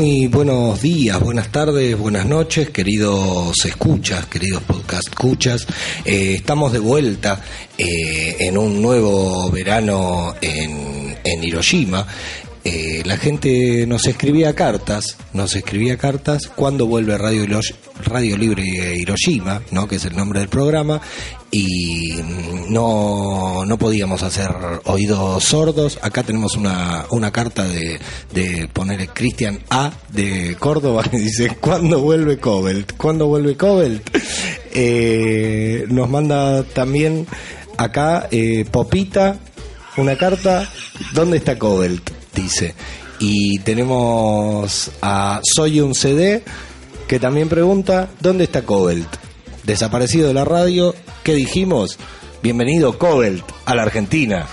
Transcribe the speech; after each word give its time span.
Muy 0.00 0.28
buenos 0.28 0.80
días, 0.80 1.20
buenas 1.20 1.52
tardes, 1.52 1.94
buenas 1.98 2.24
noches, 2.24 2.70
queridos 2.70 3.66
escuchas, 3.66 4.24
queridos 4.28 4.62
podcast 4.62 5.08
escuchas. 5.08 5.66
Eh, 6.06 6.36
estamos 6.36 6.72
de 6.72 6.78
vuelta 6.78 7.44
eh, 7.76 8.34
en 8.38 8.56
un 8.56 8.80
nuevo 8.80 9.50
verano 9.50 10.36
en, 10.40 11.18
en 11.22 11.44
Hiroshima. 11.44 12.06
Eh, 12.62 13.02
la 13.06 13.16
gente 13.16 13.86
nos 13.86 14.06
escribía 14.06 14.54
cartas, 14.54 15.16
nos 15.32 15.56
escribía 15.56 15.96
cartas 15.96 16.46
cuando 16.48 16.86
vuelve 16.86 17.16
Radio, 17.16 17.46
Radio 18.04 18.36
Libre 18.36 18.96
Hiroshima, 18.96 19.62
¿no? 19.70 19.88
que 19.88 19.96
es 19.96 20.04
el 20.04 20.14
nombre 20.14 20.40
del 20.40 20.50
programa, 20.50 21.00
y 21.50 22.12
mm, 22.12 22.72
no, 22.72 23.64
no 23.64 23.78
podíamos 23.78 24.22
hacer 24.22 24.50
oídos 24.84 25.42
sordos. 25.42 25.98
Acá 26.02 26.22
tenemos 26.22 26.54
una, 26.56 27.06
una 27.10 27.30
carta 27.30 27.66
de, 27.66 27.98
de 28.34 28.68
poner 28.68 29.08
Cristian 29.08 29.60
A 29.70 29.92
de 30.12 30.56
Córdoba 30.58 31.02
que 31.10 31.18
dice, 31.18 31.56
¿cuándo 31.60 32.00
vuelve 32.00 32.38
Cobelt? 32.38 32.96
¿Cuándo 32.96 33.26
vuelve 33.26 33.56
Cobelt? 33.56 34.02
Eh, 34.72 35.86
nos 35.88 36.08
manda 36.08 36.62
también 36.62 37.26
acá 37.78 38.28
eh, 38.30 38.64
Popita 38.70 39.38
una 39.96 40.16
carta, 40.16 40.68
¿dónde 41.12 41.38
está 41.38 41.58
Cobelt? 41.58 42.19
Dice. 42.34 42.74
Y 43.18 43.58
tenemos 43.60 44.90
a 45.02 45.40
Soy 45.42 45.80
un 45.80 45.94
CD 45.94 46.42
que 47.06 47.18
también 47.18 47.48
pregunta, 47.48 48.08
¿dónde 48.20 48.44
está 48.44 48.62
Cobelt? 48.62 49.08
Desaparecido 49.64 50.28
de 50.28 50.34
la 50.34 50.44
radio, 50.44 50.94
¿qué 51.22 51.34
dijimos? 51.34 51.98
Bienvenido 52.42 52.98
Cobelt 52.98 53.44
a 53.66 53.74
la 53.74 53.82
Argentina. 53.82 54.46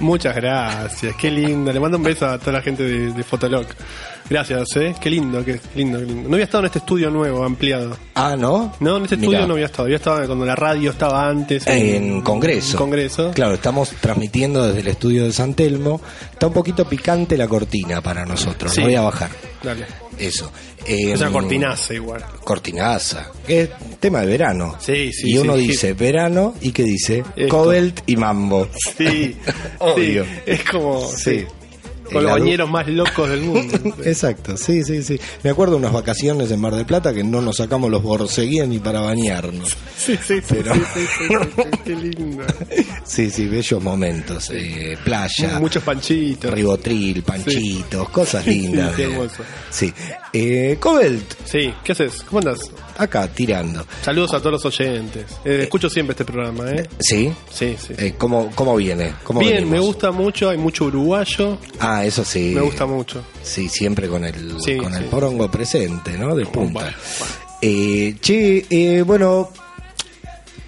Muchas 0.00 0.34
gracias, 0.34 1.14
qué 1.16 1.30
lindo. 1.30 1.72
Le 1.72 1.78
mando 1.78 1.98
un 1.98 2.02
beso 2.02 2.26
a 2.26 2.38
toda 2.38 2.52
la 2.52 2.62
gente 2.62 2.82
de, 2.82 3.12
de 3.12 3.22
Fotolog. 3.22 3.66
Gracias, 4.30 4.76
¿eh? 4.76 4.94
Qué 5.00 5.10
lindo, 5.10 5.44
qué 5.44 5.60
lindo, 5.74 5.98
qué 5.98 6.06
lindo. 6.06 6.28
No 6.28 6.34
había 6.34 6.44
estado 6.44 6.60
en 6.60 6.66
este 6.66 6.78
estudio 6.78 7.10
nuevo, 7.10 7.42
ampliado. 7.44 7.96
Ah, 8.14 8.36
¿no? 8.38 8.72
No, 8.78 8.98
en 8.98 9.02
este 9.02 9.16
Mirá. 9.16 9.30
estudio 9.32 9.46
no 9.48 9.54
había 9.54 9.66
estado. 9.66 9.84
Había 9.84 9.96
estado 9.96 10.24
cuando 10.26 10.46
la 10.46 10.54
radio 10.54 10.90
estaba 10.92 11.28
antes. 11.28 11.66
En 11.66 12.20
Congreso. 12.22 12.72
En 12.72 12.78
Congreso. 12.78 13.32
Claro, 13.34 13.54
estamos 13.54 13.90
transmitiendo 14.00 14.64
desde 14.68 14.80
el 14.82 14.86
estudio 14.86 15.24
de 15.24 15.32
San 15.32 15.54
Telmo. 15.54 16.00
Está 16.32 16.46
un 16.46 16.52
poquito 16.52 16.84
picante 16.88 17.36
la 17.36 17.48
cortina 17.48 18.00
para 18.00 18.24
nosotros. 18.24 18.72
Sí. 18.72 18.80
Lo 18.80 18.86
voy 18.86 18.94
a 18.94 19.00
bajar. 19.02 19.30
Dale. 19.64 19.84
Eso. 20.16 20.52
Es 20.86 21.18
una 21.18 21.26
Em, 21.26 21.32
cortinaza 21.32 21.94
igual. 21.94 22.24
Cortinaza. 22.44 23.32
Es 23.48 23.68
tema 23.98 24.20
de 24.20 24.26
verano. 24.28 24.76
Sí, 24.78 25.12
sí, 25.12 25.30
Y 25.32 25.38
uno 25.38 25.56
sí. 25.56 25.66
dice 25.66 25.92
verano 25.94 26.54
y 26.60 26.70
¿qué 26.70 26.84
dice? 26.84 27.24
Esto. 27.34 27.48
Cobelt 27.56 28.02
y 28.06 28.16
mambo. 28.16 28.68
Sí, 28.96 29.36
Obvio. 29.80 30.24
sí. 30.24 30.30
Es 30.46 30.62
como. 30.64 31.06
Sí. 31.08 31.44
Con 32.12 32.22
los 32.24 32.32
bañeros 32.32 32.70
más 32.70 32.86
locos 32.88 33.28
del 33.30 33.40
mundo. 33.42 33.78
Exacto, 34.04 34.56
sí, 34.56 34.82
sí, 34.84 35.02
sí. 35.02 35.18
Me 35.42 35.50
acuerdo 35.50 35.74
de 35.74 35.78
unas 35.80 35.92
vacaciones 35.92 36.50
en 36.50 36.60
Mar 36.60 36.74
del 36.74 36.86
Plata 36.86 37.12
que 37.14 37.22
no 37.24 37.40
nos 37.40 37.56
sacamos 37.58 37.90
los 37.90 38.02
borseguíes 38.02 38.66
ni 38.68 38.78
para 38.78 39.00
bañarnos. 39.00 39.76
Sí, 39.96 40.16
sí, 40.16 40.40
sí, 40.40 40.42
Pero- 40.48 40.74
sí, 40.74 40.80
sí, 40.94 41.00
sí, 41.06 41.24
sí, 41.28 41.50
sí, 41.62 41.78
qué 41.84 41.96
lindo. 41.96 42.44
Sí, 43.04 43.30
sí, 43.30 43.46
bellos 43.46 43.82
momentos. 43.82 44.50
Eh, 44.52 44.96
playa, 45.04 45.58
Muchos 45.58 45.82
panchitos. 45.82 46.52
ribotril, 46.52 47.22
panchitos, 47.22 48.08
cosas 48.10 48.46
lindas. 48.46 48.94
qué 48.96 49.04
hermoso. 49.04 49.42
Sí. 49.70 49.92
Eh, 50.32 50.76
Cobelt, 50.80 51.34
Sí, 51.44 51.72
¿qué 51.84 51.92
haces? 51.92 52.22
¿Cómo 52.22 52.38
andas? 52.38 52.60
acá 52.98 53.26
tirando. 53.28 53.86
Saludos 54.02 54.34
a 54.34 54.40
todos 54.40 54.52
los 54.62 54.64
oyentes. 54.66 55.24
Eh, 55.42 55.60
escucho 55.62 55.88
siempre 55.88 56.12
este 56.12 56.26
programa, 56.26 56.70
¿eh? 56.70 56.86
¿Sí? 56.98 57.32
Sí, 57.50 57.74
sí. 57.78 57.94
Eh, 57.96 58.14
¿cómo, 58.18 58.50
¿Cómo 58.54 58.76
viene? 58.76 59.14
¿Cómo 59.24 59.40
Bien, 59.40 59.54
venimos? 59.54 59.72
me 59.72 59.80
gusta 59.80 60.10
mucho, 60.10 60.50
hay 60.50 60.58
mucho 60.58 60.84
uruguayo, 60.84 61.56
Ah, 61.78 61.99
eso 62.04 62.24
sí. 62.24 62.52
me 62.54 62.60
gusta 62.60 62.86
mucho. 62.86 63.24
Sí, 63.42 63.68
siempre 63.68 64.08
con 64.08 64.24
el, 64.24 64.56
Sí, 64.64 64.76
con 64.76 64.94
el 64.94 65.02
sí. 65.04 65.08
porongo 65.10 65.50
presente, 65.50 66.16
¿no? 66.18 66.34
De 66.34 66.46
punta. 66.46 66.80
Bueno, 66.80 66.96
Eh, 67.62 68.16
che, 68.20 68.64
eh, 68.70 69.02
bueno, 69.02 69.50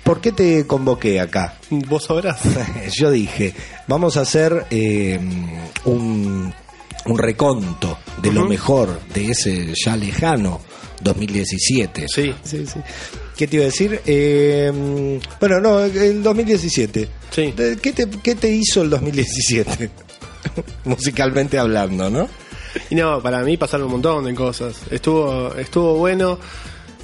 ¿por 0.05 0.21
qué 0.21 0.33
te 0.33 0.67
convoqué 0.67 1.21
acá? 1.21 1.59
Vos 1.71 2.05
sabrás. 2.05 2.41
Yo 2.99 3.11
dije, 3.11 3.55
vamos 3.89 4.17
a 4.17 4.23
hacer 4.23 4.67
eh, 4.71 5.19
un, 5.85 6.53
un 7.07 7.19
reconto 7.19 7.99
de 8.21 8.31
lo 8.33 8.45
mejor 8.45 9.01
de 9.15 9.31
ese 9.31 9.73
ya 9.75 9.97
lejano 9.97 10.61
2017. 11.01 12.07
Sí. 12.09 12.35
sí, 12.45 12.67
sí. 12.67 12.81
¿Qué 13.37 13.47
te 13.47 13.57
iba 13.57 13.63
a 13.65 13.67
decir? 13.67 14.01
Eh, 14.07 15.19
bueno, 15.41 15.61
no, 15.61 15.81
el 15.81 16.23
2017. 16.23 17.09
Sí. 17.31 17.53
¿De- 17.57 17.79
¿Qué 17.79 17.93
te, 17.93 18.07
¿Qué 18.23 18.35
te 18.35 18.51
hizo 18.51 18.83
el 18.83 18.91
2017? 18.91 19.91
Musicalmente 20.85 21.59
hablando, 21.59 22.11
¿no? 22.11 22.29
Y 22.91 22.95
no, 22.95 23.21
para 23.21 23.43
mí 23.43 23.57
pasaron 23.57 23.87
un 23.87 23.93
montón 23.93 24.25
de 24.25 24.35
cosas. 24.35 24.83
Estuvo, 24.91 25.55
estuvo 25.55 25.95
bueno. 25.95 26.39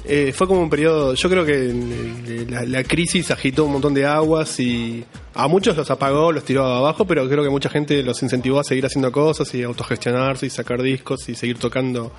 Eh, 0.05 0.33
fue 0.33 0.47
como 0.47 0.61
un 0.61 0.69
periodo, 0.69 1.13
yo 1.13 1.29
creo 1.29 1.45
que 1.45 2.45
la, 2.49 2.63
la 2.63 2.83
crisis 2.83 3.29
agitó 3.29 3.65
un 3.65 3.73
montón 3.73 3.93
de 3.93 4.05
aguas 4.05 4.59
y 4.59 5.05
a 5.35 5.47
muchos 5.47 5.77
los 5.77 5.91
apagó, 5.91 6.31
los 6.31 6.43
tiró 6.43 6.65
abajo, 6.65 7.05
pero 7.05 7.27
creo 7.29 7.43
que 7.43 7.49
mucha 7.49 7.69
gente 7.69 8.01
los 8.01 8.23
incentivó 8.23 8.59
a 8.59 8.63
seguir 8.63 8.85
haciendo 8.85 9.11
cosas 9.11 9.53
y 9.53 9.61
autogestionarse 9.61 10.47
y 10.47 10.49
sacar 10.49 10.81
discos 10.81 11.29
y 11.29 11.35
seguir 11.35 11.59
tocando 11.59 12.11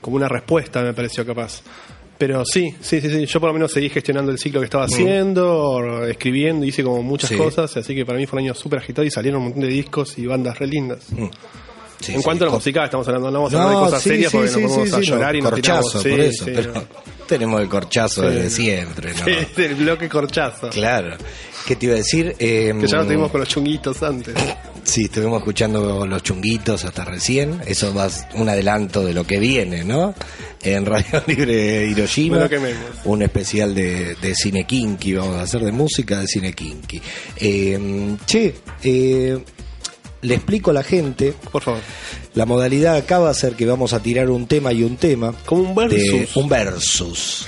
como 0.00 0.16
una 0.16 0.28
respuesta, 0.28 0.82
me 0.82 0.94
pareció 0.94 1.26
capaz. 1.26 1.62
Pero 2.18 2.44
sí, 2.44 2.74
sí, 2.80 3.00
sí, 3.00 3.08
sí, 3.08 3.26
yo 3.26 3.38
por 3.40 3.48
lo 3.50 3.54
menos 3.54 3.70
seguí 3.70 3.88
gestionando 3.88 4.32
el 4.32 4.38
ciclo 4.38 4.60
que 4.60 4.64
estaba 4.64 4.84
haciendo, 4.86 6.04
escribiendo, 6.08 6.66
hice 6.66 6.82
como 6.82 7.00
muchas 7.02 7.30
Sí. 7.30 7.36
cosas, 7.36 7.76
así 7.76 7.94
que 7.94 8.04
para 8.04 8.18
mí 8.18 8.26
fue 8.26 8.40
un 8.40 8.46
año 8.46 8.54
súper 8.54 8.80
agitado 8.80 9.06
y 9.06 9.10
salieron 9.10 9.38
un 9.38 9.44
montón 9.44 9.62
de 9.62 9.68
discos 9.68 10.18
y 10.18 10.26
bandas 10.26 10.58
re 10.58 10.66
lindas. 10.66 11.06
Sí, 12.00 12.12
en 12.14 12.22
cuanto 12.22 12.44
a 12.44 12.48
la 12.48 12.54
música, 12.54 12.84
estamos 12.84 13.06
hablando, 13.08 13.30
no 13.30 13.38
vamos 13.38 13.54
a 13.54 13.62
hablar 13.62 13.76
de 13.78 13.84
cosas 13.84 14.02
serias 14.02 14.32
porque 14.32 14.50
nos 14.50 14.70
vamos 14.76 14.92
a 14.92 15.00
llorar 15.00 15.32
no, 15.32 15.38
y 15.38 15.42
nos 15.42 15.50
corchazo, 15.50 16.02
por 16.02 16.20
eso, 16.20 16.44
sí, 16.44 16.52
pero 16.54 16.72
no. 16.74 16.82
tenemos 17.26 17.60
el 17.60 17.68
corchazo 17.68 18.22
desde 18.22 18.44
no. 18.44 18.50
siempre, 18.50 19.12
¿no? 19.14 19.26
El 19.64 19.74
bloque 19.74 20.08
corchazo. 20.08 20.70
Claro. 20.70 21.16
¿Qué 21.68 21.76
te 21.76 21.84
iba 21.84 21.96
a 21.96 21.98
decir? 21.98 22.34
Eh, 22.38 22.72
Que 22.80 22.86
ya 22.86 22.96
lo 22.96 23.04
tuvimos 23.04 23.30
con 23.30 23.40
los 23.40 23.48
chunguitos 23.50 24.02
antes. 24.02 24.34
Sí, 24.84 25.04
estuvimos 25.04 25.40
escuchando 25.40 26.06
los 26.06 26.22
chunguitos 26.22 26.82
hasta 26.86 27.04
recién. 27.04 27.60
Eso 27.66 27.92
va 27.92 28.08
un 28.36 28.48
adelanto 28.48 29.04
de 29.04 29.12
lo 29.12 29.26
que 29.26 29.38
viene, 29.38 29.84
¿no? 29.84 30.14
En 30.62 30.86
Radio 30.86 31.22
Libre 31.26 31.84
Hiroshima. 31.88 32.36
No 32.38 32.42
lo 32.44 32.48
quememos. 32.48 32.80
Un 33.04 33.20
especial 33.20 33.74
de, 33.74 34.14
de 34.14 34.34
cine 34.34 34.64
kinky. 34.64 35.12
Vamos 35.12 35.36
a 35.36 35.42
hacer 35.42 35.60
de 35.62 35.72
música 35.72 36.20
de 36.20 36.26
cine 36.26 36.54
kinky. 36.54 37.02
Eh, 37.36 38.16
che, 38.24 38.54
eh, 38.82 39.38
le 40.22 40.34
explico 40.34 40.70
a 40.70 40.74
la 40.74 40.82
gente. 40.82 41.34
Por 41.52 41.62
favor. 41.62 41.80
La 42.34 42.46
modalidad 42.46 42.96
acá 42.96 43.18
va 43.18 43.30
a 43.30 43.34
ser 43.34 43.54
que 43.54 43.66
vamos 43.66 43.92
a 43.92 44.00
tirar 44.02 44.30
un 44.30 44.46
tema 44.46 44.72
y 44.72 44.82
un 44.82 44.96
tema. 44.96 45.34
Como 45.46 45.62
un 45.62 45.74
de- 45.88 45.96
versus. 45.96 46.36
un 46.36 46.48
versus. 46.48 47.46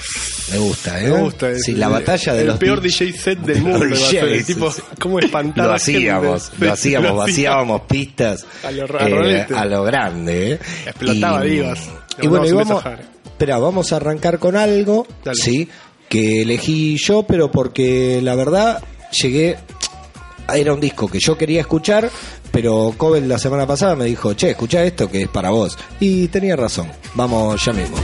Me 0.50 0.58
gusta, 0.58 1.00
¿eh? 1.00 1.08
Me 1.12 1.20
gusta. 1.22 1.58
Sí, 1.58 1.74
la 1.74 1.88
batalla 1.88 2.34
de 2.34 2.40
el 2.40 2.46
los 2.48 2.58
peor 2.58 2.80
DJ. 2.80 3.12
Set 3.12 3.38
del 3.42 3.62
mundo. 3.62 3.86
a 3.92 3.96
ser, 3.96 4.44
tipo, 4.44 4.70
sí. 4.72 4.82
¿Cómo 4.98 5.18
espantar 5.20 5.66
Lo 5.68 5.72
hacíamos, 5.74 6.50
lo 6.58 6.72
hacíamos, 6.72 7.16
vaciábamos 7.16 7.82
pistas 7.82 8.44
A 8.64 8.70
lo 8.72 8.84
eh, 8.84 8.86
rolete. 8.86 9.54
a 9.54 9.64
lo 9.64 9.84
grande. 9.84 10.52
¿eh? 10.54 10.58
Explotaba 10.86 11.46
y, 11.46 11.50
divas. 11.50 11.78
Y 12.20 12.26
bueno, 12.26 12.46
y 12.46 12.52
vamos, 12.52 12.82
espera, 13.24 13.58
vamos 13.58 13.92
a 13.92 13.96
arrancar 13.96 14.38
con 14.40 14.56
algo, 14.56 15.06
Dale. 15.24 15.36
sí, 15.40 15.68
que 16.08 16.42
elegí 16.42 16.96
yo, 16.98 17.22
pero 17.22 17.50
porque 17.50 18.20
la 18.20 18.34
verdad 18.34 18.82
llegué, 19.22 19.56
era 20.52 20.74
un 20.74 20.80
disco 20.80 21.08
que 21.08 21.20
yo 21.20 21.38
quería 21.38 21.60
escuchar, 21.60 22.10
pero 22.60 22.92
Coben 22.94 23.26
la 23.26 23.38
semana 23.38 23.66
pasada 23.66 23.96
me 23.96 24.04
dijo, 24.04 24.34
che, 24.34 24.50
escucha 24.50 24.84
esto 24.84 25.10
que 25.10 25.22
es 25.22 25.28
para 25.28 25.48
vos. 25.48 25.78
Y 25.98 26.28
tenía 26.28 26.56
razón, 26.56 26.88
vamos 27.14 27.64
ya 27.64 27.72
mismo. 27.72 27.96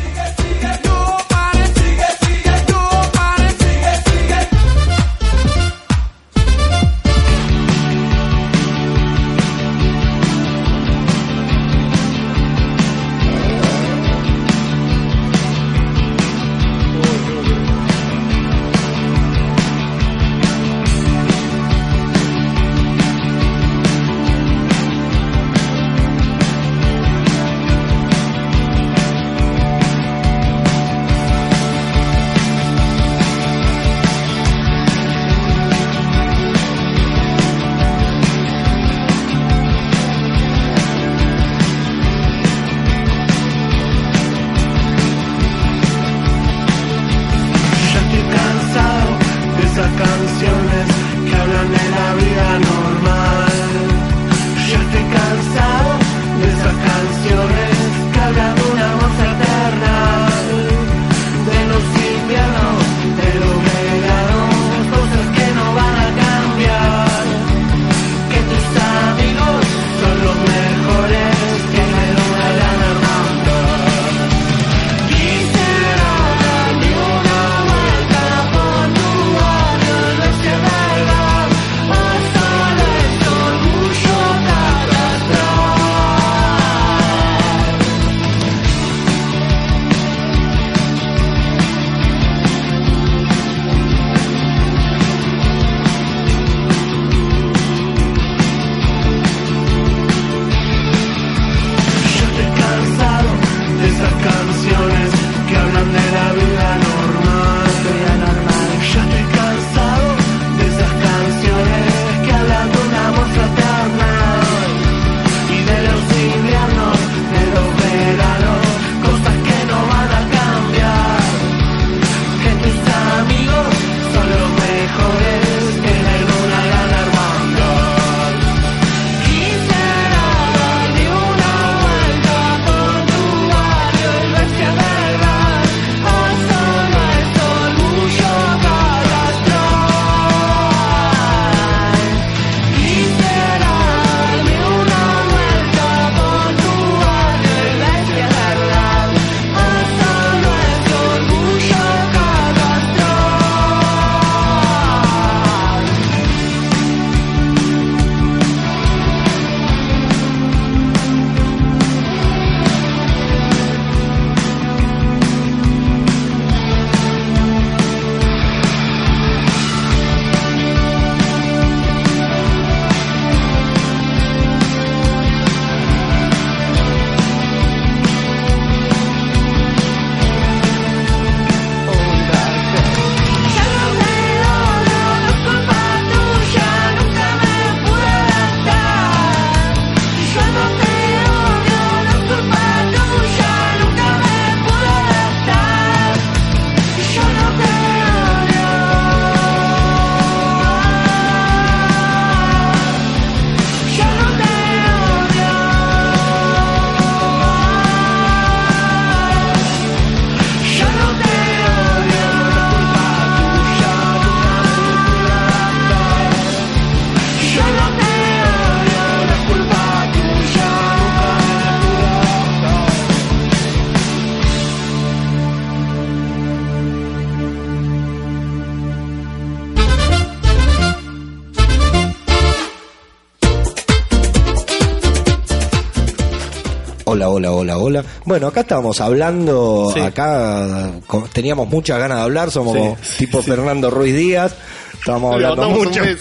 Hola, 237.36 237.52
hola, 237.52 237.76
hola. 237.76 238.04
Bueno, 238.24 238.46
acá 238.46 238.60
estábamos 238.60 238.98
hablando, 239.02 239.90
Sí. 239.92 240.00
acá 240.00 240.90
teníamos 241.34 241.68
muchas 241.68 241.98
ganas 241.98 242.16
de 242.16 242.24
hablar, 242.24 242.50
somos 242.50 242.96
Sí, 243.02 243.18
tipo 243.26 243.42
Fernando 243.42 243.90
Ruiz 243.90 244.16
Díaz, 244.16 244.54
estábamos 244.94 245.34
hablando 245.34 245.68
mucho. 245.68 246.00
un 246.02 246.16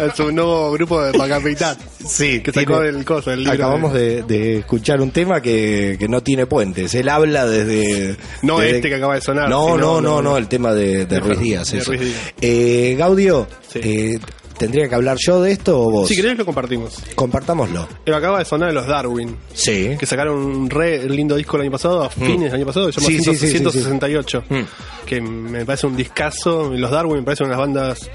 a 0.00 0.14
su 0.14 0.30
nuevo 0.30 0.70
grupo 0.70 1.02
de 1.02 1.18
Pacapitat. 1.18 1.76
Sí, 2.06 2.40
que 2.40 2.52
tiene- 2.52 2.68
sacó 2.72 2.82
el 2.84 3.04
coso, 3.04 3.32
el 3.32 3.40
libro. 3.40 3.52
Acabamos 3.52 3.94
de, 3.94 4.22
de 4.22 4.58
escuchar 4.58 5.00
un 5.00 5.10
tema 5.10 5.40
que, 5.40 5.96
que 5.98 6.06
no 6.06 6.22
tiene 6.22 6.46
puentes. 6.46 6.94
Él 6.94 7.08
habla 7.08 7.46
desde. 7.46 8.16
No 8.42 8.60
desde- 8.60 8.76
este 8.76 8.88
que 8.90 8.94
acaba 8.94 9.16
de 9.16 9.22
sonar, 9.22 9.48
No, 9.48 9.76
no, 9.76 10.00
no, 10.00 10.22
no, 10.22 10.36
el 10.36 10.46
tema 10.46 10.72
de, 10.72 11.04
Ruiz 11.18 11.40
Díaz. 11.40 11.72
de 11.72 11.78
eso. 11.78 11.90
Ruiz 11.90 12.00
Díaz. 12.02 12.34
Eh, 12.40 12.94
Gaudio, 12.96 13.48
Sí. 13.72 13.80
eh, 13.82 14.18
¿tendría 14.58 14.88
que 14.88 14.94
hablar 14.94 15.16
yo 15.24 15.42
de 15.42 15.52
esto 15.52 15.80
o 15.80 15.90
vos? 15.90 16.08
Si 16.08 16.16
querés 16.16 16.36
lo 16.38 16.44
compartimos. 16.44 16.96
Compartámoslo. 17.14 17.88
Eh, 18.06 18.12
Acaba 18.14 18.38
de 18.38 18.44
sonar 18.44 18.68
de 18.68 18.74
los 18.74 18.86
Darwin, 18.86 19.36
Sí. 19.52 19.96
que 19.98 20.06
sacaron 20.06 20.36
un 20.38 20.70
re 20.70 21.08
lindo 21.08 21.36
disco 21.36 21.56
el 21.56 21.62
año 21.62 21.72
pasado, 21.72 22.02
a 22.04 22.10
fines 22.10 22.42
del 22.50 22.54
año 22.54 22.66
pasado, 22.66 22.90
se 22.92 23.00
llama 23.00 23.08
Mm. 23.08 23.12
Sí, 23.12 23.18
sí, 23.18 23.24
100 23.24 23.34
sí, 23.36 23.40
sí, 23.46 23.46
sí. 23.46 23.58
168, 23.58 24.44
Mm. 24.48 24.60
que 25.06 25.20
me 25.20 25.64
parece 25.66 25.86
un 25.86 25.96
discazo. 25.96 26.72
Los 26.74 26.90
Darwin 26.90 27.16
me 27.18 27.22
parecen 27.22 27.46
unas 27.46 27.58
bandas 27.58 28.10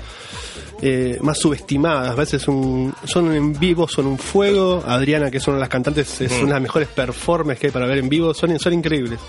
eh, 0.82 1.18
más 1.22 1.38
subestimadas, 1.38 2.12
a 2.12 2.16
veces 2.16 2.48
un, 2.48 2.94
son 3.04 3.36
en 3.36 3.52
vivo, 3.60 3.86
son 3.90 4.08
un 4.08 4.18
fuego. 4.18 4.82
Adriana, 4.88 5.30
que 5.30 5.36
es 5.40 5.46
una 5.48 5.58
de 5.58 5.60
las 5.60 5.68
cantantes, 5.70 6.22
es 6.22 6.32
Mm. 6.32 6.36
una 6.36 6.46
de 6.46 6.52
las 6.54 6.62
mejores 6.62 6.88
performances 6.88 7.60
que 7.60 7.68
hay 7.68 7.74
para 7.74 7.86
ver 7.86 7.98
en 7.98 8.08
vivo, 8.08 8.34
son, 8.34 8.58
son 8.58 8.72
increíbles. 8.72 9.20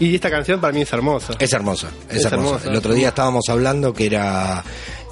Y 0.00 0.14
esta 0.14 0.28
canción 0.30 0.60
para 0.60 0.70
mí 0.74 0.82
es 0.82 0.92
hermosa. 0.92 1.32
Es 1.38 1.50
hermosa, 1.54 1.88
es, 2.10 2.16
Es 2.18 2.24
hermosa. 2.26 2.48
hermosa. 2.56 2.68
El 2.70 2.76
otro 2.76 2.92
día 2.92 3.08
estábamos 3.08 3.44
hablando 3.48 3.94
que 3.94 4.04
era 4.04 4.62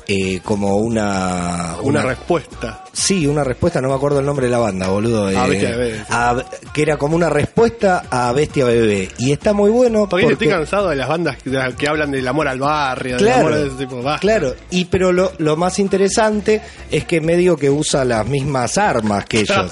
eh, 0.08 0.40
como 0.44 0.76
una, 0.76 1.76
una 1.82 2.02
respuesta. 2.02 2.82
Sí, 2.92 3.26
una 3.26 3.44
respuesta, 3.44 3.80
no 3.82 3.88
me 3.88 3.94
acuerdo 3.94 4.20
el 4.20 4.26
nombre 4.26 4.46
de 4.46 4.52
la 4.52 4.58
banda, 4.58 4.88
boludo. 4.88 5.26
A 5.26 5.32
eh, 5.46 5.50
Bestia 5.50 5.70
Bebé, 5.76 5.94
sí. 5.98 6.04
a- 6.08 6.44
que 6.72 6.82
era 6.82 6.96
como 6.96 7.14
una 7.16 7.28
respuesta 7.28 8.04
a 8.10 8.32
Bestia 8.32 8.64
Bebé. 8.64 9.10
Y 9.18 9.32
está 9.32 9.52
muy 9.52 9.70
bueno 9.70 10.08
Porque, 10.08 10.25
porque... 10.26 10.44
estoy 10.44 10.48
cansado 10.48 10.88
de 10.88 10.96
las 10.96 11.08
bandas 11.08 11.36
que, 11.76 11.88
hablan 11.88 12.10
del 12.10 12.26
amor 12.26 12.48
al 12.48 12.58
barrio, 12.58 13.16
del 13.16 13.25
Claro, 13.26 13.40
amor 13.48 13.54
de 13.58 13.66
ese 13.66 13.76
tipo. 13.76 14.02
Basta. 14.02 14.20
claro, 14.20 14.54
y 14.70 14.86
pero 14.86 15.12
lo, 15.12 15.32
lo 15.38 15.56
más 15.56 15.78
interesante 15.78 16.62
es 16.90 17.04
que 17.04 17.20
medio 17.20 17.56
que 17.56 17.68
usa 17.68 18.04
las 18.04 18.26
mismas 18.26 18.78
armas 18.78 19.26
que 19.26 19.40
ellos, 19.40 19.70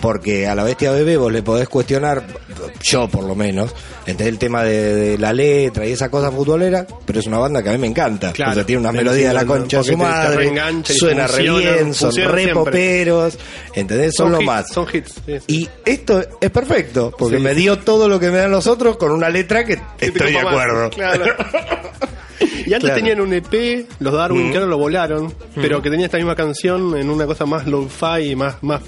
porque 0.00 0.46
a 0.48 0.54
la 0.54 0.64
bestia 0.64 0.90
bebé 0.90 1.16
vos 1.16 1.30
le 1.32 1.42
podés 1.42 1.68
cuestionar, 1.68 2.24
yo 2.82 3.08
por 3.08 3.24
lo 3.24 3.34
menos, 3.36 3.74
entre 4.06 4.28
el 4.28 4.38
tema 4.38 4.64
de, 4.64 4.94
de 4.94 5.18
la 5.18 5.32
letra 5.32 5.86
y 5.86 5.92
esa 5.92 6.08
cosa 6.10 6.30
futbolera, 6.32 6.84
pero 7.04 7.20
es 7.20 7.26
una 7.26 7.38
banda 7.38 7.62
que 7.62 7.68
a 7.68 7.72
mí 7.72 7.78
me 7.78 7.86
encanta, 7.86 8.32
Claro. 8.32 8.52
o 8.52 8.54
sea, 8.54 8.66
tiene 8.66 8.80
una 8.80 8.90
Sí, 8.90 8.96
melodía 8.96 9.28
de 9.28 9.34
la 9.34 9.46
concha 9.58 9.82
su 9.82 9.90
porque 9.96 10.04
te- 10.04 10.10
te 10.10 10.52
madre, 10.54 10.94
suena 10.94 11.26
re 11.26 11.42
bien, 11.50 11.94
son 11.94 12.14
re 12.14 12.48
poperos, 12.48 13.38
¿entendés? 13.74 14.14
Son, 14.16 14.30
lo 14.32 14.38
hits, 14.38 14.46
más. 14.46 14.68
Son 14.72 14.86
hits. 14.92 15.12
sí, 15.26 15.38
sí. 15.38 15.44
Y 15.48 15.68
esto 15.84 16.22
es 16.40 16.50
perfecto, 16.50 17.12
porque 17.18 17.36
Sí. 17.38 17.42
me 17.42 17.54
dio 17.54 17.78
todo 17.78 18.08
lo 18.08 18.18
que 18.20 18.30
me 18.30 18.38
dan 18.38 18.50
los 18.50 18.66
otros 18.66 18.96
con 18.96 19.10
una 19.12 19.28
letra 19.28 19.64
que 19.64 19.78
estoy 19.98 20.32
de 20.32 20.38
copa 20.40 20.44
más, 20.44 20.52
acuerdo. 20.64 20.90
Claro. 20.90 21.24
Y 22.40 22.72
antes 22.72 22.90
Claro. 22.90 22.94
tenían 22.96 23.20
un 23.20 23.32
EP, 23.34 23.86
los 23.98 24.12
Darwin, 24.14 24.48
Mm. 24.48 24.50
que 24.52 24.56
ahora 24.58 24.70
lo 24.70 24.78
volaron, 24.78 25.34
pero 25.56 25.82
que 25.82 25.90
tenía 25.90 26.06
esta 26.06 26.18
misma 26.18 26.34
canción 26.36 26.96
en 26.96 27.10
una 27.10 27.26
cosa 27.26 27.44
más 27.44 27.66
low-fi 27.66 28.30
y 28.30 28.36
más, 28.36 28.62
más, 28.62 28.80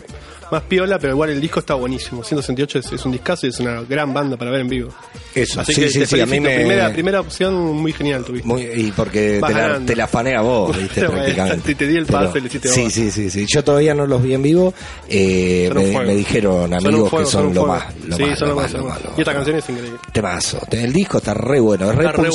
más 0.53 0.63
piola, 0.63 0.99
pero 0.99 1.15
igual 1.15 1.31
el 1.31 1.41
disco 1.41 1.59
está 1.61 1.75
buenísimo. 1.75 2.23
168 2.23 2.79
es, 2.79 2.93
es 2.93 3.05
un 3.05 3.13
discazo 3.13 3.47
y 3.47 3.51
es 3.51 3.59
una 3.59 3.83
gran 3.83 4.15
banda 4.15 4.37
para 4.37 4.51
ver 4.53 4.61
en 4.61 4.69
vivo. 4.69 4.91
Eso, 5.35 5.61
Así 5.61 5.73
sí, 5.75 5.81
que 5.81 5.89
sí, 5.89 5.99
te 6.01 6.07
sí, 6.07 6.21
a 6.21 6.27
mí 6.27 6.33
felicito. 6.37 6.51
me... 6.51 6.57
primera, 6.57 6.93
primera 6.93 7.21
opción 7.21 7.55
muy 7.75 7.93
genial 7.93 8.25
tuviste. 8.25 8.47
Muy, 8.47 8.63
y 8.63 8.93
porque 8.95 9.41
Vas 9.41 9.51
te 9.51 9.55
la, 9.57 9.61
ganando. 9.67 9.87
te 9.87 9.97
la 9.97 10.07
fanea 10.07 10.41
vos, 10.43 10.77
viste, 10.77 11.01
Bueno, 11.07 11.15
prácticamente. 11.15 11.75
te- 11.75 11.75
te 11.75 11.87
di 11.91 11.97
el 11.97 12.07
pase, 12.07 12.41
le 12.41 12.47
hiciste 12.47 12.69
Sí, 12.69 12.83
vos. 12.85 12.93
sí, 12.93 13.11
sí, 13.11 13.31
sí. 13.31 13.47
Yo 13.49 13.65
todavía 13.65 13.95
no 13.95 14.07
los 14.07 14.23
vi 14.23 14.35
en 14.35 14.43
vivo. 14.43 14.75
Eh, 15.09 15.71
me, 15.75 16.15
dijeron 16.15 16.73
amigos 16.75 17.11
fuego, 17.11 17.25
que 17.27 17.31
son 17.33 17.43
son 17.47 17.55
lo 17.55 17.67
más, 17.67 17.85
lo 18.07 18.17
Sí, 18.17 18.23
más, 18.25 18.39
son 18.39 18.49
lo 18.51 18.55
más, 18.57 18.65
más, 18.65 18.73
lo 18.73 18.79
son 18.79 18.89
más, 18.89 18.99
lo 18.99 19.05
lo 19.05 19.09
más. 19.11 19.19
Y 19.19 19.21
esta 19.23 19.35
canción 19.35 19.57
es 19.57 19.69
increíble. 19.71 19.99
Temazo. 20.13 20.61
El 20.71 20.93
disco 20.93 21.19
está 21.19 21.35
re 21.35 21.61
bueno, 21.61 21.91
es 21.91 21.97
re 21.97 22.13
re. 22.13 22.29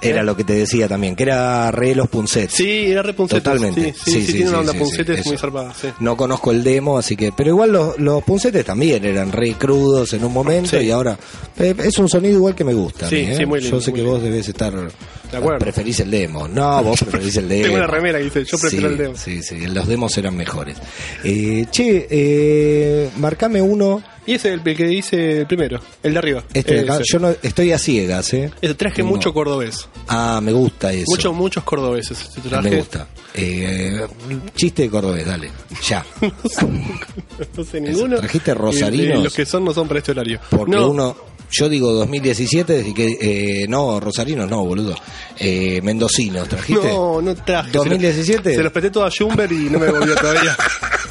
Era 0.00 0.20
¿Eh? 0.20 0.24
lo 0.24 0.36
que 0.36 0.44
te 0.44 0.52
decía 0.54 0.86
también, 0.86 1.16
que 1.16 1.24
era 1.24 1.70
re 1.72 1.94
los 1.94 2.08
Punsets. 2.08 2.54
Sí, 2.54 2.86
era 2.86 3.02
re 3.02 3.14
Puncetes. 3.14 3.42
Totalmente. 3.42 3.92
Sí, 4.04 4.12
sí, 4.12 4.26
sí, 4.26 4.32
tiene 4.34 4.50
una 4.50 4.60
onda 4.60 4.72
Puncetes 4.72 5.26
muy 5.26 5.36
zarpada. 5.36 5.74
No 6.00 6.16
conozco 6.16 6.52
el 6.52 6.62
demo, 6.62 6.98
así 6.98 7.16
que. 7.16 7.32
Pero 7.32 7.50
igual 7.50 7.72
los, 7.72 7.98
los 7.98 8.22
puncetes 8.22 8.64
también 8.64 9.04
eran 9.04 9.32
re 9.32 9.54
crudos 9.54 10.12
en 10.12 10.24
un 10.24 10.32
momento 10.32 10.80
y 10.80 10.90
ahora. 10.90 11.18
eh, 11.58 11.74
es 11.84 11.98
un 11.98 12.08
sonido 12.08 12.34
igual 12.34 12.54
que 12.54 12.64
me 12.64 12.74
gusta. 12.74 13.08
Sí, 13.08 13.16
mí, 13.16 13.22
¿eh? 13.22 13.36
sí, 13.38 13.46
muy 13.46 13.60
lindo, 13.60 13.76
Yo 13.78 13.80
sé 13.82 13.92
que 13.92 13.98
lindo. 13.98 14.12
vos 14.12 14.22
debes 14.22 14.48
estar. 14.48 14.72
De 14.72 15.36
acuerdo. 15.36 15.58
Preferís 15.58 16.00
el 16.00 16.10
demo. 16.10 16.46
No, 16.48 16.82
vos 16.84 17.00
preferís 17.08 17.36
el 17.36 17.48
demo. 17.48 17.62
Tengo 17.64 17.76
una 17.78 17.86
remera 17.86 18.18
que 18.18 18.24
dice, 18.24 18.44
yo 18.44 18.56
prefiero 18.58 18.88
el 18.88 18.96
demo. 18.96 19.14
Sí, 19.16 19.42
sí, 19.42 19.66
los 19.66 19.86
demos 19.88 20.16
eran 20.16 20.36
mejores. 20.36 20.76
Eh, 21.24 21.66
che, 21.70 22.06
eh, 22.08 23.10
marcame 23.18 23.60
uno. 23.60 24.02
Y 24.28 24.34
ese 24.34 24.48
es 24.48 24.60
el, 24.60 24.68
el 24.68 24.76
que 24.76 24.84
dice 24.84 25.40
el 25.40 25.46
primero, 25.46 25.80
el 26.02 26.12
de 26.12 26.18
arriba. 26.18 26.44
Este 26.52 26.74
de 26.74 26.80
acá. 26.80 26.96
Ese. 26.96 27.04
Yo 27.14 27.18
no, 27.18 27.30
estoy 27.42 27.72
a 27.72 27.78
ciegas, 27.78 28.34
¿eh? 28.34 28.50
Ese, 28.60 28.74
traje 28.74 29.02
mucho 29.02 29.32
cordobés. 29.32 29.88
Ah, 30.06 30.38
me 30.42 30.52
gusta 30.52 30.92
eso. 30.92 31.06
Muchos, 31.08 31.34
muchos 31.34 31.64
cordobeses. 31.64 32.20
Ese 32.20 32.42
traje. 32.42 32.68
Me 32.68 32.76
gusta. 32.76 33.08
Eh, 33.32 34.06
chiste 34.54 34.82
de 34.82 34.90
cordobés, 34.90 35.24
dale. 35.24 35.50
Ya. 35.88 36.04
no 37.56 37.64
sé 37.64 37.80
ninguno. 37.80 38.18
¿Trajiste 38.18 38.50
Y- 38.50 38.52
y 38.52 38.56
rosarinos? 38.58 39.24
los 39.24 39.34
que 39.34 39.46
son 39.46 39.64
no 39.64 39.72
son 39.72 39.88
para 39.88 40.00
este 40.00 40.10
horario. 40.10 40.40
Porque 40.50 40.76
no, 40.76 40.90
uno, 40.90 41.16
yo 41.50 41.70
digo 41.70 41.90
2017, 41.94 42.84
y 42.86 42.92
que 42.92 43.16
eh, 43.62 43.66
no, 43.66 43.98
Rosarinos 43.98 44.46
no, 44.50 44.62
boludo. 44.62 44.94
Eh, 45.38 45.80
Mendocinos, 45.82 46.46
¿trajiste? 46.50 46.86
No, 46.88 47.22
no 47.22 47.34
traje. 47.34 47.70
2017. 47.72 48.42
Se 48.42 48.48
los, 48.50 48.56
se 48.56 48.62
los 48.62 48.72
peté 48.72 48.90
todo 48.90 49.06
a 49.06 49.10
Jumber 49.10 49.50
y 49.50 49.70
no 49.70 49.78
me 49.78 49.90
volvió 49.90 50.14
todavía. 50.16 50.54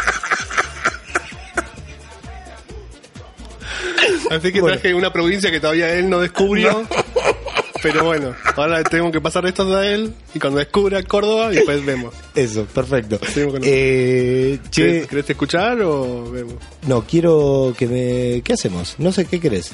Así 4.30 4.52
que 4.52 4.62
traje 4.62 4.94
una 4.94 5.12
provincia 5.12 5.52
que 5.52 5.60
todavía 5.60 5.94
él 5.94 6.10
no 6.10 6.20
descubrió. 6.20 6.84
Pero 7.82 8.04
bueno, 8.04 8.36
ahora 8.56 8.84
tengo 8.84 9.12
que 9.12 9.22
pasar 9.22 9.46
estos 9.46 9.74
a 9.74 9.88
él 9.88 10.14
y 10.34 10.40
cuando 10.40 10.60
descubra 10.60 11.04
Córdoba, 11.04 11.50
después 11.50 11.86
vemos. 11.86 12.14
Eso, 12.34 12.66
perfecto. 12.66 13.20
Eh, 13.62 14.60
¿Querés, 14.72 15.08
querés 15.08 15.30
escuchar 15.30 15.82
o 15.82 16.32
vemos? 16.32 16.56
no, 16.88 17.04
quiero 17.04 17.74
que 17.78 17.88
me... 17.88 18.42
¿Qué 18.42 18.54
hacemos? 18.54 18.96
No 18.98 19.12
sé, 19.12 19.26
¿qué 19.26 19.40
querés? 19.40 19.74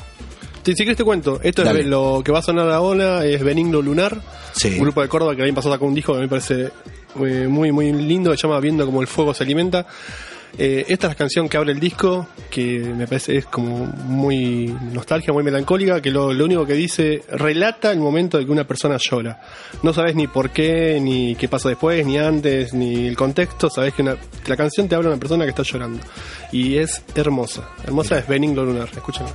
Sí, 0.64 0.74
si 0.76 0.84
querés 0.84 0.98
te 0.98 1.04
cuento. 1.04 1.40
Esto 1.44 1.64
Dale. 1.64 1.82
es 1.82 1.88
lo 1.88 2.22
que 2.24 2.32
va 2.32 2.40
a 2.40 2.42
sonar 2.42 2.70
ahora, 2.72 3.26
es 3.26 3.44
Benigno 3.44 3.82
Lunar. 3.82 4.22
Sí. 4.54 4.70
Un 4.70 4.80
grupo 4.80 5.02
de 5.02 5.08
Córdoba 5.08 5.36
que 5.36 5.42
el 5.42 5.48
año 5.48 5.56
pasado 5.56 5.76
sacó 5.76 5.86
un 5.86 5.96
disco 5.96 6.14
que 6.14 6.18
a 6.18 6.22
mí 6.22 6.26
me 6.26 6.30
parece 6.30 6.72
eh, 7.26 7.48
muy, 7.48 7.72
muy 7.72 7.92
lindo, 7.92 8.32
se 8.32 8.38
llama 8.38 8.60
Viendo 8.60 8.86
como 8.86 9.02
el 9.02 9.08
fuego 9.08 9.34
se 9.34 9.44
alimenta. 9.44 9.86
Eh, 10.58 10.86
esta 10.88 11.08
es 11.08 11.12
la 11.14 11.16
canción 11.16 11.50
que 11.50 11.58
abre 11.58 11.72
el 11.72 11.80
disco, 11.80 12.28
que 12.52 12.80
me 12.80 13.08
parece 13.08 13.38
es 13.38 13.46
como 13.48 13.86
muy 13.88 14.68
nostálgica, 14.92 15.34
muy 15.34 15.44
melancólica, 15.44 16.00
que 16.02 16.12
lo, 16.12 16.32
lo 16.32 16.46
único 16.46 16.66
que 16.66 16.74
dice, 16.74 17.24
relata 17.32 17.92
el 17.92 18.00
momento 18.00 18.38
de 18.38 18.46
que 18.46 18.52
una 18.52 18.64
persona 18.68 18.98
llora. 19.00 19.42
No 19.82 19.94
sabes 19.94 20.14
ni 20.16 20.28
por 20.28 20.52
qué, 20.52 21.00
ni 21.02 21.36
qué 21.36 21.48
pasa 21.48 21.70
después, 21.70 22.06
ni 22.06 22.18
antes, 22.20 22.74
ni 22.74 23.08
el 23.08 23.16
contexto, 23.18 23.70
sabes 23.70 23.94
que, 23.96 24.04
una- 24.04 24.18
la 24.46 24.56
canción 24.56 24.88
te 24.88 24.94
habla 24.96 25.10
de 25.10 25.14
una 25.16 25.20
persona 25.20 25.44
que 25.46 25.50
está 25.50 25.64
llorando. 25.64 26.00
Y 26.52 26.78
es 26.78 27.04
hermosa. 27.16 27.70
Hermosa 27.84 28.20
es 28.20 28.28
Benigno 28.28 28.64
Lunar, 28.64 28.90
escúchame. 28.94 29.30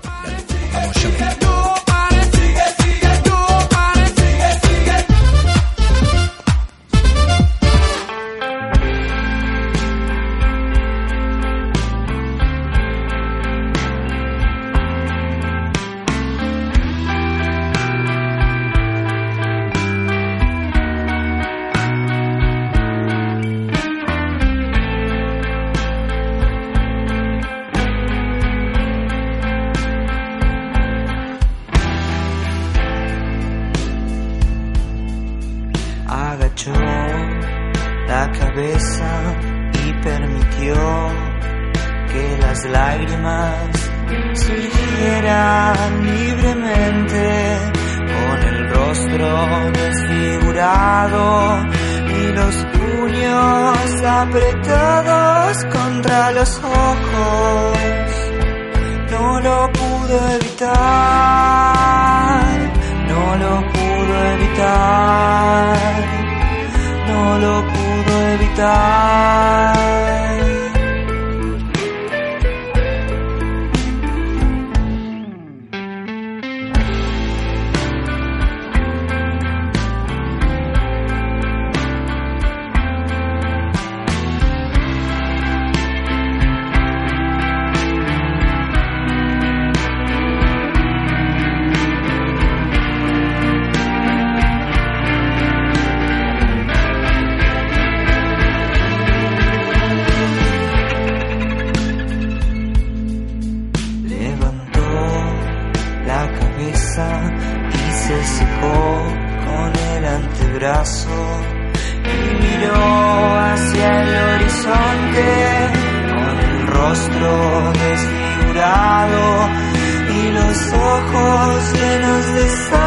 Llenos 122.39 122.71
de 122.71 122.78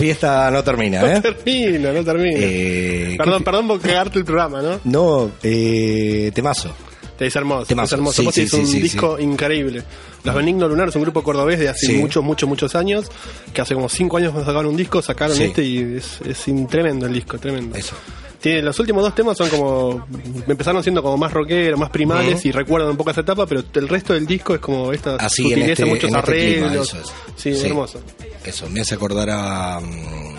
fiesta 0.00 0.50
no 0.50 0.64
termina, 0.64 1.00
No 1.00 1.06
¿eh? 1.06 1.20
termina, 1.20 1.92
no 1.92 2.02
termina. 2.04 2.38
Eh, 2.40 3.14
perdón, 3.18 3.38
¿qué- 3.38 3.44
perdón 3.44 3.68
por 3.68 3.80
cagarte 3.80 4.18
el 4.18 4.24
programa, 4.24 4.62
¿no? 4.62 4.80
No, 4.84 5.30
eh, 5.42 6.30
temazo. 6.34 6.74
Es 7.20 7.36
hermoso, 7.36 7.66
Temazo. 7.66 7.86
es 7.86 7.92
hermoso. 7.98 8.22
Sí, 8.22 8.28
sí, 8.32 8.40
es 8.42 8.52
un 8.54 8.66
sí, 8.66 8.80
disco 8.80 9.18
increíble. 9.18 9.82
Los 10.24 10.34
Benignos 10.34 10.68
Lunares, 10.70 10.96
un 10.96 11.02
grupo 11.02 11.22
cordobés 11.22 11.58
de 11.58 11.68
hace 11.68 11.92
muchos, 11.98 12.24
muchos, 12.24 12.48
muchos 12.48 12.74
años, 12.74 13.06
que 13.52 13.60
hace 13.60 13.74
como 13.74 13.88
cinco 13.88 14.16
años 14.16 14.32
sacaron 14.34 14.66
un 14.66 14.76
disco, 14.76 15.00
sacaron 15.02 15.40
este 15.40 15.62
y 15.62 15.96
es, 15.98 16.20
es 16.22 16.46
tremendo 16.68 17.06
el 17.06 17.12
disco, 17.12 17.38
tremendo. 17.38 17.76
Eso. 17.76 17.94
Tiene, 18.40 18.62
los 18.62 18.78
últimos 18.80 19.02
dos 19.02 19.14
temas 19.14 19.36
son 19.36 19.50
como. 19.50 20.06
Empezaron 20.48 20.82
siendo 20.82 21.02
como 21.02 21.18
más 21.18 21.30
rockeros, 21.30 21.78
más 21.78 21.90
primales 21.90 22.42
y 22.46 22.52
recuerdan 22.52 22.90
un 22.90 22.96
poco 22.96 23.10
esa 23.10 23.20
etapa, 23.20 23.44
pero 23.46 23.62
el 23.74 23.86
resto 23.86 24.14
del 24.14 24.26
disco 24.26 24.54
es 24.54 24.60
como 24.60 24.92
esta 24.94 25.16
Así, 25.16 25.42
sutileza, 25.42 25.72
este- 25.72 25.84
muchos 25.84 26.10
este 26.10 26.58
es. 26.78 26.88
Sí, 27.36 27.54
Sí. 27.54 27.66
hermoso. 27.66 28.00
Eso, 28.42 28.66
me 28.70 28.80
hace 28.80 28.94
acordar 28.94 29.28
a. 29.30 29.78
mm, 29.80 30.36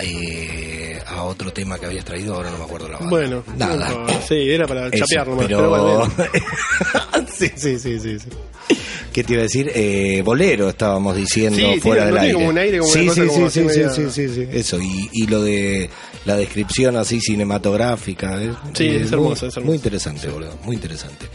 eh, 0.00 0.85
a 1.06 1.22
otro 1.24 1.52
tema 1.52 1.78
que 1.78 1.86
habías 1.86 2.04
traído, 2.04 2.34
ahora 2.34 2.50
no 2.50 2.58
me 2.58 2.64
acuerdo 2.64 2.88
la 2.88 2.98
banda. 2.98 3.10
Bueno, 3.10 3.44
nada. 3.56 4.06
sí, 4.28 4.34
era 4.50 4.66
para 4.66 4.88
Eso, 4.88 5.04
chapear 5.06 5.28
nomás, 5.28 5.46
pero... 5.46 5.58
pero 5.58 5.70
bueno. 5.70 6.12
sí, 7.32 7.50
sí, 7.56 7.78
sí, 7.78 7.98
sí, 8.00 8.18
sí. 8.18 8.28
¿Qué 9.12 9.24
te 9.24 9.32
iba 9.32 9.40
a 9.40 9.44
decir? 9.44 9.70
Eh, 9.74 10.20
bolero 10.24 10.68
estábamos 10.68 11.16
diciendo 11.16 11.56
Sí, 11.74 11.80
fuera 11.80 12.04
del 12.06 12.16
aire. 12.18 12.26
tiene 12.28 12.34
como 12.34 12.48
un 12.50 12.58
aire, 12.58 12.78
como 12.80 12.92
sí, 12.92 12.98
una 13.00 13.08
cosa 13.08 13.22
sí, 13.22 13.28
como 13.28 13.48
sí, 13.50 13.60
sí, 13.60 13.66
media- 13.66 13.90
sí, 13.90 14.02
sí, 14.10 14.28
sí, 14.28 14.46
Eso, 14.52 14.78
y, 14.80 15.08
y 15.12 15.26
lo 15.28 15.42
de 15.42 15.88
la 16.26 16.36
descripción 16.36 16.96
así 16.96 17.20
cinematográfica. 17.20 18.42
es- 18.42 18.50
Sí, 18.74 18.88
es 18.88 19.12
hermoso, 19.12 19.18
muy, 19.18 19.32
es 19.32 19.42
hermoso. 19.42 19.60
Muy 19.62 19.76
interesante, 19.76 20.28
boludo, 20.28 20.58
muy 20.64 20.76
interesante. 20.76 21.26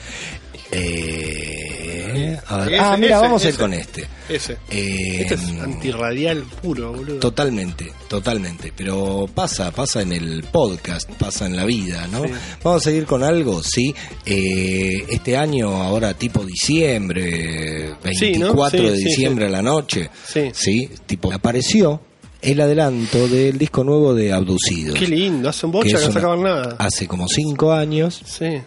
Eh, 0.71 2.37
a 2.47 2.57
ver, 2.57 2.73
Ese, 2.73 2.79
ah, 2.83 2.97
mira, 2.97 3.15
ese, 3.15 3.21
vamos 3.25 3.41
a 3.41 3.45
ir 3.45 3.49
ese. 3.51 3.59
con 3.59 3.73
este. 3.73 4.07
Ese. 4.29 4.53
Eh, 4.69 5.21
Este 5.21 5.35
es 5.35 5.41
antirradial 5.61 6.43
puro, 6.61 6.91
boludo. 6.93 7.19
Totalmente, 7.19 7.91
totalmente. 8.07 8.73
Pero 8.75 9.27
pasa, 9.33 9.71
pasa 9.71 10.01
en 10.01 10.11
el 10.13 10.43
podcast, 10.51 11.09
pasa 11.13 11.45
en 11.45 11.55
la 11.55 11.65
vida, 11.65 12.07
¿no? 12.07 12.23
Sí. 12.25 12.31
Vamos 12.63 12.81
a 12.81 12.83
seguir 12.89 13.05
con 13.05 13.23
algo, 13.23 13.61
sí. 13.63 13.93
Eh, 14.25 15.05
este 15.09 15.37
año, 15.37 15.81
ahora 15.81 16.13
tipo 16.13 16.43
diciembre, 16.45 17.93
Sí, 18.13 18.33
¿no? 18.33 18.53
24 18.53 18.79
Sí, 18.79 18.85
de 18.89 18.97
sí, 18.97 19.03
diciembre 19.05 19.45
a 19.45 19.49
la 19.49 19.61
noche. 19.61 20.09
Sí. 20.53 20.89
tipo, 21.05 21.31
apareció 21.31 22.01
el 22.41 22.59
adelanto 22.59 23.27
del 23.27 23.57
disco 23.57 23.83
nuevo 23.83 24.13
de 24.15 24.33
Abducidos. 24.33 24.97
Qué 24.97 25.07
lindo, 25.07 25.47
hace 25.49 25.65
un 25.67 25.71
que 25.73 25.77
bocha 25.77 25.89
que 25.89 25.95
es 26.01 26.07
no 26.07 26.13
sacaban 26.13 26.41
nada. 26.43 26.75
Hace 26.79 27.07
como 27.07 27.27
cinco 27.27 27.71
años. 27.71 28.19
Sí. 28.25 28.61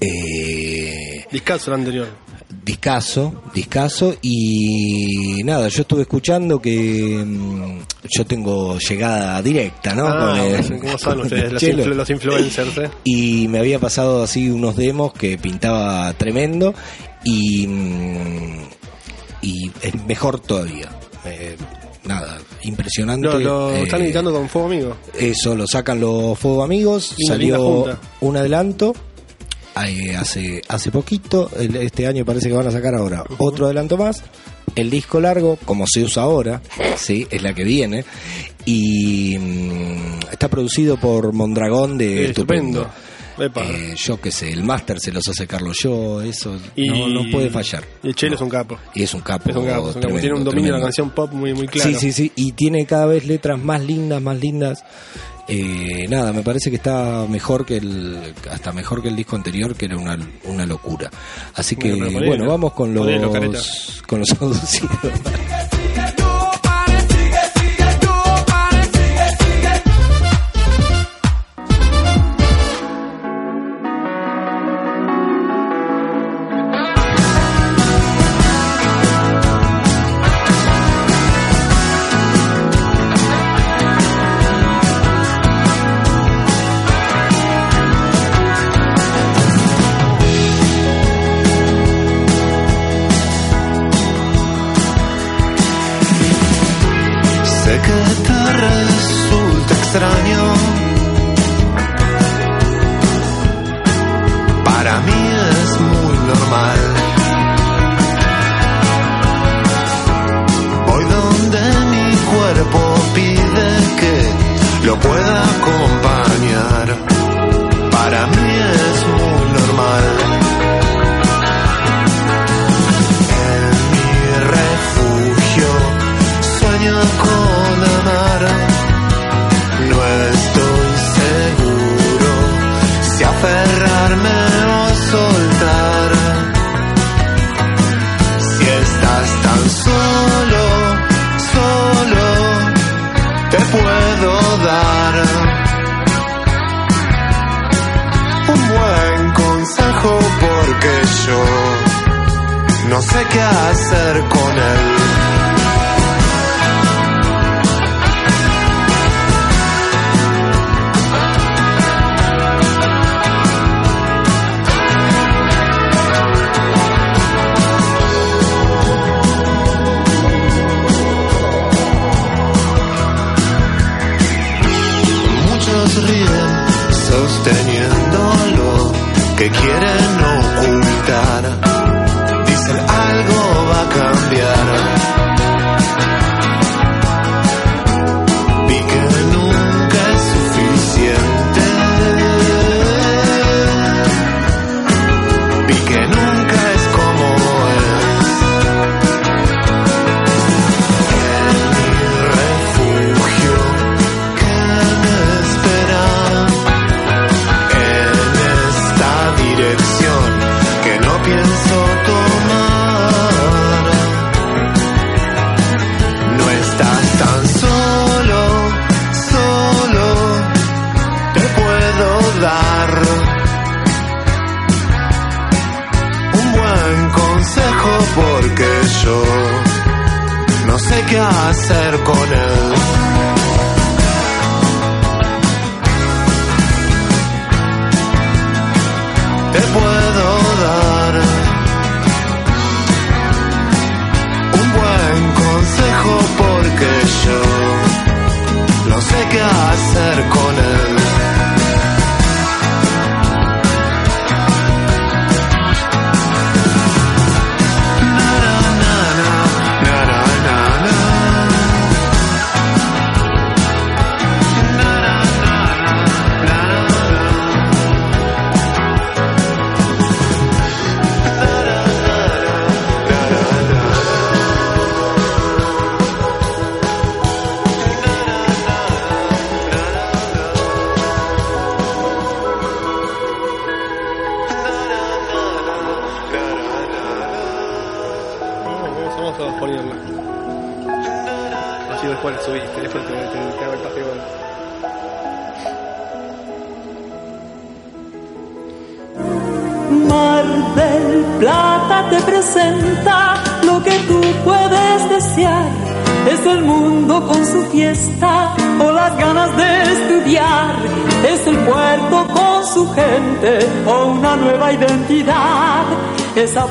Eh, 0.00 1.24
Discaso 1.32 1.70
el 1.72 1.80
anterior. 1.80 2.08
discaso, 2.64 3.42
discaso 3.54 4.14
y 4.22 5.42
nada, 5.44 5.68
yo 5.68 5.82
estuve 5.82 6.02
escuchando 6.02 6.60
que 6.60 7.22
mm, 7.24 7.78
yo 8.16 8.24
tengo 8.26 8.78
llegada 8.78 9.40
directa, 9.42 9.94
¿no? 9.94 10.06
Ah, 10.06 10.36
Con 10.38 10.38
el- 10.74 10.80
¿Cómo 10.80 10.98
con 10.98 11.20
ustedes, 11.20 11.52
los, 11.52 11.60
chelo. 11.62 11.84
influ- 11.84 11.94
los 11.94 12.10
influencers, 12.10 12.78
eh? 12.78 12.90
Y 13.04 13.48
me 13.48 13.58
había 13.58 13.78
pasado 13.78 14.22
así 14.22 14.50
unos 14.50 14.76
demos 14.76 15.12
que 15.12 15.38
pintaba 15.38 16.12
tremendo 16.14 16.74
y 17.24 17.66
mm, 17.66 18.68
y 19.42 19.70
es 19.82 20.04
mejor 20.06 20.40
todavía. 20.40 20.90
Eh, 21.24 21.56
nada, 22.04 22.38
impresionante. 22.62 23.26
Lo, 23.28 23.38
lo 23.38 23.70
Eh, 23.72 23.82
están 23.82 24.02
editando 24.02 24.32
con 24.32 24.48
Fuego 24.48 24.68
Amigo. 24.68 24.96
eso, 25.18 25.54
lo 25.56 25.66
sacan 25.66 26.00
los 26.00 26.38
Fuego 26.38 26.62
Amigos, 26.64 27.14
salió 27.26 27.86
un 28.20 28.36
adelanto 28.36 28.92
hace, 29.76 30.62
hace 30.68 30.90
poquito, 30.90 31.50
este 31.58 32.06
año 32.06 32.24
parece 32.24 32.48
que 32.48 32.54
van 32.54 32.66
a 32.66 32.70
sacar 32.70 32.94
ahora 32.94 33.24
otro 33.38 33.66
adelanto 33.66 33.96
más, 33.96 34.22
el 34.74 34.90
disco 34.90 35.20
largo, 35.20 35.58
como 35.64 35.84
se 35.86 36.02
usa 36.02 36.22
ahora, 36.22 36.62
sí, 36.96 37.26
es 37.30 37.42
la 37.42 37.54
que 37.54 37.64
viene, 37.64 38.04
y 38.64 39.36
mm, 39.38 40.18
está 40.32 40.48
producido 40.48 40.96
por 40.96 41.32
Mondragón 41.32 41.98
de 41.98 42.26
estupendo. 42.30 42.88
Eh, 43.38 43.94
yo 43.98 44.18
qué 44.18 44.30
sé, 44.30 44.50
el 44.50 44.64
máster 44.64 44.98
se 44.98 45.12
los 45.12 45.28
hace 45.28 45.46
Carlos 45.46 45.76
yo, 45.82 46.22
eso 46.22 46.56
Y- 46.74 46.88
no, 46.88 47.06
no 47.08 47.30
puede 47.30 47.50
fallar. 47.50 47.84
Y 48.02 48.08
el 48.08 48.14
Chelo 48.14 48.30
No. 48.30 48.36
es 48.36 48.40
un 48.40 48.48
capo. 48.48 48.78
Y 48.94 49.02
es 49.02 49.12
un 49.12 49.20
capo. 49.20 49.50
Es 49.50 49.56
un 49.56 49.66
capo, 49.66 49.90
es 49.90 49.96
un 49.96 50.00
capo. 50.00 50.00
tremendo, 50.00 50.20
Tiene 50.22 50.36
un 50.38 50.44
dominio 50.44 50.72
de 50.72 50.78
la 50.78 50.84
canción 50.84 51.10
pop 51.10 51.30
muy, 51.32 51.52
muy 51.52 51.68
claro. 51.68 51.90
Sí, 51.90 51.96
sí, 51.96 52.12
sí. 52.12 52.32
Y 52.34 52.52
tiene 52.52 52.86
cada 52.86 53.04
vez 53.04 53.26
letras 53.26 53.62
más 53.62 53.84
lindas, 53.84 54.22
más 54.22 54.40
lindas. 54.40 54.82
Eh, 55.48 56.06
nada, 56.08 56.32
me 56.32 56.42
parece 56.42 56.70
que 56.70 56.76
está 56.76 57.26
mejor 57.28 57.64
que 57.64 57.76
el, 57.76 58.34
hasta 58.50 58.72
mejor 58.72 59.02
que 59.02 59.08
el 59.08 59.16
disco 59.16 59.36
anterior, 59.36 59.76
que 59.76 59.84
era 59.86 59.96
una, 59.96 60.18
una 60.44 60.66
locura. 60.66 61.10
Así 61.54 61.76
que, 61.76 61.94
Bueno, 61.94 62.46
vamos 62.48 62.72
con 62.72 62.92
los, 62.92 64.02
con 64.06 64.20
los 64.20 64.30
abducidos. 64.40 64.90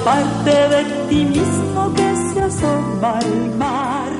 Parte 0.06 0.52
de 0.52 0.84
ti 1.10 1.26
mismo 1.26 1.94
que 1.96 2.16
se 2.34 2.42
asoma 2.42 3.18
al 3.20 3.56
mar. 3.56 4.12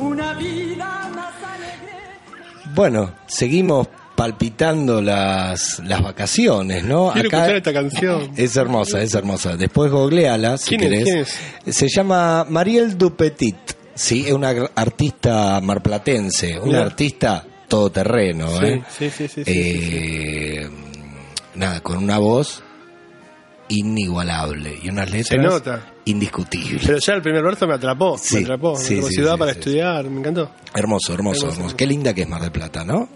Una 0.00 0.34
vida 0.34 1.10
más 1.14 1.32
alegre. 1.42 2.74
Bueno, 2.74 3.12
seguimos 3.26 3.86
palpitando 4.16 5.00
las, 5.00 5.78
las 5.84 6.02
vacaciones, 6.02 6.82
¿no? 6.82 7.12
Quiero 7.12 7.28
escuchar 7.28 7.56
esta 7.56 7.72
canción. 7.72 8.30
Es 8.36 8.56
hermosa, 8.56 9.00
es 9.00 9.14
hermosa. 9.14 9.56
Después 9.56 9.90
googleala 9.92 10.58
si 10.58 10.76
¿Quién 10.76 10.92
es? 10.92 11.04
querés. 11.04 11.34
¿Quién 11.62 11.74
Se 11.74 11.88
llama 11.88 12.44
Mariel 12.48 12.98
Dupetit, 12.98 13.56
sí, 13.94 14.24
es 14.26 14.32
una 14.32 14.52
artista 14.74 15.60
marplatense, 15.62 16.58
una 16.58 16.80
artista 16.82 17.44
todoterreno, 17.68 18.48
Sí, 18.58 18.64
¿eh? 18.66 18.82
sí, 18.98 19.10
sí, 19.10 19.28
sí, 19.28 19.44
sí, 19.44 19.52
Eh, 19.54 20.68
Nada, 21.54 21.80
con 21.80 21.98
una 21.98 22.18
voz 22.18 22.62
inigualable 23.68 24.78
y 24.82 24.88
unas 24.88 25.10
letras 25.10 25.42
nota. 25.44 25.92
indiscutibles. 26.04 26.84
Pero 26.86 26.98
ya 26.98 27.12
el 27.14 27.22
primer 27.22 27.42
verso 27.42 27.66
me 27.66 27.74
atrapó, 27.74 28.16
Sí, 28.18 28.36
me 28.36 28.42
atrapó. 28.42 28.76
sí, 28.76 28.94
me 28.94 28.98
atrapó. 28.98 29.08
sí, 29.08 29.14
ciudad 29.14 29.38
para 29.38 29.50
estudiar, 29.52 30.04
me 30.10 30.20
encantó. 30.20 30.50
Hermoso, 30.74 31.12
hermoso, 31.14 31.40
Hermoso. 31.42 31.56
hermoso. 31.60 31.76
Qué 31.76 31.86
linda 31.86 32.14
que 32.14 32.22
es 32.22 32.28
Mar 32.28 32.40
del 32.42 32.52
Plata, 32.52 32.84
¿no? 32.84 33.08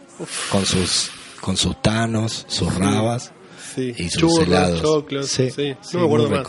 Con 0.51 0.65
sus 0.67 1.11
con 1.41 1.57
sus 1.57 1.81
tanos, 1.83 2.45
sus 2.49 2.73
rabas 2.75 3.33
y 3.77 4.09
sus 4.11 4.21
Churros, 4.21 4.47
helados. 4.47 4.81
choclos, 4.83 5.27
sí. 5.29 5.51
sí, 5.51 5.75
No 5.95 6.01
me 6.01 6.05
acuerdo 6.07 6.31
más. 6.31 6.47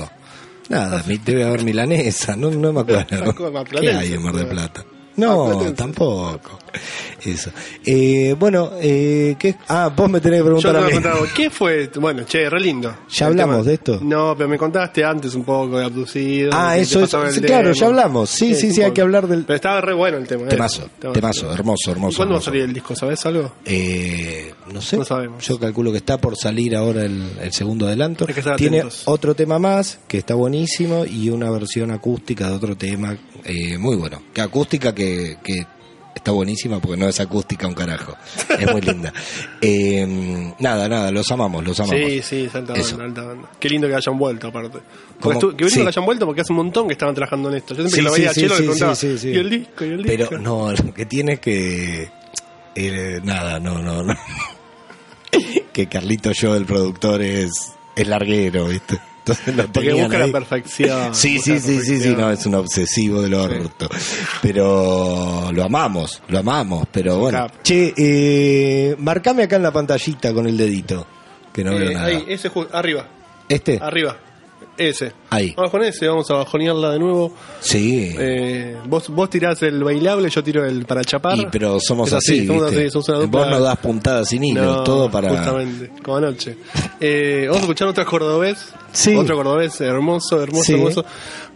Nada, 0.70 1.04
debe 1.26 1.44
haber 1.44 1.64
milanesa, 1.64 2.36
no, 2.36 2.52
no 2.52 2.72
me 2.72 2.82
acuerdo. 2.82 3.66
¿Qué 3.82 3.92
hay 3.92 4.14
en 4.14 4.22
Mar 4.22 4.36
del 4.36 4.48
Plata? 4.48 4.86
No, 5.16 5.46
Marplatense. 5.46 5.74
tampoco. 5.76 6.60
Eso. 7.26 7.52
Eh, 7.86 8.36
bueno, 8.38 8.72
eh, 8.82 9.36
¿qué? 9.40 9.56
Ah, 9.68 9.92
vos 9.96 10.10
me 10.10 10.20
tenés 10.20 10.42
que 10.42 10.50
Yo 10.50 10.58
preguntar 10.60 10.88
te 11.02 11.08
a 11.08 11.14
mí. 11.22 11.28
¿Qué 11.36 11.50
fue? 11.50 11.90
Bueno, 11.96 12.24
che, 12.26 12.50
re 12.50 12.60
lindo. 12.60 12.96
¿Ya 13.10 13.28
hablamos 13.28 13.58
tema. 13.58 13.68
de 13.68 13.74
esto? 13.76 14.00
No, 14.02 14.36
pero 14.38 14.50
me 14.50 14.58
contaste 14.58 15.04
antes 15.06 15.34
un 15.36 15.44
poco 15.44 15.78
de 15.78 15.86
abducido. 15.86 16.52
Ah, 16.54 16.78
eso 16.78 17.04
es- 17.04 17.12
sí, 17.36 17.42
claro, 17.42 17.72
ya 17.74 17.88
hablamos. 17.88 18.30
Sí, 18.30 18.56
sí, 18.56 18.72
sí, 18.74 18.82
hay 18.82 18.92
que 18.92 19.02
hablar 19.02 19.28
del- 19.28 19.44
Pero 19.46 19.56
estaba 19.56 19.82
re 19.82 19.94
bueno 19.94 20.18
el 20.18 20.28
tema. 20.28 20.44
eh. 20.44 20.48
Temazo, 20.50 20.90
temazo, 21.14 21.54
hermoso, 21.54 21.92
hermoso. 21.92 22.14
¿Y 22.14 22.18
cuándo 22.18 22.34
va 22.36 22.40
a 22.40 22.44
salir 22.44 22.64
el 22.64 22.74
disco? 22.74 22.96
¿Sabes 22.96 23.26
algo? 23.26 23.54
Eh, 23.66 24.54
no 24.74 24.82
sé. 24.82 24.98
No 24.98 25.06
sabemos. 25.06 25.46
Yo 25.48 25.60
calculo 25.60 25.92
que 25.92 25.98
está 25.98 26.18
por 26.20 26.36
salir 26.38 26.76
ahora 26.76 27.04
el, 27.04 27.24
el 27.42 27.54
segundo 27.54 27.88
adelanto. 27.88 28.26
Hay 28.28 28.34
que 28.34 28.40
estar 28.42 28.56
Tiene 28.58 28.80
atentos. 28.80 29.04
otro 29.06 29.36
tema 29.36 29.60
más 29.60 30.00
que 30.08 30.18
está 30.18 30.36
buenísimo 30.36 31.06
y 31.06 31.30
una 31.30 31.50
versión 31.52 31.92
acústica 31.92 32.50
de 32.50 32.56
otro 32.56 32.76
tema 32.76 33.16
eh, 33.46 33.78
muy 33.78 33.96
bueno. 33.96 34.22
Que 34.34 34.42
acústica 34.42 34.94
que, 34.96 35.38
que 35.44 35.66
está 36.16 36.32
buenísima 36.32 36.80
porque 36.80 36.98
no 36.98 37.08
es 37.08 37.20
acústica 37.20 37.68
un 37.68 37.74
carajo. 37.74 38.16
Es 38.60 38.72
muy 38.72 38.82
linda. 38.82 39.12
Eh, 39.66 40.54
nada, 40.60 40.90
nada, 40.90 41.10
los 41.12 41.32
amamos, 41.32 41.64
los 41.64 41.80
amamos. 41.80 42.00
Sí, 42.00 42.22
sí, 42.22 42.50
alta 42.54 42.74
banda, 42.74 43.04
alta 43.06 43.22
banda. 43.24 43.50
Qué 43.60 43.70
lindo 43.70 43.88
que 43.88 43.96
hayan 43.96 44.18
vuelto, 44.18 44.48
aparte. 44.50 44.80
Porque 45.22 45.40
estu- 45.40 45.56
que 45.56 45.64
lindo 45.64 45.70
Sí. 45.70 45.82
que 45.82 45.88
hayan 45.88 46.06
vuelto 46.06 46.26
porque 46.26 46.42
hace 46.42 46.52
un 46.52 46.58
montón 46.58 46.88
que 46.88 46.94
estaban 46.94 47.16
trabajando 47.16 47.50
en 47.50 47.56
esto. 47.56 47.74
Yo 47.76 47.88
siempre 47.88 47.92
Sí, 47.92 47.96
que 47.98 48.02
lo 48.04 48.12
veía 48.12 48.30
a 48.30 48.34
Chelo 48.34 48.56
le 48.56 48.62
preguntaba, 48.62 48.96
sí, 48.96 49.12
sí, 49.14 49.18
sí. 49.20 49.30
¿y 49.30 49.36
el 49.38 49.50
disco? 49.50 49.86
¿Y 49.86 49.90
el 49.90 50.04
disco? 50.04 50.28
Pero 50.30 50.38
no, 50.40 50.72
lo 50.74 50.94
que 50.94 51.06
tiene 51.06 51.34
es 51.34 51.40
que. 51.40 52.12
eh, 52.76 53.20
nada, 53.24 53.60
no, 53.62 53.80
no, 53.80 54.04
no. 54.04 54.14
que 55.74 55.88
Carlito 55.88 56.32
Yo, 56.34 56.56
el 56.56 56.66
productor, 56.66 57.22
es, 57.22 57.52
es 57.96 58.08
larguero, 58.08 58.66
¿viste? 58.68 59.00
Entonces 59.26 59.56
lo 59.56 59.68
Porque 59.72 59.94
busca 59.94 60.18
la 60.18 60.28
perfección. 60.28 61.16
Sí, 61.16 61.40
sí, 61.40 61.58
sí, 61.60 61.80
sí, 61.80 62.02
sí, 62.02 62.14
no, 62.16 62.30
es 62.30 62.46
un 62.46 62.56
obsesivo 62.56 63.22
del 63.22 63.34
orto. 63.36 63.88
Pero 64.42 65.50
lo 65.54 65.64
amamos, 65.64 66.22
lo 66.28 66.40
amamos, 66.40 66.88
pero 66.92 67.18
bueno. 67.20 67.48
Che, 67.64 67.94
eh, 67.96 68.96
marcame 69.00 69.44
acá 69.44 69.56
en 69.56 69.64
la 69.64 69.72
pantallita 69.72 70.34
con 70.34 70.46
el 70.48 70.58
dedito, 70.58 71.08
que 71.54 71.64
no 71.64 71.72
veo 71.72 71.90
Eh, 71.92 71.94
nada. 71.94 72.06
ahí, 72.08 72.26
ese 72.28 72.52
arriba, 72.74 73.08
¿Este? 73.48 73.80
arriba. 73.82 74.18
Ese. 74.78 75.12
Ahí. 75.30 75.54
Vamos 75.56 75.72
con 75.72 75.84
ese, 75.84 76.08
vamos 76.08 76.30
a 76.32 76.36
bajonearla 76.36 76.92
de 76.94 77.00
nuevo. 77.00 77.32
Sí. 77.60 78.16
Eh, 78.18 78.76
vos, 78.88 79.08
vos 79.10 79.30
tirás 79.30 79.62
el 79.62 79.84
bailable, 79.84 80.30
yo 80.30 80.44
tiro 80.44 80.66
el 80.66 80.86
para 80.86 81.04
chapar. 81.04 81.38
Y, 81.38 81.46
pero 81.52 81.80
somos 81.80 82.08
Es 82.10 82.14
así, 82.16 82.48
somos 82.48 82.64
¿viste? 82.72 82.82
así, 82.86 82.90
somos 82.92 83.10
una 83.10 83.26
Vos 83.28 83.50
no 83.50 83.60
das 83.60 83.78
puntadas 83.78 84.30
sin 84.30 84.44
hilo, 84.44 84.64
No, 84.64 84.84
todo 84.84 85.12
para... 85.12 85.30
Justamente, 85.30 85.92
como 86.02 86.18
anoche. 86.18 86.58
Eh, 87.00 87.44
vamos 87.46 87.58
a 87.58 87.62
escuchar 87.62 87.88
otro 87.90 88.06
cordobés. 88.06 88.74
Sí. 88.92 89.16
Otro 89.16 89.36
cordobés 89.36 89.80
hermoso, 89.82 90.42
hermoso, 90.42 90.64
Sí. 90.64 90.74
hermoso. 90.74 91.06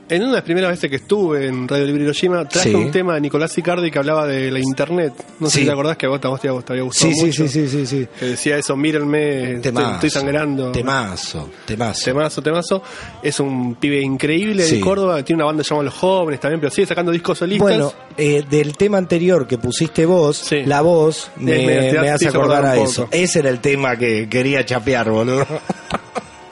En 0.10 0.22
una 0.22 0.32
de 0.32 0.36
las 0.38 0.44
primeras 0.44 0.70
veces 0.72 0.90
que 0.90 0.96
estuve 0.96 1.48
en 1.48 1.68
Radio 1.68 1.86
Libre 1.86 2.04
Hiroshima, 2.04 2.48
traje 2.48 2.70
Sí. 2.70 2.76
un 2.76 2.92
tema 2.92 3.16
de 3.16 3.22
Nicolás 3.22 3.58
Icardi 3.58 3.92
que 3.92 4.00
hablaba 4.00 4.26
de 4.26 4.50
la 4.52 4.60
internet. 4.60 5.12
No 5.40 5.48
sé 5.50 5.54
Sí. 5.56 5.60
si 5.60 5.66
te 5.66 5.72
acordás 5.74 5.98
que 5.98 6.06
a 6.06 6.10
vos, 6.10 6.20
a 6.24 6.28
vos 6.30 6.40
te, 6.40 6.48
había 6.48 6.84
gustado 6.84 7.10
Sí, 7.12 7.14
sí, 7.14 7.26
mucho. 7.26 7.48
sí, 7.48 7.50
sí, 7.50 7.68
sí, 7.68 7.86
sí. 7.86 8.08
Que 8.18 8.26
decía 8.28 8.58
eso, 8.58 8.78
mírenme, 8.78 9.44
estoy, 9.56 9.62
Temazo. 9.64 9.94
estoy 9.96 10.10
sangrando. 10.10 10.72
Temazo, 10.72 11.50
temazo. 11.66 12.06
Temazo, 12.06 12.42
temazo. 12.42 12.84
Es 13.22 13.38
un 13.42 13.76
pibe 13.76 14.00
increíble 14.02 14.66
de 14.66 14.80
Córdoba, 14.80 15.22
tiene 15.24 15.42
una 15.44 15.46
banda 15.48 15.64
llamada 15.64 15.84
Los 15.86 15.94
Jóvenes 15.96 16.40
también, 16.40 16.62
pero 16.62 16.72
sigue 16.72 16.88
sacando 16.88 17.12
discos 17.12 17.40
solistas. 17.40 17.68
Bueno, 17.68 17.94
eh, 18.18 18.46
del 18.50 18.78
tema 18.78 18.98
anterior 18.98 19.46
que 19.46 19.58
pusiste 19.58 20.06
vos, 20.06 20.50
la 20.66 20.80
voz 20.82 21.32
me, 21.36 21.66
Me- 21.66 21.90
hace 22.10 22.30
acordar 22.30 22.60
acordar 22.60 22.66
a 22.66 22.82
eso. 22.82 23.10
Ese 23.12 23.40
era 23.40 23.50
el 23.50 23.60
tema 23.60 23.98
que 23.98 24.30
quería 24.30 24.66
chapear, 24.66 25.10
boludo. 25.10 25.46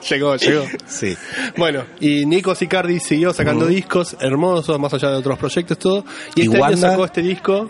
llegó, 0.09 0.35
llegó. 0.35 0.63
Sí. 0.87 1.15
Bueno, 1.57 1.83
y 1.99 2.25
Nico 2.25 2.55
Sicardi 2.55 2.99
siguió 2.99 3.33
sacando 3.33 3.65
discos 3.67 4.15
hermosos, 4.19 4.79
más 4.79 4.93
allá 4.93 5.09
de 5.11 5.15
otros 5.17 5.37
proyectos, 5.37 5.77
todo. 5.79 6.05
Y, 6.35 6.41
¿Y 6.41 6.45
este 6.45 6.63
año 6.63 6.77
sacó 6.77 7.05
este 7.05 7.21
disco 7.21 7.69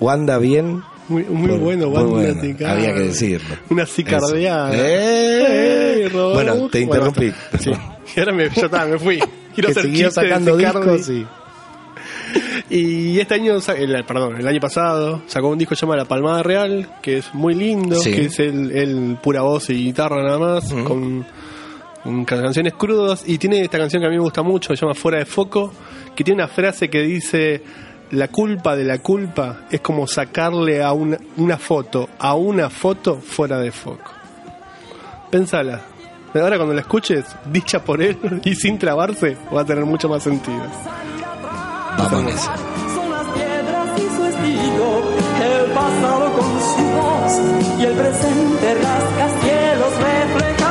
Wanda 0.00 0.38
bien. 0.38 0.82
muy, 1.08 1.24
muy 1.24 1.48
Muy- 1.52 1.58
bueno, 1.58 1.86
muy 1.88 1.96
Wanda 1.96 2.10
bueno, 2.10 2.40
Sicardi. 2.42 2.64
había 2.82 2.94
que 2.94 3.00
decirlo. 3.00 3.56
Una 3.70 3.86
sicardeada. 3.86 4.74
Eso. 4.74 4.84
¡Eh! 4.84 6.06
¡Eh! 6.06 6.10
Bueno, 6.34 6.68
te 6.68 6.80
interrumpí. 6.80 7.32
sí. 7.58 7.70
Y 8.14 8.20
ahora 8.20 8.32
me, 8.32 8.50
ya 8.50 8.62
está, 8.66 8.84
me 8.84 8.98
fui. 8.98 9.18
Quiero 9.54 9.72
que 9.72 9.80
hacer 9.80 9.90
de 9.90 10.10
sacando 10.10 10.56
discos 10.56 11.08
y... 11.08 11.26
Y 12.70 13.20
este 13.20 13.34
año, 13.34 13.56
el, 13.76 14.04
perdón, 14.04 14.36
el 14.40 14.46
año 14.48 14.60
pasado 14.60 15.22
sacó 15.26 15.48
un 15.48 15.58
disco 15.58 15.74
llamado 15.74 15.98
La 15.98 16.04
Palmada 16.06 16.42
Real, 16.42 16.88
que 17.02 17.18
es 17.18 17.34
muy 17.34 17.54
lindo, 17.54 17.96
Sí. 17.96 18.12
que 18.12 18.24
es 18.26 18.38
el, 18.38 18.70
el 18.72 19.18
pura 19.22 19.42
voz 19.42 19.68
y 19.70 19.74
guitarra 19.74 20.22
nada 20.22 20.38
más, 20.38 20.72
Ujú. 20.72 20.84
con, 20.84 20.86
con 20.88 21.26
canciones 22.26 22.74
crudas. 22.74 23.24
Y 23.26 23.38
tiene 23.38 23.60
esta 23.60 23.78
canción 23.78 24.00
que 24.00 24.06
a 24.06 24.10
mí 24.10 24.16
me 24.16 24.22
gusta 24.22 24.42
mucho, 24.42 24.70
que 24.70 24.76
se 24.76 24.82
llama 24.82 24.94
Fuera 24.94 25.18
de 25.18 25.26
Foco, 25.26 25.72
que 26.14 26.24
tiene 26.24 26.42
una 26.42 26.52
frase 26.52 26.88
que 26.88 27.02
dice, 27.02 27.62
la 28.12 28.28
culpa 28.28 28.76
de 28.76 28.84
la 28.84 28.98
culpa 28.98 29.62
es 29.70 29.80
como 29.80 30.06
sacarle 30.06 30.82
a 30.82 30.92
una, 30.92 31.18
una 31.36 31.58
foto, 31.58 32.08
a 32.18 32.34
una 32.34 32.68
foto 32.70 33.16
fuera 33.16 33.58
de 33.58 33.72
foco. 33.72 34.10
Pensala. 35.30 35.80
Ahora 36.34 36.56
cuando 36.56 36.74
la 36.74 36.80
escuches, 36.80 37.24
dicha 37.46 37.84
por 37.84 38.02
él 38.02 38.18
y 38.44 38.54
sin 38.54 38.78
trabarse, 38.78 39.36
va 39.54 39.62
a 39.62 39.64
tener 39.64 39.84
mucho 39.84 40.08
más 40.08 40.22
sentido. 40.22 40.62
Vamos 41.98 42.12
en 42.12 42.28
esa. 42.28 42.56
Son 42.94 43.10
las 43.10 43.26
piedras 43.28 43.98
y 43.98 44.16
su 44.16 44.24
estilo, 44.24 45.02
el 45.42 45.70
pasado 45.72 46.32
con 46.32 46.60
su 46.60 46.84
voz 46.96 47.80
y 47.80 47.84
el 47.84 47.92
presente 47.92 48.74
rascacielos 48.74 49.92
reflejando. 49.98 50.61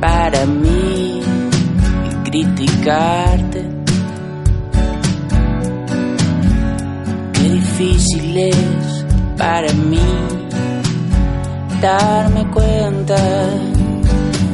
Para 0.00 0.46
mí 0.46 1.20
criticarte. 2.24 3.64
Qué 7.32 7.42
difícil 7.42 8.36
es 8.36 9.04
para 9.36 9.72
mí 9.72 9.98
darme 11.80 12.46
cuenta 12.52 13.16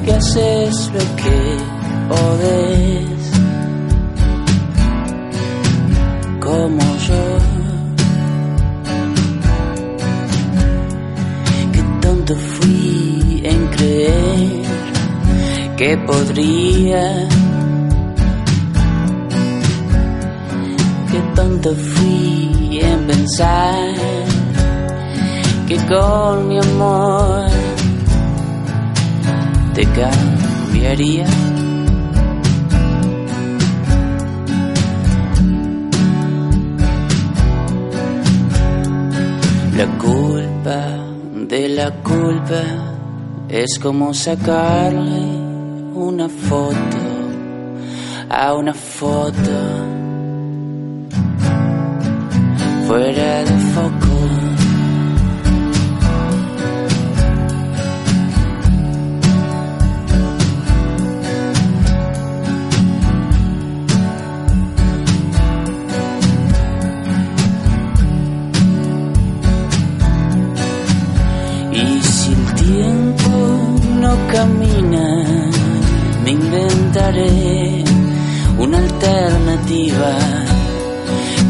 que 0.05 0.15
haces 0.15 0.91
lo 0.95 1.05
que 1.17 1.57
podés. 2.09 3.31
Como 6.41 6.86
que 15.77 15.97
podría. 15.99 17.29
Qué 21.11 21.21
tonto 21.35 21.75
fui 21.75 22.81
en 22.81 23.07
pensar 23.07 23.95
que 25.69 25.77
con 25.87 26.49
mi 26.49 26.59
amor 26.59 27.47
te 29.75 29.85
cambiaría. 29.85 31.27
La 39.77 39.87
culpa 39.99 40.81
de 41.49 41.69
la 41.69 41.91
culpa 42.03 42.63
es 43.51 43.79
como 43.79 44.15
sacarle 44.15 45.36
una 45.97 46.29
foto 46.29 46.99
a 48.29 48.55
una 48.55 48.75
foto 48.75 49.57
fuera 52.87 53.45
de 53.45 53.59
foco. 53.73 54.06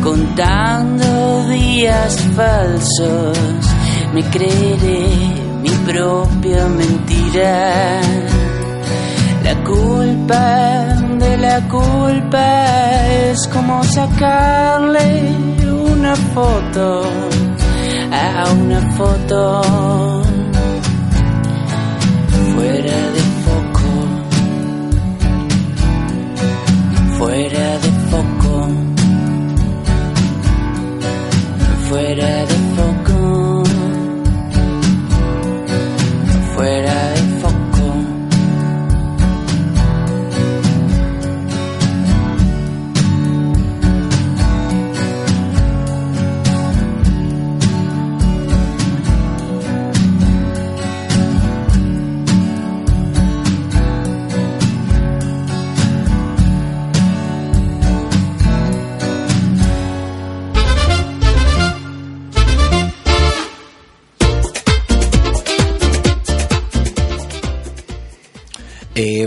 Contando 0.07 1.49
días 1.49 2.17
falsos, 2.37 3.37
me 4.15 4.23
creeré 4.31 5.09
mi 5.63 5.71
propia 5.85 6.65
mentira. 6.69 8.01
La 9.43 9.55
culpa 9.65 10.95
de 11.19 11.37
la 11.39 11.61
culpa 11.67 13.09
es 13.31 13.49
como 13.49 13.83
sacarle 13.83 15.35
una 15.93 16.15
foto 16.15 17.03
a 18.13 18.45
una 18.63 18.81
foto. 18.93 19.63
Fuera 22.55 22.99
de 23.17 23.25
foco, 23.45 23.91
fuera 27.19 27.79
de 27.83 27.96
fuera 31.89 32.45
de 32.47 32.55
foco, 32.75 33.65
fuera 36.55 37.13
de 37.15 37.16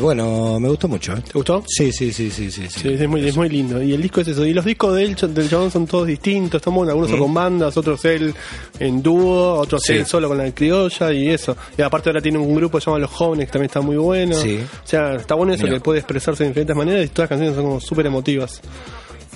bueno, 0.10 0.60
me 0.60 0.70
gustó 0.70 0.88
mucho. 0.88 1.14
¿eh? 1.14 1.22
¿Te 1.22 1.34
gustó? 1.34 1.64
Sí, 1.68 1.92
sí, 1.92 2.12
sí, 2.12 2.32
sí, 2.32 2.50
sí. 2.50 2.68
sí. 2.68 2.80
Sí, 2.80 2.94
es 2.94 3.08
muy, 3.08 3.28
es 3.28 3.38
muy 3.38 3.48
lindo. 3.48 3.80
Y 3.80 3.94
el 3.94 4.02
disco 4.02 4.22
es 4.22 4.30
eso. 4.30 4.44
Y 4.44 4.54
los 4.56 4.66
discos 4.66 4.96
de 4.96 5.04
él, 5.04 5.16
del 5.16 5.48
chabón 5.48 5.70
son 5.70 5.86
todos 5.86 6.08
distintos. 6.08 6.64
Buenos. 6.66 6.90
Algunos 6.90 7.12
son 7.12 7.20
con 7.20 7.32
bandas, 7.32 7.78
otros 7.78 8.04
él 8.06 8.34
en 8.80 9.04
dúo, 9.04 9.54
otros. 9.54 9.84
Sí. 9.84 9.94
él 9.94 10.08
solo 10.08 10.28
con 10.28 10.40
la 10.40 10.52
criolla 10.52 11.14
y 11.14 11.28
eso. 11.30 11.56
Y 11.78 11.84
aparte 11.84 12.10
ahora 12.10 12.22
tiene 12.22 12.40
un 12.40 12.56
grupo 12.56 12.80
que 12.80 12.84
se 12.84 12.90
llama 12.90 12.98
Los 12.98 13.12
Jóvenes 13.12 13.46
que 13.46 13.52
también 13.52 13.68
está 13.68 13.82
muy 13.82 13.98
bueno. 13.98 14.34
Sí. 14.34 14.60
O 14.84 14.88
sea, 14.88 15.14
está 15.14 15.36
bueno 15.36 15.54
eso 15.54 15.66
Mira. 15.66 15.76
que 15.76 15.82
puede 15.82 16.00
expresarse 16.00 16.44
de 16.44 16.50
diferentes 16.50 16.76
maneras 16.76 17.06
y 17.06 17.10
todas 17.10 17.30
las 17.30 17.38
canciones 17.38 17.56
son 17.56 17.66
como 17.66 17.80
súper 17.80 18.08
emotivas. 18.08 18.62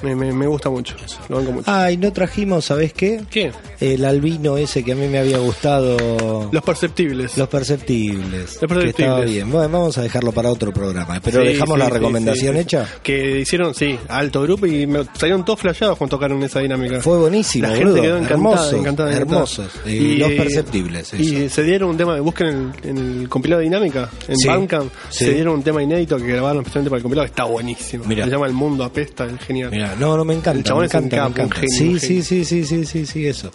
Me, 0.04 0.16
me, 0.16 0.34
me 0.34 0.48
gusta 0.48 0.70
mucho. 0.70 0.96
Lo 1.30 1.38
banco 1.38 1.52
mucho. 1.54 1.72
Ah, 1.72 1.92
y 1.92 1.98
no 1.98 2.12
trajimos, 2.14 2.66
¿sabés 2.66 2.94
qué? 2.94 3.22
¿Qué? 3.30 3.52
El 3.80 4.06
albino 4.06 4.58
ese 4.58 4.84
que 4.84 4.92
a 4.92 4.96
mí 4.96 5.08
me 5.08 5.18
había 5.20 5.38
gustado. 5.40 6.50
Los 6.52 6.64
perceptibles. 6.64 7.38
Los 7.38 7.48
perceptibles. 7.50 8.58
Los 8.62 8.70
perceptibles. 8.70 8.96
Que 8.96 9.02
estaba 9.04 9.22
bien. 9.22 9.52
Bueno, 9.52 9.70
vamos 9.70 9.98
a 9.98 10.02
dejarlo 10.02 10.32
para 10.32 10.50
otro 10.50 10.72
programa. 10.74 11.20
Pero 11.24 11.42
Sí, 11.42 11.48
dejamos 11.48 11.76
sí, 11.76 11.80
la 11.80 11.90
recomendación 11.90 12.56
sí, 12.56 12.60
hecha. 12.62 12.88
Que 13.02 13.40
hicieron, 13.40 13.74
sí, 13.74 13.98
alto 14.10 14.42
grupo 14.44 14.66
y 14.66 14.86
me 14.88 15.04
salieron 15.18 15.44
todos 15.46 15.60
flasheados 15.60 15.98
cuando 15.98 16.18
tocaron 16.18 16.42
esa 16.44 16.60
dinámica. 16.60 17.02
Fue 17.02 17.18
buenísimo, 17.18 17.68
La 17.68 17.76
gente 17.76 18.02
quedó 18.02 18.18
encantada, 18.18 18.34
Hermosos, 18.34 18.74
encantada, 18.74 19.12
hermosos. 19.14 19.68
Y 19.86 20.18
los 20.18 20.32
perceptibles, 20.32 21.14
Y 21.14 21.50
se 21.50 21.64
dieron 21.64 21.90
un 21.92 21.98
tema, 21.98 22.20
busquen 22.20 22.48
en 22.48 22.74
el, 22.84 22.90
en 22.90 23.22
el 23.22 23.30
compilado 23.30 23.60
de 23.60 23.66
dinámica, 23.66 24.10
en 24.28 24.36
Bandcamp, 24.46 24.92
sí. 25.10 25.26
se 25.26 25.34
dieron 25.34 25.56
un 25.56 25.64
tema 25.64 25.82
inédito 25.82 26.18
que 26.18 26.28
grabaron 26.28 26.62
especialmente 26.62 26.90
para 26.90 26.98
el 26.98 27.04
compilado, 27.04 27.26
está 27.26 27.44
buenísimo. 27.46 28.04
Mirá. 28.06 28.26
Se 28.26 28.32
llama 28.32 28.48
El 28.48 28.54
Mundo 28.54 28.84
Apesta, 28.84 29.26
es 29.26 29.40
genial. 29.46 29.72
No, 30.00 30.18
no 30.18 30.26
me 30.26 30.34
encanta. 30.34 30.58
El 30.60 30.64
chabón 30.64 30.82
me 30.82 30.88
es 30.88 30.94
un 30.94 31.04
encanta, 31.06 31.16
me 31.16 31.22
capo, 31.22 31.42
un 31.42 31.46
encanta. 31.48 31.56
genio, 31.56 31.78
sí, 31.78 31.94
un 31.94 32.00
sí, 32.00 32.24
sí, 32.24 32.46
sí, 32.46 32.66
sí, 32.66 32.86
sí, 32.86 33.06
sí, 33.06 33.28
eso. 33.28 33.52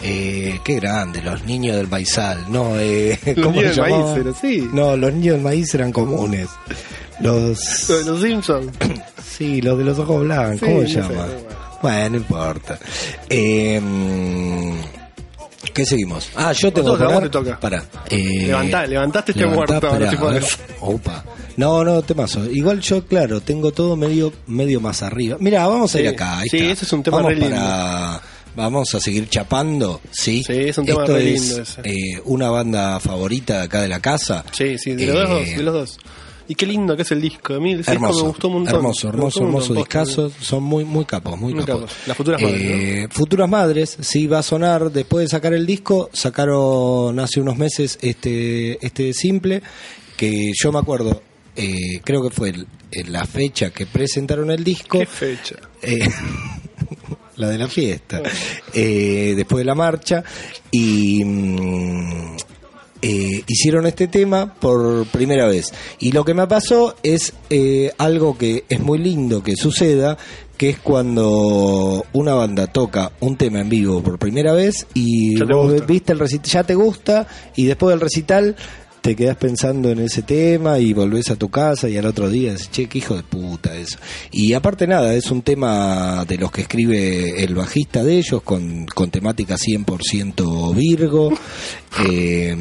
Eh, 0.00 0.58
qué 0.64 0.74
grande, 0.76 1.22
los 1.22 1.44
niños 1.44 1.76
del 1.76 1.88
maizal. 1.88 2.44
No, 2.50 2.78
eh, 2.78 3.18
Los 3.24 3.34
¿cómo 3.46 3.60
niños 3.60 3.76
del 3.76 3.90
maíz, 3.90 4.04
pero 4.14 4.34
sí. 4.40 4.68
No, 4.72 4.96
los 4.96 5.12
niños 5.12 5.34
del 5.36 5.42
maíz 5.44 5.74
eran 5.74 5.92
comunes. 5.92 6.48
Los. 7.20 7.58
Lo 7.88 7.98
de 7.98 8.04
Los 8.04 8.22
Simpsons. 8.22 8.70
Sí, 9.32 9.62
los 9.62 9.78
de 9.78 9.84
los 9.84 9.98
ojos 9.98 10.22
blancos. 10.24 10.60
Sí, 10.60 10.66
¿Cómo 10.66 10.82
no 10.82 10.86
se 10.86 10.94
llama? 10.94 11.08
bueno. 11.14 11.32
Bueno, 11.80 12.10
no 12.10 12.16
importa. 12.18 12.78
Eh, 13.30 13.80
¿Qué 15.72 15.86
seguimos? 15.86 16.28
Ah, 16.36 16.52
yo 16.52 16.72
tengo 16.72 16.98
que 16.98 17.20
te 17.22 17.28
toca. 17.30 17.58
Pará. 17.58 17.82
Eh, 18.10 18.44
Levantá, 18.46 18.86
levantaste 18.86 19.32
este 19.32 19.44
levantá, 19.46 19.66
muerto, 19.72 19.86
ahora 19.88 19.98
pará, 20.00 20.10
tipo 20.10 20.26
a 20.28 20.32
de- 20.34 20.40
ver. 20.40 20.48
Opa. 20.80 21.24
No, 21.56 21.84
no, 21.84 22.02
temazo. 22.02 22.44
Igual 22.50 22.80
yo, 22.80 23.04
claro, 23.06 23.40
tengo 23.40 23.72
todo 23.72 23.96
medio 23.96 24.32
medio 24.46 24.80
más 24.80 25.02
arriba. 25.02 25.36
Mira, 25.40 25.66
vamos 25.66 25.94
a 25.94 26.00
ir 26.00 26.08
acá. 26.08 26.38
ahí 26.38 26.48
Sí, 26.48 26.58
está. 26.58 26.72
ese 26.72 26.84
es 26.86 26.92
un 26.92 27.02
tema 27.02 27.16
vamos 27.18 27.32
re 27.32 27.38
lindo. 27.40 27.56
para 27.56 28.22
Vamos 28.54 28.94
a 28.94 29.00
seguir 29.00 29.28
chapando, 29.30 30.00
¿sí? 30.10 30.42
Sí, 30.46 30.52
es 30.52 30.76
un 30.76 30.84
tema 30.84 31.02
Esto 31.04 31.14
re 31.16 31.32
es, 31.32 31.40
lindo 31.40 31.62
ese. 31.62 31.80
eh, 31.84 32.20
una 32.26 32.50
banda 32.50 33.00
favorita 33.00 33.58
de 33.58 33.62
acá 33.64 33.80
de 33.80 33.88
la 33.88 34.00
casa. 34.00 34.44
Sí, 34.52 34.76
sí, 34.76 34.94
de 34.94 35.06
los 35.06 35.16
Eh, 35.16 35.26
dos, 35.28 35.56
de 35.56 35.62
los 35.62 35.74
dos. 35.74 35.98
Y 36.48 36.54
qué 36.54 36.66
lindo 36.66 36.94
que 36.94 37.00
es 37.02 37.10
el 37.12 37.20
disco. 37.22 37.54
A 37.54 37.60
mí 37.60 37.70
ese 37.70 37.78
disco 37.78 37.92
Hermoso, 37.92 38.20
me 38.24 38.28
gustó 38.28 38.48
un 38.48 38.54
montón. 38.54 38.74
hermoso, 38.74 39.08
hermoso, 39.08 39.40
hermoso 39.44 39.74
discazo. 39.74 40.30
Son 40.40 40.62
muy, 40.62 40.84
muy 40.84 41.06
capos, 41.06 41.38
muy, 41.40 41.54
Muy 41.54 41.64
capos. 41.64 41.84
capos. 41.92 41.96
Las 42.08 42.16
futuras 42.16 42.42
madres, 42.42 42.60
Eh, 42.62 43.08
Futuras 43.10 43.48
madres, 43.48 43.96
sí 44.00 44.26
va 44.26 44.40
a 44.40 44.42
sonar 44.42 44.90
después 44.92 45.24
de 45.24 45.28
sacar 45.30 45.54
el 45.54 45.64
disco. 45.64 46.10
Sacaron 46.12 47.18
hace 47.20 47.40
unos 47.40 47.56
meses 47.56 47.98
este, 48.02 48.84
este 48.84 49.14
simple 49.14 49.62
que 50.16 50.52
yo 50.60 50.72
me 50.72 50.78
acuerdo. 50.80 51.22
Eh, 51.56 52.00
creo 52.04 52.22
que 52.22 52.30
fue 52.30 52.50
el- 52.50 52.66
en 52.90 53.12
la 53.12 53.24
fecha 53.26 53.70
que 53.70 53.86
presentaron 53.86 54.50
el 54.50 54.62
disco. 54.64 54.98
¿Qué 54.98 55.06
fecha? 55.06 55.56
Eh, 55.82 56.08
la 57.36 57.48
de 57.48 57.58
la 57.58 57.68
fiesta. 57.68 58.22
Eh, 58.74 59.34
después 59.36 59.58
de 59.60 59.64
la 59.64 59.74
marcha. 59.74 60.22
Y 60.70 61.24
mm, 61.24 62.36
eh, 63.02 63.42
hicieron 63.46 63.86
este 63.86 64.08
tema 64.08 64.54
por 64.54 65.06
primera 65.06 65.46
vez. 65.46 65.66
Y 65.98 66.12
lo 66.12 66.24
que 66.24 66.34
me 66.34 66.46
pasó 66.46 66.96
es 67.02 67.32
eh, 67.50 67.92
algo 67.98 68.36
que 68.38 68.64
es 68.68 68.80
muy 68.80 68.98
lindo 68.98 69.42
que 69.42 69.56
suceda, 69.56 70.16
que 70.56 70.70
es 70.70 70.78
cuando 70.78 72.04
una 72.12 72.34
banda 72.34 72.66
toca 72.68 73.10
un 73.20 73.36
tema 73.36 73.60
en 73.60 73.68
vivo 73.68 74.02
por 74.02 74.18
primera 74.18 74.52
vez 74.52 74.86
y 74.94 75.36
vos 75.42 75.72
gusta. 75.72 75.86
viste 75.86 76.12
el 76.12 76.20
recital, 76.20 76.50
ya 76.52 76.62
te 76.64 76.74
gusta 76.76 77.26
y 77.56 77.64
después 77.64 77.92
del 77.92 78.00
recital 78.00 78.54
te 79.02 79.16
quedas 79.16 79.36
pensando 79.36 79.90
en 79.90 79.98
ese 79.98 80.22
tema 80.22 80.78
y 80.78 80.92
volvés 80.92 81.30
a 81.30 81.36
tu 81.36 81.48
casa 81.50 81.88
y 81.88 81.96
al 81.96 82.06
otro 82.06 82.30
día 82.30 82.52
decís, 82.52 82.70
che, 82.70 82.88
qué 82.88 82.98
hijo 82.98 83.16
de 83.16 83.24
puta 83.24 83.74
eso. 83.74 83.98
Y 84.30 84.52
aparte 84.54 84.86
nada, 84.86 85.12
es 85.14 85.30
un 85.30 85.42
tema 85.42 86.24
de 86.24 86.38
los 86.38 86.52
que 86.52 86.62
escribe 86.62 87.42
el 87.42 87.54
bajista 87.56 88.04
de 88.04 88.18
ellos 88.18 88.42
con, 88.42 88.86
con 88.86 89.10
temática 89.10 89.56
100% 89.56 90.74
Virgo. 90.74 91.32
Eh, 92.08 92.56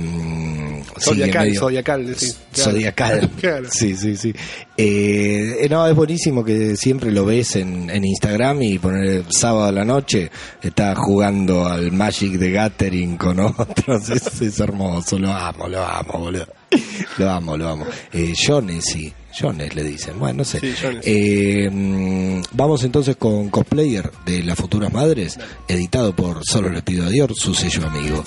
Zodiacal, 0.99 1.47
medio- 1.47 1.59
zodiacal, 1.59 2.05
decís. 2.05 2.37
Claro. 2.53 2.71
Zodiacal. 2.71 3.29
Claro. 3.41 3.67
Sí, 3.71 3.95
sí, 3.95 4.15
sí. 4.17 4.33
Eh, 4.77 5.57
eh, 5.61 5.67
no, 5.69 5.87
es 5.87 5.95
buenísimo 5.95 6.43
que 6.43 6.75
siempre 6.75 7.11
lo 7.11 7.25
ves 7.25 7.55
en, 7.55 7.89
en 7.89 8.03
Instagram 8.05 8.61
y 8.61 8.77
poner 8.77 9.05
el 9.07 9.25
sábado 9.31 9.65
a 9.65 9.71
la 9.71 9.83
noche 9.85 10.29
está 10.61 10.93
jugando 10.95 11.65
al 11.65 11.91
Magic 11.91 12.33
de 12.33 12.51
Gathering 12.51 13.17
con 13.17 13.39
otros. 13.57 14.09
Es, 14.09 14.41
es 14.41 14.59
hermoso, 14.59 15.17
lo 15.17 15.31
amo, 15.31 15.67
lo 15.67 15.83
amo, 15.83 16.13
boludo. 16.19 16.47
Lo 17.17 17.29
amo, 17.29 17.57
lo 17.57 17.69
amo. 17.69 17.85
Eh, 18.13 18.33
Jones, 18.37 18.85
sí. 18.85 19.11
Jones 19.37 19.73
le 19.73 19.83
dicen. 19.83 20.19
Bueno, 20.19 20.39
no 20.39 20.43
sé. 20.45 20.59
Sí. 20.59 20.67
Eh, 21.03 22.41
vamos 22.51 22.83
entonces 22.83 23.15
con 23.15 23.49
Cosplayer 23.49 24.11
de 24.25 24.43
Las 24.43 24.57
Futuras 24.57 24.91
Madres, 24.93 25.39
editado 25.67 26.13
por 26.15 26.41
Solo 26.45 26.69
le 26.69 26.81
pido 26.81 27.05
a 27.05 27.09
Dios, 27.09 27.31
su 27.37 27.53
sello 27.53 27.87
amigo. 27.87 28.23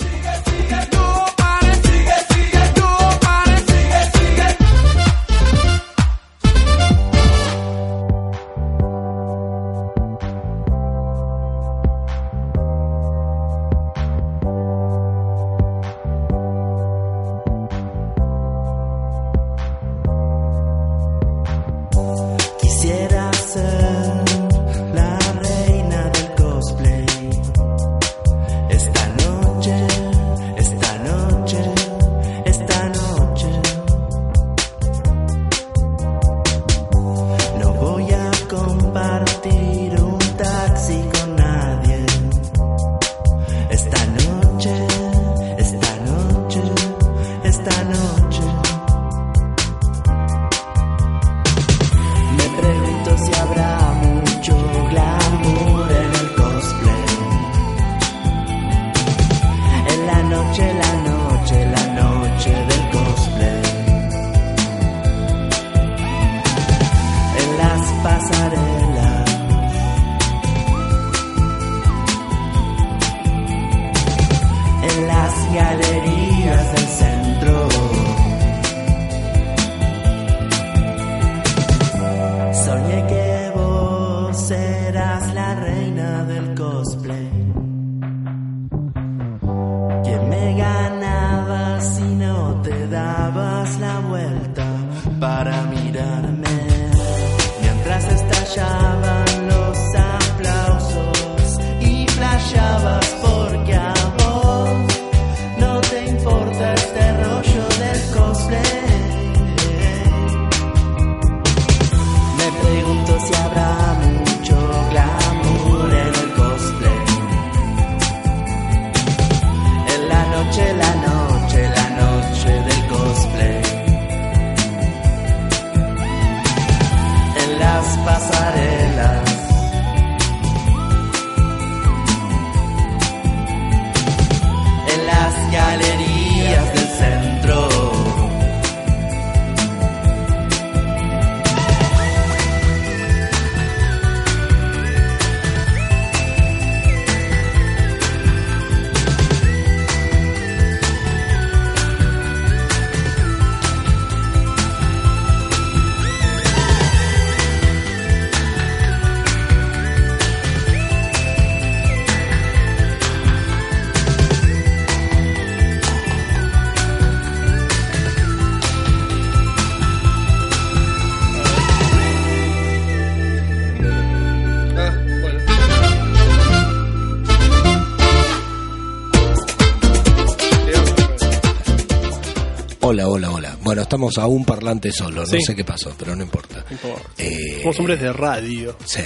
Estamos 183.95 184.17
a 184.17 184.27
un 184.27 184.45
parlante 184.45 184.91
solo, 184.91 185.21
no 185.21 185.25
Sí. 185.27 185.41
sé 185.41 185.55
qué 185.55 185.63
pasó, 185.63 185.93
pero 185.97 186.15
no 186.15 186.23
importa. 186.23 186.63
No 186.69 186.71
importa. 186.75 187.09
Eh, 187.17 187.59
Somos 187.61 187.79
hombres 187.79 188.01
de 188.01 188.13
radio. 188.13 188.77
Sí, 188.85 189.01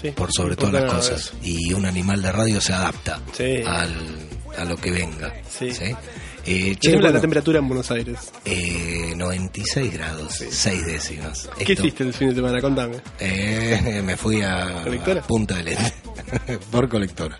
Sí, 0.00 0.10
por 0.12 0.32
sobre 0.32 0.50
no 0.50 0.56
todas 0.56 0.82
las 0.82 0.92
cosas. 0.94 1.32
Y 1.42 1.72
un 1.74 1.84
animal 1.84 2.22
de 2.22 2.32
radio 2.32 2.60
se 2.60 2.72
adapta 2.72 3.20
Sí. 3.36 3.62
al, 3.66 3.94
a 4.56 4.64
lo 4.64 4.76
que 4.76 4.90
venga. 4.90 5.32
Sí. 5.48 5.68
Eh, 6.46 6.74
che, 6.80 6.90
¿Qué 6.92 6.96
es 6.96 7.02
la 7.02 7.20
temperatura 7.20 7.58
en 7.58 7.68
Buenos 7.68 7.90
Aires? 7.90 8.18
eh, 8.46 9.12
96 9.14 9.92
grados, 9.92 10.42
6 10.50 10.86
décimas. 10.86 11.50
¿Qué 11.58 11.72
Esto- 11.74 11.82
hiciste 11.86 12.04
el 12.04 12.14
fin 12.14 12.30
de 12.30 12.34
semana? 12.36 12.62
Contame. 12.62 12.96
Eh, 13.18 14.00
me 14.02 14.16
fui 14.16 14.40
a, 14.40 14.80
¿Colectora? 14.84 15.20
a 15.20 15.26
Punta 15.26 15.56
del 15.56 15.68
Este 15.68 16.58
por 16.70 16.88
colectora. 16.88 17.38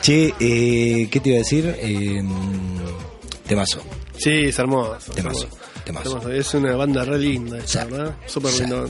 Che, 0.00 0.32
eh, 0.38 1.08
¿qué 1.10 1.18
te 1.20 1.30
iba 1.30 1.36
a 1.36 1.40
decir? 1.40 1.74
Eh, 1.80 2.22
temazo. 3.46 3.82
Sí, 4.16 4.30
es 4.46 4.58
hermoso. 4.60 4.96
es 4.98 5.04
Temazo, 5.06 5.40
hermoso. 5.46 5.58
Temazo. 6.02 6.30
Es 6.30 6.54
una 6.54 6.76
banda 6.76 7.04
re 7.04 7.18
linda, 7.18 7.58
esta. 7.58 7.84
¿verdad? 7.84 8.14
Súper 8.26 8.52
linda. 8.54 8.84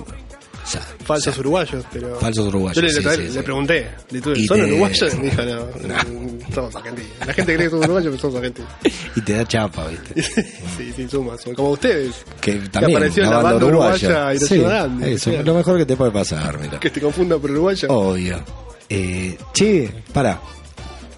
Falsos 1.04 1.38
uruguayos, 1.38 1.84
pero. 1.92 2.16
Falsos 2.18 2.48
uruguayos, 2.48 2.74
Yo 2.74 2.82
le, 2.82 2.90
sí, 2.90 3.00
le- 3.00 3.14
sí, 3.14 3.22
le 3.22 3.30
sí. 3.30 3.38
pregunté, 3.38 3.88
le 4.10 4.20
tuve, 4.20 4.36
Y 4.36 4.46
¿son 4.46 4.56
te- 4.58 4.64
uruguayos? 4.64 5.14
Y 5.14 5.16
me 5.18 5.24
dijo, 5.30 5.42
no, 5.42 5.54
No. 5.86 6.54
somos 6.54 6.74
argentinos. 6.76 7.10
La 7.24 7.32
gente 7.34 7.54
cree 7.54 7.66
que 7.66 7.70
somos 7.70 7.84
uruguayos, 7.84 8.10
pero 8.10 8.20
somos 8.20 8.36
argentinos. 8.36 8.70
Y 9.14 9.20
te 9.20 9.32
da 9.34 9.44
chapa, 9.46 9.86
¿viste? 9.86 10.22
sí, 10.76 10.92
sí, 10.96 11.08
suma, 11.08 11.38
suma. 11.38 11.54
Como 11.54 11.70
ustedes, 11.70 12.16
Que 12.40 12.54
también 12.70 12.96
apareció 12.96 13.22
en 13.22 13.30
la 13.30 13.36
banda 13.36 13.50
banda 13.52 13.66
uruguaya. 13.66 14.08
uruguaya 14.08 14.34
y 14.34 14.38
Sí, 14.40 14.58
Grande, 14.58 15.12
eso, 15.12 15.30
lo 15.44 15.54
mejor 15.54 15.78
que 15.78 15.86
te 15.86 15.96
puede 15.96 16.10
pasar, 16.10 16.58
mira. 16.58 16.80
que 16.80 16.90
te 16.90 17.00
confundan 17.00 17.40
por 17.40 17.48
uruguayo. 17.52 17.88
Obvio. 17.88 18.42
Eh, 18.88 19.36
che, 19.52 19.88
para. 20.12 20.40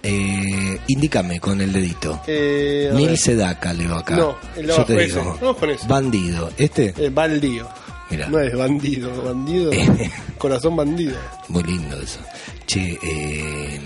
Eh, 0.03 0.78
indícame 0.88 1.40
con 1.40 1.61
el 1.61 1.72
dedito. 1.72 2.20
Eh, 2.26 2.90
Mil. 2.94 3.16
Sedaka 3.18 3.72
leo 3.72 3.94
acá. 3.96 4.16
No, 4.16 4.36
el 4.57 4.66
de 4.66 4.76
Yo 4.76 4.84
te 4.84 5.05
ese. 5.05 5.18
digo. 5.18 5.38
Vamos 5.40 5.57
con 5.57 5.70
ese. 5.70 5.86
Bandido. 5.88 6.51
¿Este? 6.57 6.94
Eh, 6.96 7.11
baldío. 7.11 7.68
Mira. 8.11 8.28
No 8.28 8.38
es 8.40 8.57
bandido, 8.57 9.22
bandido. 9.22 9.70
corazón 10.38 10.76
bandido. 10.76 11.16
Muy 11.49 11.62
lindo 11.64 12.01
eso. 12.01 12.20
Che, 12.66 12.99
eh, 13.03 13.80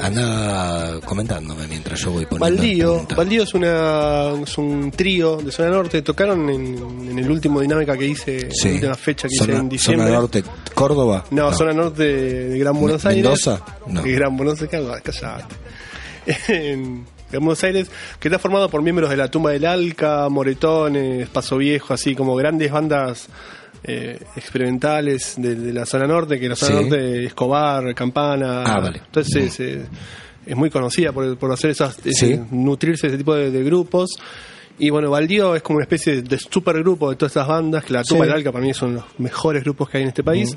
anda 0.00 1.00
comentándome 1.04 1.66
mientras 1.68 2.00
yo 2.00 2.10
voy 2.12 2.26
poniendo. 2.26 2.46
en 2.46 2.56
Baldío. 2.56 3.06
Baldío 3.16 3.42
es, 3.44 3.54
una, 3.54 4.30
es 4.42 4.58
un 4.58 4.90
trío 4.90 5.36
de 5.38 5.50
zona 5.52 5.70
norte. 5.70 6.02
Tocaron 6.02 6.48
en, 6.50 6.76
en 7.10 7.18
el 7.18 7.30
último 7.30 7.60
dinámica 7.60 7.96
que 7.96 8.06
hice, 8.06 8.50
Sí. 8.50 8.68
la 8.68 8.74
última 8.74 8.94
fecha 8.94 9.28
que 9.28 9.34
zona, 9.36 9.52
hice 9.52 9.60
en 9.62 9.68
diciembre. 9.68 10.06
Zona 10.08 10.18
Norte, 10.20 10.44
Córdoba. 10.74 11.24
No, 11.30 11.52
zona 11.52 11.72
norte 11.72 12.02
de 12.02 12.58
Gran 12.58 12.78
Buenos 12.78 13.04
Aires. 13.06 13.22
¿Mendoza? 13.24 13.60
No. 13.86 14.02
De 14.02 14.12
Gran 14.12 14.36
Buenos 14.36 14.60
Aires, 14.60 14.70
calla- 14.80 15.00
callate. 15.00 15.54
En 16.48 17.04
Gran 17.30 17.44
Buenos 17.44 17.64
Aires, 17.64 17.90
que 18.20 18.28
está 18.28 18.38
formado 18.38 18.68
por 18.68 18.80
miembros 18.82 19.10
de 19.10 19.16
la 19.16 19.28
Tumba 19.28 19.50
del 19.50 19.64
Alca, 19.66 20.28
Moretones, 20.28 21.28
Paso 21.28 21.56
Viejo, 21.56 21.92
así 21.94 22.14
como 22.14 22.34
grandes 22.36 22.70
bandas 22.70 23.28
eh, 23.84 24.18
experimentales 24.36 25.34
de, 25.36 25.54
de 25.54 25.72
la 25.72 25.84
zona 25.86 26.06
norte, 26.06 26.40
que 26.40 26.48
la 26.48 26.56
zona 26.56 26.78
Sí. 26.78 26.82
norte, 26.88 27.24
Escobar, 27.26 27.94
Campana. 27.94 28.62
Ah, 28.64 28.80
vale. 28.80 29.02
Entonces 29.04 29.60
eh, 29.60 29.86
es 30.46 30.56
muy 30.56 30.70
conocida 30.70 31.12
por, 31.12 31.36
por 31.36 31.52
hacer 31.52 31.70
esas, 31.70 31.96
Sí. 32.12 32.40
nutrirse 32.50 33.06
de 33.06 33.14
ese 33.14 33.18
tipo 33.18 33.34
de, 33.34 33.50
de 33.50 33.62
grupos. 33.62 34.10
Y 34.78 34.90
bueno, 34.90 35.10
Baldío 35.10 35.54
es 35.54 35.62
como 35.62 35.76
una 35.76 35.84
especie 35.84 36.22
de 36.22 36.38
supergrupo 36.38 37.10
de 37.10 37.16
todas 37.16 37.30
estas 37.30 37.46
bandas, 37.46 37.84
que 37.84 37.92
la 37.92 38.02
Tumba 38.02 38.24
Sí. 38.24 38.28
del 38.28 38.38
Alca 38.38 38.50
para 38.52 38.64
mí 38.64 38.74
son 38.74 38.94
los 38.94 39.04
mejores 39.18 39.62
grupos 39.62 39.88
que 39.88 39.98
hay 39.98 40.02
en 40.02 40.08
este 40.08 40.24
país. 40.24 40.56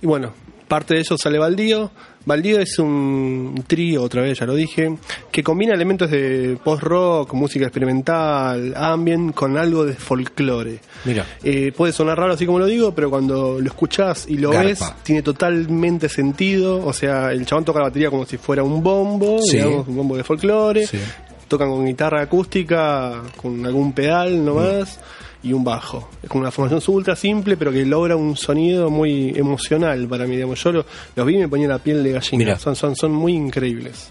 Y 0.00 0.06
bueno, 0.06 0.32
parte 0.68 0.94
de 0.94 1.00
ellos 1.00 1.20
sale 1.20 1.38
Baldío. 1.38 1.90
Baldío 2.26 2.58
es 2.60 2.78
un 2.78 3.64
trío, 3.66 4.02
otra 4.02 4.22
vez 4.22 4.38
ya 4.38 4.46
lo 4.46 4.54
dije, 4.54 4.96
que 5.30 5.42
combina 5.42 5.74
elementos 5.74 6.10
de 6.10 6.58
post-rock, 6.64 7.34
música 7.34 7.66
experimental, 7.66 8.74
ambient, 8.76 9.34
con 9.34 9.56
algo 9.58 9.84
de 9.84 9.92
folclore. 9.94 10.80
Mira. 11.04 11.26
Eh, 11.42 11.72
puede 11.76 11.92
sonar 11.92 12.18
raro 12.18 12.32
así 12.32 12.46
como 12.46 12.58
lo 12.58 12.66
digo, 12.66 12.94
pero 12.94 13.10
cuando 13.10 13.60
lo 13.60 13.66
escuchás 13.66 14.26
y 14.28 14.38
lo 14.38 14.50
Garpa. 14.50 14.66
ves, 14.68 14.82
tiene 15.02 15.22
totalmente 15.22 16.08
sentido. 16.08 16.84
O 16.84 16.92
sea, 16.92 17.30
el 17.32 17.44
chabón 17.46 17.64
toca 17.64 17.80
la 17.80 17.86
batería 17.86 18.10
como 18.10 18.24
si 18.24 18.38
fuera 18.38 18.62
un 18.62 18.82
bombo, 18.82 19.38
Sí. 19.42 19.56
digamos, 19.58 19.86
un 19.88 19.96
bombo 19.96 20.16
de 20.16 20.24
folclore. 20.24 20.86
Sí. 20.86 20.98
Tocan 21.48 21.68
con 21.68 21.84
guitarra 21.84 22.22
acústica, 22.22 23.22
con 23.36 23.64
algún 23.66 23.92
pedal 23.92 24.42
nomás. 24.44 24.98
Y 25.44 25.52
un 25.52 25.62
bajo. 25.62 26.08
Es 26.22 26.28
como 26.30 26.40
una 26.40 26.50
formación 26.50 26.80
ultra 26.96 27.14
simple, 27.14 27.56
pero 27.58 27.70
que 27.70 27.84
logra 27.84 28.16
un 28.16 28.34
sonido 28.36 28.88
muy 28.90 29.30
emocional 29.36 30.08
para 30.08 30.24
mí. 30.26 30.34
Digamos. 30.36 30.62
Yo 30.64 30.72
lo- 30.72 30.86
los 31.14 31.26
vi 31.26 31.34
y 31.34 31.38
me 31.38 31.48
ponía 31.48 31.68
la 31.68 31.78
piel 31.78 32.02
de 32.02 32.12
gallina. 32.12 32.58
Son, 32.58 32.74
son, 32.74 32.96
son 32.96 33.12
muy 33.12 33.34
increíbles. 33.34 34.10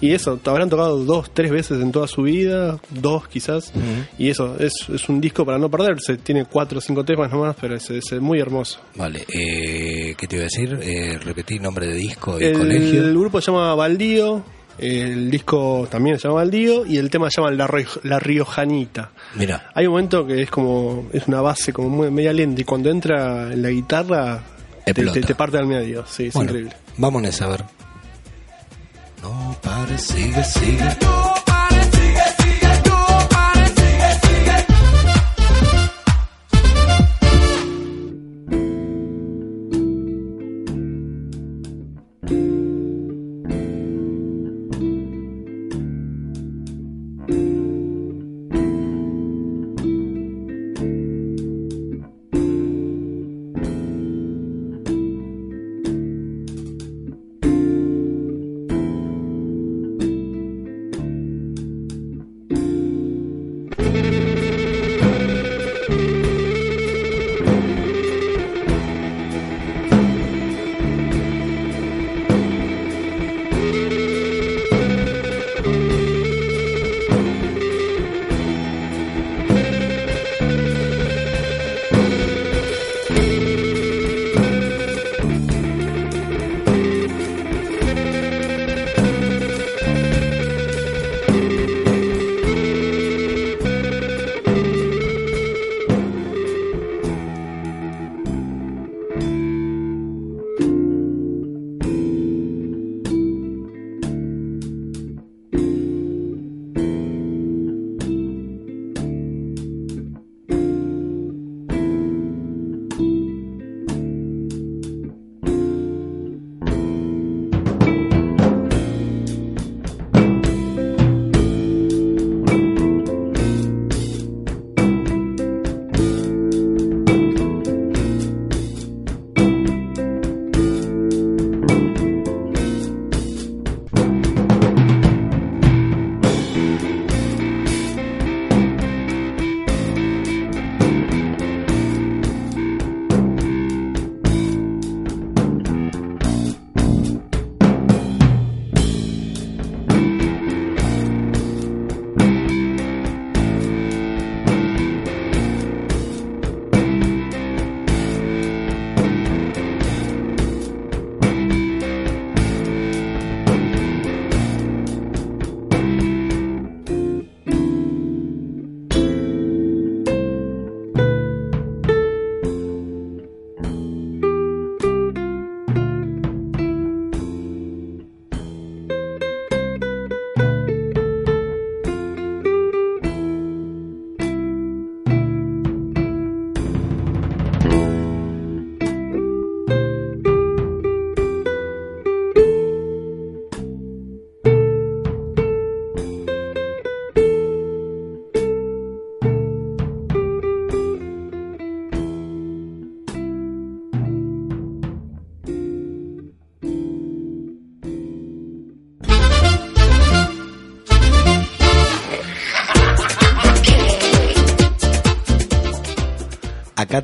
Y 0.00 0.10
eso, 0.12 0.36
te 0.38 0.50
habrán 0.50 0.68
tocado 0.68 1.04
dos, 1.04 1.30
tres 1.32 1.48
veces 1.52 1.80
en 1.80 1.92
toda 1.92 2.08
su 2.08 2.22
vida, 2.22 2.80
dos 2.90 3.28
quizás. 3.28 3.72
Y 4.18 4.28
eso, 4.30 4.56
es, 4.58 4.72
es 4.92 5.08
un 5.08 5.20
disco 5.20 5.44
para 5.44 5.58
no 5.58 5.70
perderse. 5.70 6.16
Tiene 6.16 6.44
cuatro 6.46 6.78
o 6.78 6.80
cinco 6.80 7.04
temas 7.04 7.30
nomás, 7.30 7.54
pero 7.60 7.76
es, 7.76 7.88
es 7.90 8.12
muy 8.20 8.40
hermoso. 8.40 8.80
Vale, 8.96 9.24
eh, 9.32 10.14
¿qué 10.16 10.26
te 10.26 10.36
iba 10.36 10.42
a 10.42 10.48
decir? 10.50 10.76
Eh, 10.82 11.18
repetí 11.22 11.58
nombre 11.60 11.86
de 11.86 11.94
disco 11.94 12.40
y 12.40 12.44
El, 12.44 12.58
colegio. 12.58 13.10
grupo 13.10 13.40
se 13.40 13.52
llama 13.52 13.74
Baldío, 13.76 14.42
el 14.80 15.30
disco 15.30 15.86
también 15.90 16.18
se 16.18 16.24
llama 16.28 16.36
Baldío 16.40 16.86
y 16.86 16.96
el 16.98 17.10
tema 17.10 17.30
se 17.30 17.40
llama 17.40 17.50
La, 17.52 17.66
Rio- 17.66 18.00
La 18.04 18.18
Riojanita. 18.18 19.10
Mira, 19.34 19.70
Hay 19.74 19.86
un 19.86 19.92
momento 19.92 20.26
que 20.26 20.42
es 20.42 20.50
como, 20.50 21.08
es 21.12 21.26
una 21.28 21.40
base 21.40 21.72
como 21.72 21.88
muy, 21.88 22.10
media 22.10 22.32
lenta 22.32 22.60
y 22.60 22.64
cuando 22.64 22.90
entra 22.90 23.52
en 23.52 23.62
la 23.62 23.68
guitarra 23.70 24.42
te, 24.84 24.90
Explota. 24.92 25.20
te- 25.20 25.26
te 25.26 25.34
parte 25.34 25.58
al 25.58 25.66
medio. 25.66 26.04
Sí, 26.06 26.26
es 26.26 26.34
bueno, 26.34 26.50
increíble. 26.50 26.76
vámonos 26.96 27.40
a 27.42 27.48
ver. 27.48 27.64
No 29.22 29.56
pares, 29.62 30.00
sigue, 30.02 30.42
sigue. 30.44 30.88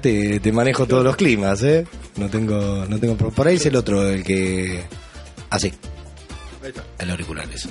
Te, 0.07 0.41
te 0.41 0.53
manejo 0.53 0.87
todos 0.87 1.03
los 1.03 1.17
climas, 1.17 1.63
¿eh? 1.65 1.85
No 2.17 2.29
tengo, 2.29 2.87
no 2.89 2.99
tengo. 2.99 3.17
Por 3.17 3.49
ahí 3.49 3.57
es 3.57 3.67
el 3.67 3.75
otro, 3.75 4.09
el 4.09 4.23
que. 4.23 4.85
Así. 5.51 5.73
Ahí 6.63 6.69
está. 6.69 6.85
El 7.01 7.11
auricular, 7.11 7.47
eso. 7.53 7.71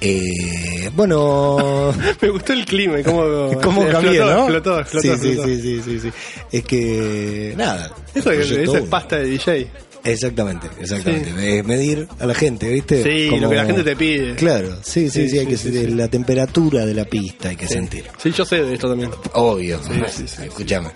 Eh, 0.00 0.90
bueno. 0.94 1.92
Me 2.22 2.28
gustó 2.30 2.54
el 2.54 2.64
clima 2.64 3.00
y 3.00 3.02
cómo, 3.02 3.22
¿Cómo 3.62 3.82
explotó, 3.82 3.90
cambié, 3.90 4.20
no? 4.20 4.38
explotó, 4.44 4.80
explotó, 4.80 5.02
sí, 5.02 5.08
explotó. 5.08 5.44
sí, 5.44 5.60
sí, 5.60 5.82
sí, 5.82 6.00
sí, 6.00 6.00
sí. 6.00 6.12
Es 6.50 6.64
que, 6.64 7.54
nada. 7.56 7.92
Eso 8.14 8.30
es, 8.30 8.50
eso 8.50 8.86
pasta 8.86 9.16
de 9.16 9.26
DJ. 9.26 9.70
Exactamente, 10.04 10.68
exactamente. 10.80 11.62
Medir 11.62 12.06
a 12.18 12.26
la 12.26 12.34
gente, 12.34 12.70
¿viste? 12.70 13.02
Sí, 13.02 13.36
lo 13.40 13.48
que 13.48 13.56
la 13.56 13.64
gente 13.64 13.82
te 13.82 13.96
pide. 13.96 14.34
Claro, 14.36 14.76
sí, 14.82 15.08
sí, 15.08 15.22
sí, 15.22 15.28
Sí, 15.30 15.38
hay 15.38 15.46
que 15.46 15.56
sentir 15.56 15.90
la 15.92 16.08
temperatura 16.08 16.84
de 16.84 16.92
la 16.94 17.04
pista, 17.06 17.48
hay 17.48 17.56
que 17.56 17.66
sentir. 17.66 18.04
Sí, 18.22 18.30
yo 18.30 18.44
sé 18.44 18.62
de 18.62 18.74
esto 18.74 18.88
también. 18.88 19.10
Obvio. 19.32 19.80
sí, 19.82 20.24
sí, 20.26 20.42
Escúchame. 20.44 20.90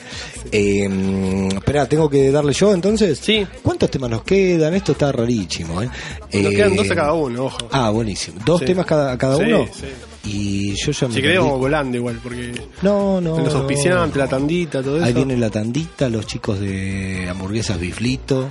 Eh, 0.52 1.48
espera, 1.54 1.86
¿tengo 1.88 2.08
que 2.08 2.30
darle 2.30 2.52
yo 2.52 2.72
entonces? 2.74 3.18
Sí. 3.18 3.46
¿Cuántos 3.62 3.90
temas 3.90 4.10
nos 4.10 4.22
quedan? 4.22 4.74
Esto 4.74 4.92
está 4.92 5.10
rarísimo, 5.10 5.82
¿eh? 5.82 5.86
Nos 5.86 6.52
Eh, 6.52 6.54
quedan 6.54 6.76
dos 6.76 6.90
a 6.90 6.94
cada 6.94 7.12
uno, 7.14 7.46
ojo. 7.46 7.68
Ah, 7.72 7.90
buenísimo. 7.90 8.38
¿Dos 8.44 8.64
temas 8.64 8.86
cada, 8.86 9.16
cada 9.16 9.36
uno? 9.38 9.66
sí. 9.72 9.86
Y 10.24 10.74
yo 10.74 10.92
ya 10.92 11.08
me 11.08 11.14
Si 11.14 11.22
querés 11.22 11.38
vamos 11.38 11.58
volando 11.58 11.96
igual, 11.96 12.20
porque 12.22 12.52
No, 12.82 13.18
no. 13.20 13.38
los 13.38 13.54
auspiciantes, 13.54 14.14
no. 14.16 14.22
la 14.24 14.28
tandita, 14.28 14.82
todo 14.82 14.96
eso. 14.98 15.06
Ahí 15.06 15.14
viene 15.14 15.36
la 15.38 15.48
tandita, 15.48 16.10
los 16.10 16.26
chicos 16.26 16.60
de 16.60 17.26
hamburguesas 17.30 17.80
biflito 17.80 18.48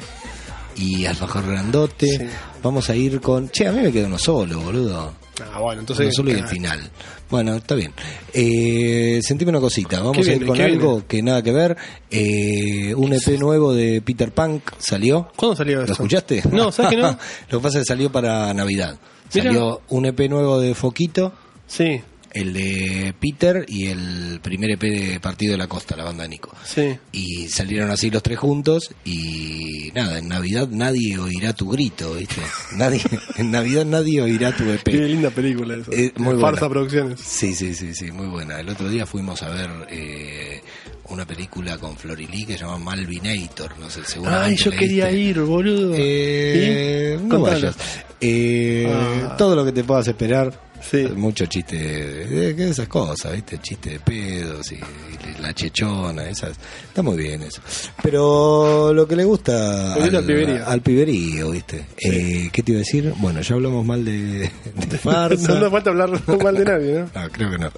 y 0.78 1.06
alfajor 1.06 1.46
grandote. 1.48 2.18
Sí. 2.18 2.26
Vamos 2.64 2.90
a 2.90 2.96
ir 2.96 3.20
con... 3.22 3.50
Che, 3.50 3.68
a 3.68 3.72
mí 3.72 3.82
me 3.82 3.92
queda 3.92 4.08
uno 4.08 4.18
solo, 4.18 4.60
boludo. 4.60 5.14
Ah, 5.54 5.60
bueno, 5.60 5.82
entonces. 5.82 6.06
Uno 6.06 6.14
solo 6.14 6.30
y 6.32 6.34
el 6.34 6.44
ah, 6.44 6.48
final. 6.48 6.90
Bueno, 7.30 7.56
está 7.56 7.76
bien. 7.76 7.92
Eh, 8.34 9.20
sentime 9.22 9.50
una 9.50 9.60
cosita. 9.60 10.00
Vamos 10.00 10.26
¿Qué 10.26 10.32
a 10.32 10.36
ir 10.36 10.46
con 10.46 10.56
¿Qué 10.56 10.64
algo 10.64 10.92
viene? 10.94 11.06
que 11.08 11.22
nada 11.22 11.42
que 11.42 11.52
ver. 11.52 11.78
Eh, 12.10 12.94
un 12.96 13.14
EP 13.14 13.40
nuevo 13.40 13.74
de 13.74 14.02
Peter 14.02 14.32
Punk 14.32 14.72
salió. 14.78 15.30
¿Cuándo 15.36 15.56
salió 15.56 15.78
¿Lo 15.78 15.84
eso? 15.84 15.94
escuchaste? 15.94 16.44
No, 16.52 16.72
¿sabes 16.72 16.92
que 16.92 16.98
no? 16.98 17.18
Lo 17.50 17.60
que 17.60 17.64
pasa 17.64 17.80
es 17.80 17.84
que 17.84 17.88
salió 17.94 18.12
para 18.12 18.54
Navidad. 18.54 18.98
Salió 19.30 19.82
un 19.90 20.06
EP 20.06 20.30
nuevo 20.30 20.60
de 20.60 20.74
Foquito, 20.74 21.34
Sí, 21.68 22.02
el 22.42 22.54
de 22.54 23.14
Peter 23.20 23.66
y 23.68 23.88
el 23.88 24.40
primer 24.42 24.72
EP 24.72 24.82
de 24.82 25.20
Partido 25.20 25.52
de 25.54 25.58
la 25.58 25.68
Costa, 25.68 25.96
la 25.96 26.04
banda 26.04 26.24
de 26.24 26.30
Nico. 26.30 26.52
sí. 26.64 26.98
Y 27.12 27.48
salieron 27.50 27.90
así 27.92 28.10
los 28.10 28.22
tres 28.24 28.38
juntos 28.40 28.92
y 29.06 29.92
nada, 29.96 30.20
en 30.20 30.28
Navidad 30.28 30.68
nadie 30.70 31.18
oirá 31.18 31.54
tu 31.54 31.70
grito, 31.70 32.14
¿viste? 32.14 32.42
Nadie, 32.76 33.02
en 33.38 33.52
Navidad 33.52 33.86
nadie 33.86 34.22
oirá 34.22 34.56
tu 34.56 34.64
EP. 34.70 34.84
Qué 34.84 34.98
linda 34.98 35.30
película 35.30 35.76
eso. 35.76 35.92
Eh, 35.92 36.14
muy 36.18 36.40
Farsa. 36.40 36.70
Producciones. 36.70 37.20
Sí, 37.20 37.54
sí, 37.54 37.74
sí, 37.74 37.94
sí, 37.94 38.12
muy 38.12 38.28
buena. 38.28 38.60
El 38.60 38.70
otro 38.70 38.90
día 38.90 39.06
fuimos 39.06 39.42
a 39.44 39.50
ver 39.50 39.70
eh, 39.90 40.62
una 41.10 41.26
película 41.26 41.78
con 41.78 41.98
Florilí 41.98 42.46
que 42.46 42.54
se 42.58 42.60
llama 42.66 42.78
Malvinator, 42.78 43.78
no 43.80 43.90
sé, 43.90 44.02
seguramente 44.06 44.50
Ay, 44.50 44.56
yo 44.58 44.72
quería 44.72 45.10
ir, 45.12 45.40
boludo. 45.42 45.94
Eh, 45.96 47.18
¿Y? 47.20 47.24
no 47.26 47.42
vayas. 47.42 47.76
Eh, 48.20 48.86
Ah. 48.90 49.36
Todo 49.38 49.56
lo 49.56 49.64
que 49.64 49.72
te 49.72 49.84
puedas 49.84 50.08
esperar. 50.08 50.67
Sí. 50.82 51.08
Mucho 51.16 51.46
chiste 51.48 51.76
de, 51.78 52.70
esas 52.70 52.88
cosas, 52.88 53.34
¿viste? 53.34 53.58
Chiste 53.60 53.92
de 53.92 54.00
pedos 54.00 54.72
y, 54.72 54.76
y 54.76 55.42
la 55.42 55.54
chechona, 55.54 56.30
esas. 56.30 56.52
Está 56.88 57.02
muy 57.02 57.18
bien 57.18 57.44
eso. 57.44 57.62
Pero 58.02 58.94
lo 58.94 59.08
que 59.08 59.16
le 59.16 59.24
gusta 59.26 59.94
al 59.94 60.24
piberío. 60.24 60.68
al 60.68 60.82
piberío, 60.82 61.52
¿viste? 61.52 61.86
Eh, 61.98 62.50
¿Qué 62.52 62.64
te 62.64 62.72
iba 62.72 62.80
a 62.80 62.84
decir? 62.84 63.14
Bueno, 63.18 63.42
ya 63.42 63.56
hablamos 63.56 63.86
mal 63.86 64.04
de, 64.06 64.50
de 64.90 64.98
farsa. 65.04 65.60
No 65.60 65.70
falta 65.72 65.90
hablar 65.90 66.10
mal 66.44 66.56
de 66.56 66.66
nadie, 66.66 66.94
¿no? 66.94 67.22
No, 67.22 67.30
creo 67.32 67.52
que 67.52 67.58
no. 67.58 67.70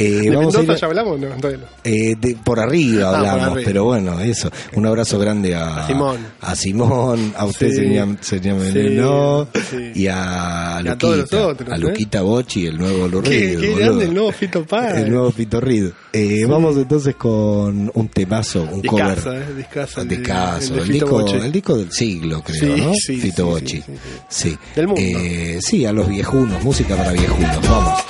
Eh, 0.00 0.20
¿De 0.30 0.30
vamos 0.36 0.54
a 0.54 0.62
ya 0.62 0.86
hablamos? 0.86 1.18
No, 1.18 1.28
no. 1.28 1.48
eh, 1.82 2.14
de- 2.20 2.36
por 2.44 2.60
arriba 2.60 3.08
Ah, 3.08 3.10
por 3.18 3.18
hablamos, 3.28 3.48
arriba. 3.48 3.62
pero 3.66 3.84
bueno, 3.84 4.20
eso. 4.20 4.48
Un 4.74 4.86
abrazo 4.86 5.18
grande 5.18 5.56
a, 5.56 5.84
A 5.84 5.86
Simón. 5.88 6.18
a 6.40 6.54
Simón, 6.54 7.34
a 7.36 7.44
usted, 7.46 7.70
Sí. 7.70 7.76
señor, 7.78 8.16
señor 8.20 9.48
Sí, 9.68 9.92
y 9.96 10.06
a 10.06 10.80
Y 10.84 10.88
a 10.88 10.96
todos 10.96 11.16
Luquita, 11.18 11.36
los 11.36 11.46
otros, 11.52 11.68
a 11.72 11.74
¿eh? 11.74 11.78
Luquita 11.80 12.22
Bochi, 12.28 12.66
el 12.66 12.78
nuevo 12.78 13.08
Lou 13.08 13.22
Qué, 13.22 13.30
Reed, 13.30 13.60
qué 13.60 13.66
boludo. 13.68 13.76
grande 13.84 14.04
el 14.04 14.14
nuevo 14.14 14.32
Fito 14.32 14.64
Páez. 14.64 14.96
El 15.04 15.10
nuevo 15.10 15.30
Fito 15.32 15.60
Reed. 15.60 15.90
Eh, 16.12 16.44
Vamos 16.46 16.76
entonces 16.76 17.14
con 17.16 17.90
un 17.94 18.08
temazo, 18.08 18.62
un 18.70 18.82
cover. 18.82 19.18
Eh, 19.26 19.44
el 19.48 20.88
disco, 20.88 21.08
Bocci. 21.10 21.36
el 21.36 21.52
disco 21.52 21.76
del 21.76 21.92
siglo, 21.92 22.42
creo, 22.42 22.76
Sí, 22.76 22.82
¿no? 22.82 22.92
sí, 22.94 23.16
Fito 23.20 23.58
sí, 23.58 23.66
sí, 23.66 23.82
Sí. 24.28 24.58
Del 24.76 24.86
mundo. 24.88 25.00
Eh, 25.04 25.58
sí, 25.60 25.84
a 25.86 25.92
los 25.92 26.08
viejunos, 26.08 26.62
música 26.62 26.96
para 26.96 27.12
viejunos. 27.12 27.60
Vamos. 27.68 28.00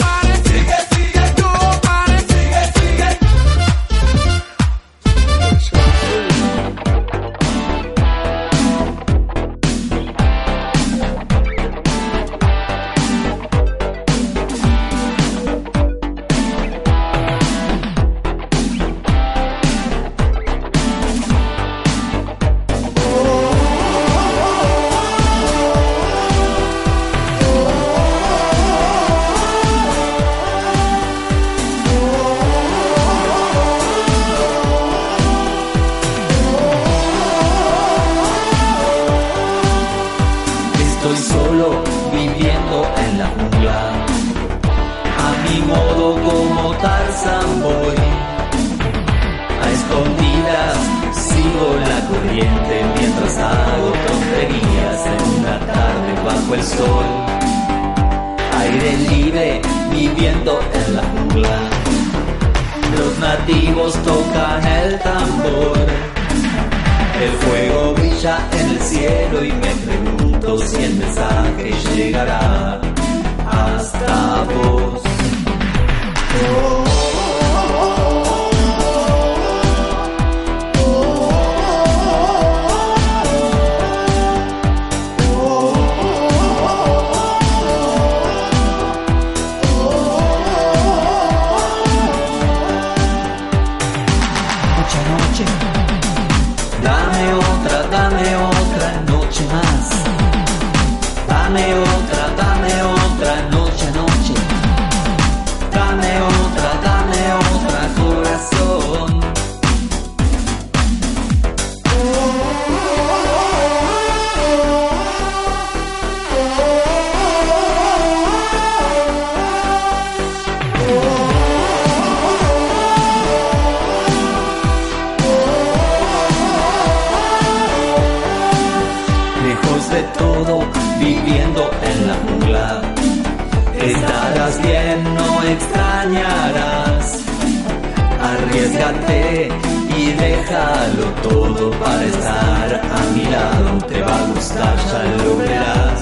Déjalo 140.48 141.04
todo 141.22 141.70
para 141.78 142.04
estar 142.04 142.74
a 142.74 143.14
mi 143.14 143.24
lado. 143.24 143.78
Te 143.86 144.00
va 144.02 144.16
a 144.16 144.26
gustar, 144.26 144.76
ya 144.90 145.24
lo 145.24 145.36
verás. 145.36 146.00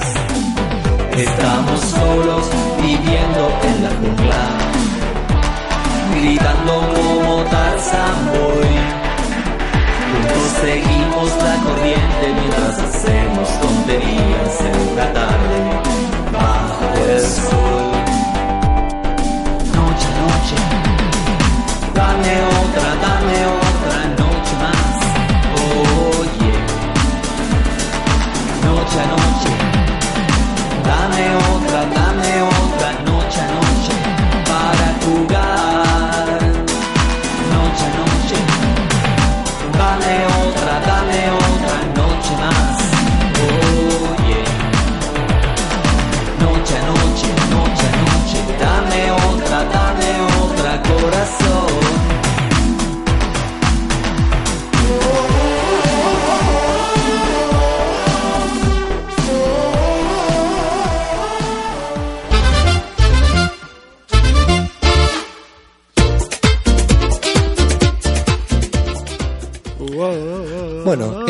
Estamos 1.17 1.79
solos, 1.81 2.49
viviendo 2.81 3.51
en 3.63 3.83
la 3.83 3.89
jungla. 3.99 4.43
Gritando 6.15 6.73
como 6.93 7.43
Tarzan 7.43 8.25
voy 8.27 8.97
seguimos 10.61 11.29
la 11.43 11.55
corriente 11.63 12.33
mientras 12.39 12.79
hacemos 12.79 13.47
tonterías 13.61 14.61
en 14.61 14.91
una 14.91 15.13
tarde 15.13 15.59
bajo 16.31 17.11
el 17.11 17.21
sol. 17.21 17.86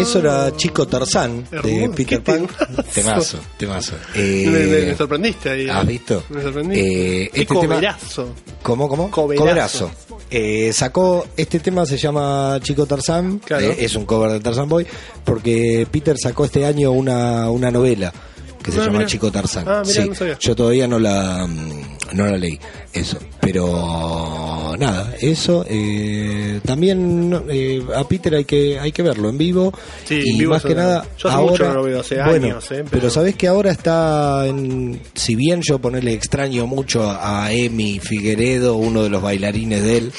Eso 0.07 0.19
era 0.19 0.55
Chico 0.55 0.87
Tarzán 0.87 1.45
de 1.63 1.89
Peter 1.95 2.21
Pan. 2.23 2.47
temazo. 2.93 2.93
Temazo, 2.93 3.37
temazo. 3.57 3.93
Me, 4.15 4.21
me- 4.21 4.59
Eh, 4.79 4.85
me 4.91 4.95
sorprendiste 4.97 5.49
ahí. 5.49 5.69
¿Has 5.69 5.85
visto? 5.85 6.23
Me 6.29 6.41
sorprendiste. 6.41 7.23
Eh, 7.25 7.31
este 7.33 7.45
tema- 7.55 7.75
coberazo. 7.75 8.29
¿Cómo, 8.61 8.87
cómo? 8.87 9.11
Coverazo. 9.11 9.91
Eh, 10.29 10.71
sacó, 10.73 11.25
este 11.37 11.59
tema 11.59 11.85
se 11.85 11.97
llama 11.97 12.59
Chico 12.61 12.85
Tarzán, 12.85 13.39
Claro. 13.39 13.65
eh, 13.65 13.77
es 13.79 13.95
un 13.95 14.05
cover 14.05 14.31
de 14.31 14.39
Tarzán 14.41 14.67
Boy, 14.67 14.85
porque 15.23 15.87
Peter 15.89 16.17
sacó 16.17 16.45
este 16.45 16.65
año 16.65 16.91
una, 16.91 17.49
una 17.49 17.71
novela 17.71 18.13
que 18.67 18.71
se 18.73 18.79
Ah, 18.81 18.85
llama 18.85 18.97
mirá. 18.99 19.09
Chico 19.09 19.31
Tarzán. 19.31 19.65
Ah, 19.67 19.81
mirá, 19.85 20.03
Sí, 20.03 20.09
no 20.09 20.15
sabía. 20.15 20.37
yo 20.39 20.55
todavía 20.55 20.87
no 20.87 20.99
la, 20.99 21.47
mm, 21.47 22.15
no 22.15 22.25
la 22.27 22.37
leí, 22.37 22.59
eso. 22.93 23.17
Pero 23.39 24.75
nada, 24.77 25.13
eso. 25.19 25.65
eh, 25.67 26.59
también 26.65 27.41
eh, 27.49 27.81
a 27.95 28.07
Peter 28.07 28.35
hay 28.35 28.45
que, 28.45 28.77
hay 28.79 28.91
que 28.91 29.01
verlo 29.03 29.29
en 29.29 29.37
vivo. 29.37 29.73
Sí, 30.05 30.21
y 30.23 30.29
en 30.31 30.37
vivo 30.37 30.51
más 30.53 30.63
que 30.63 30.75
nada, 30.75 31.05
Yo 31.17 31.29
hace 31.29 31.37
ahora, 31.37 31.51
mucho 31.51 31.67
no 31.69 31.73
lo 31.75 31.83
veo, 31.83 31.99
hace 32.01 32.15
bueno, 32.23 32.45
años, 32.47 32.65
eh, 32.71 32.75
pero... 32.77 32.89
pero- 32.91 33.09
sabes 33.09 33.35
que 33.35 33.47
ahora 33.47 33.71
está 33.71 34.45
en, 34.47 35.01
si 35.15 35.35
bien 35.35 35.61
yo 35.63 35.79
ponerle 35.79 36.13
extraño 36.13 36.67
mucho 36.67 37.09
a 37.09 37.51
Emi 37.51 37.99
Figueredo, 37.99 38.75
uno 38.75 39.03
de 39.03 39.09
los 39.09 39.21
bailarines 39.21 39.81
de 39.83 39.97
él, 39.97 40.11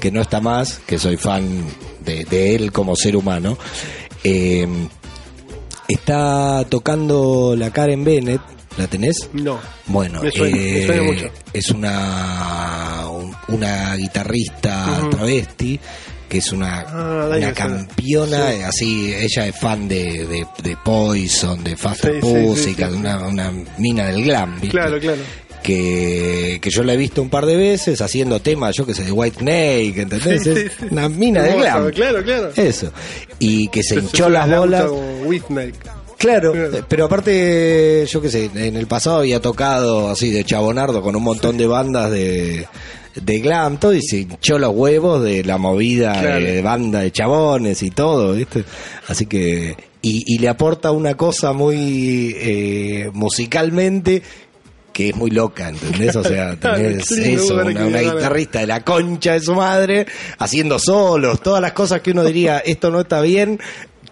que 0.00 0.10
no 0.10 0.20
está 0.20 0.40
más, 0.40 0.80
que 0.86 0.98
soy 0.98 1.16
fan 1.16 1.64
de, 2.04 2.24
de 2.26 2.54
él 2.54 2.70
como 2.72 2.94
ser 2.94 3.16
humano, 3.16 3.56
eh, 4.22 4.66
está 5.88 6.64
tocando 6.68 7.54
la 7.56 7.70
Karen 7.70 8.04
Bennett, 8.04 8.40
¿la 8.76 8.86
tenés? 8.86 9.28
No. 9.32 9.58
Bueno, 9.86 10.22
Me 10.22 10.30
suena, 10.30 10.56
me 10.56 10.78
eh, 10.82 10.86
suena 10.86 11.02
mucho. 11.02 11.26
es 11.52 11.70
una 11.70 13.04
un- 13.10 13.36
una 13.48 13.94
guitarrista 13.96 14.98
Ujú. 15.00 15.10
travesti 15.10 15.80
que 16.28 16.38
es 16.38 16.50
una, 16.52 16.80
Ah, 16.80 17.30
una 17.36 17.52
campeona, 17.52 18.50
Sí. 18.50 18.62
así, 18.62 19.14
ella 19.14 19.46
es 19.46 19.56
fan 19.56 19.86
de, 19.86 20.26
de, 20.26 20.46
de 20.60 20.76
Poison, 20.84 21.62
de 21.62 21.76
Faster 21.76 22.20
Sí, 22.20 22.56
sí, 22.56 22.74
sí. 22.74 22.82
Una, 22.82 23.18
una 23.28 23.52
mina 23.78 24.06
del 24.06 24.24
glam, 24.24 24.54
¿viste? 24.60 24.70
Claro, 24.70 24.98
claro. 24.98 25.22
Que, 25.66 26.58
que 26.62 26.70
yo 26.70 26.84
la 26.84 26.94
he 26.94 26.96
visto 26.96 27.20
un 27.20 27.28
par 27.28 27.44
de 27.44 27.56
veces 27.56 28.00
haciendo 28.00 28.40
temas, 28.40 28.76
yo 28.76 28.86
que 28.86 28.94
sé, 28.94 29.02
de 29.04 29.10
White 29.12 29.38
Snake, 29.40 29.94
¿entendés? 30.02 30.42
Sí, 30.42 30.50
Es 30.50 30.56
sí, 30.56 30.68
sí. 30.78 30.86
Una 30.92 31.08
mina 31.08 31.40
Hermoso, 31.40 31.58
glam. 31.58 31.90
Claro, 31.90 32.22
claro. 32.22 32.50
Eso. 32.54 32.92
Y 33.40 33.68
que 33.68 33.82
se 33.82 33.94
Se- 33.96 34.00
hinchó 34.00 34.24
se 34.26 34.30
las 34.30 34.48
la 34.48 34.58
bolas. 34.60 34.84
Claro, 36.18 36.54
pero 36.88 37.04
aparte, 37.04 38.06
yo 38.08 38.22
qué 38.22 38.30
sé, 38.30 38.50
en 38.54 38.76
el 38.76 38.86
pasado 38.86 39.18
había 39.18 39.40
tocado 39.40 40.08
así 40.08 40.30
de 40.30 40.44
chabonardo 40.44 41.02
con 41.02 41.14
un 41.14 41.22
montón 41.22 41.58
de 41.58 41.66
bandas 41.66 42.10
de, 42.10 42.66
de 43.16 43.38
glam, 43.40 43.78
todo, 43.78 43.92
y 43.92 44.00
se 44.02 44.18
hinchó 44.20 44.58
los 44.58 44.74
huevos 44.74 45.22
de 45.22 45.44
la 45.44 45.58
movida 45.58 46.18
Claro. 46.18 46.44
de, 46.44 46.52
de 46.52 46.62
banda 46.62 47.00
de 47.00 47.10
chabones 47.12 47.82
y 47.82 47.90
todo, 47.90 48.32
¿viste? 48.32 48.64
Así 49.08 49.26
que, 49.26 49.76
y, 50.00 50.22
y 50.26 50.38
le 50.38 50.48
aporta 50.48 50.90
una 50.90 51.16
cosa 51.16 51.52
muy 51.52 52.34
eh, 52.38 53.10
musicalmente 53.12 54.22
que 54.96 55.10
es 55.10 55.14
muy 55.14 55.30
loca, 55.30 55.68
¿entendés? 55.68 56.16
O 56.16 56.24
sea, 56.24 56.56
tenés 56.60 57.10
eso, 57.10 57.56
una, 57.56 57.84
una 57.84 58.00
guitarrista 58.00 58.60
de 58.60 58.66
la 58.66 58.82
concha 58.82 59.34
de 59.34 59.40
su 59.40 59.54
madre 59.54 60.06
haciendo 60.38 60.78
solos, 60.78 61.42
todas 61.42 61.60
las 61.60 61.72
cosas 61.72 62.00
que 62.00 62.12
uno 62.12 62.24
diría, 62.24 62.60
esto 62.60 62.90
no 62.90 63.00
está 63.00 63.20
bien, 63.20 63.60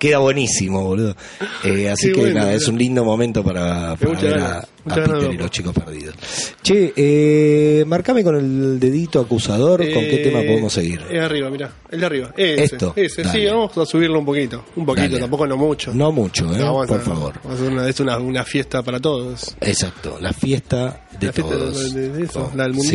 queda 0.09 0.19
buenísimo, 0.19 0.83
boludo. 0.85 1.17
Eh, 1.65 1.89
así 1.91 2.09
Qué 2.09 2.13
que 2.13 2.21
bueno, 2.21 2.35
nada, 2.35 2.47
boludo. 2.47 2.63
es 2.63 2.69
un 2.69 2.79
lindo 2.79 3.05
momento 3.05 3.43
para, 3.45 3.97
para 3.97 4.21
ver 4.21 4.31
ganas, 4.33 4.53
a, 4.87 4.93
a 4.93 4.97
ganas 4.97 5.25
y 5.33 5.37
los 5.37 5.51
chicos 5.51 5.73
perdidos. 5.75 6.15
Che, 6.63 6.93
eh, 6.97 7.85
marcame 7.87 8.23
con 8.23 8.37
el 8.37 8.79
dedito 8.81 9.21
acusador, 9.21 9.79
¿con 9.93 10.03
qué 10.03 10.17
Eh, 10.17 10.25
tema 10.25 10.41
podemos 10.41 10.73
seguir? 10.73 11.03
Es 11.11 11.21
arriba, 11.23 11.51
mirá. 11.51 11.73
El 11.91 12.01
de 12.01 12.07
arriba. 12.07 12.31
Ese, 12.37 12.65
Esto, 12.65 12.93
Ese, 12.97 13.25
sí, 13.25 13.47
vamos 13.47 13.77
a 13.79 13.87
subirlo 13.87 14.19
un 14.19 14.27
poquito. 14.27 14.65
Un 14.77 14.85
poquito, 14.87 15.09
Dale. 15.09 15.21
tampoco 15.21 15.47
no 15.47 15.57
mucho. 15.57 15.93
No 15.95 16.13
mucho, 16.13 16.45
¿eh? 16.55 16.59
No, 16.59 16.67
vamos 16.75 16.87
por 16.89 16.99
a- 16.99 17.03
favor. 17.03 17.35
vamos 17.43 17.59
a 17.59 17.63
hacer 17.63 17.73
una, 17.73 17.89
es 17.89 18.01
una, 18.01 18.19
una 18.19 18.45
fiesta 18.45 18.83
para 18.83 19.01
todos. 19.01 19.57
Exacto, 19.61 20.19
la 20.21 20.33
fiesta 20.33 21.07
de 21.19 21.27
la 21.27 21.33
fiesta 21.33 21.53
todos. 21.55 21.95
de, 21.95 22.09
de 22.11 22.25
eso, 22.25 22.51
Oh, 22.53 22.57
la 22.57 22.65
del 22.65 22.75
sí. 22.81 22.89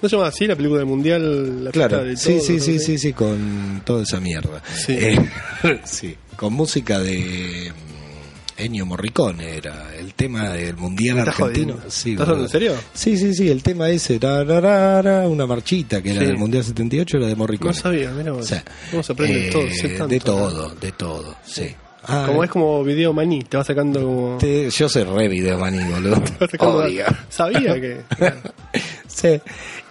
¿No 0.00 0.08
se 0.08 0.16
llama 0.16 0.28
así 0.28 0.46
la 0.46 0.54
película 0.56 0.78
del 0.80 0.88
mundial? 0.88 1.64
La 1.64 1.70
Claro, 1.72 2.04
de 2.04 2.16
sí, 2.16 2.40
sí, 2.40 2.54
¿no? 2.56 2.60
sí, 2.62 2.78
sí, 2.78 2.98
sí, 2.98 3.12
con 3.12 3.82
toda 3.84 4.02
esa 4.04 4.20
mierda. 4.20 4.62
Sí. 4.74 4.92
Eh, 4.92 5.18
sí, 5.84 6.14
con 6.36 6.52
música 6.52 7.00
de 7.00 7.72
mm, 7.72 8.60
Ennio 8.62 8.86
Morricone 8.86 9.56
era 9.56 9.94
el 9.96 10.14
tema 10.14 10.50
del 10.50 10.76
Mundial 10.76 11.18
¿Estás 11.18 11.40
Argentino. 11.40 11.72
jodiendo? 11.74 11.90
Sí, 11.90 12.12
¿Estás 12.12 12.26
boludo. 12.28 12.44
hablando 12.44 12.44
en 12.44 12.50
serio? 12.50 12.74
Sí, 12.94 13.16
sí, 13.16 13.34
sí, 13.34 13.50
el 13.50 13.62
tema 13.62 13.90
ese, 13.90 14.18
ra, 14.20 14.44
ra, 14.44 14.60
ra, 14.60 15.02
ra, 15.02 15.28
una 15.28 15.46
marchita 15.46 16.00
que 16.00 16.10
era 16.12 16.20
Sí. 16.20 16.26
del 16.26 16.36
Mundial 16.38 16.62
78 16.64 17.16
era 17.18 17.26
de 17.26 17.34
Morricone. 17.36 17.70
No 17.70 17.74
sabía, 17.74 18.10
mira. 18.12 18.32
O 18.34 18.42
sea, 18.42 18.64
¿Cómo 18.90 19.02
se 19.02 19.12
aprende 19.12 19.48
eh, 19.48 19.50
todo? 19.50 19.68
Sé 19.70 19.88
tanto, 19.90 20.06
de 20.08 20.20
todo, 20.20 20.74
de 20.76 20.92
todo, 20.92 21.36
sí. 21.44 21.74
Ah, 22.10 22.24
Como 22.26 22.42
es 22.42 22.48
como 22.50 22.82
video 22.84 23.12
maní, 23.12 23.42
te 23.42 23.56
va 23.58 23.64
sacando 23.64 24.00
como. 24.00 24.38
te- 24.38 24.70
yo 24.70 24.88
soy 24.88 25.02
re 25.02 25.28
boludo. 25.28 26.20
te 26.22 26.32
va 26.44 26.48
sacando- 26.50 26.78
Obvio. 26.84 27.04
Sabía 27.28 27.74
que. 27.80 28.00
sí. 29.08 29.40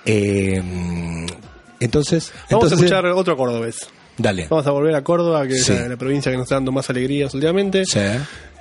Eh, 0.08 0.62
entonces, 1.80 2.32
Vamos 2.50 2.66
entonces, 2.66 2.72
a 2.72 2.76
escuchar 2.86 3.06
otro 3.08 3.38
cordobés. 3.38 3.78
Dale. 4.18 4.48
Vamos 4.50 4.66
a 4.66 4.72
volver 4.72 4.96
a 4.96 5.04
Córdoba, 5.04 5.46
que 5.46 5.56
Sí. 5.56 5.74
es 5.74 5.82
la, 5.82 5.90
la 5.90 5.98
provincia 5.98 6.32
que 6.32 6.38
nos 6.38 6.46
está 6.46 6.56
dando 6.56 6.72
más 6.72 6.90
alegrías 6.90 7.32
últimamente. 7.36 7.86
Sí. 7.86 8.00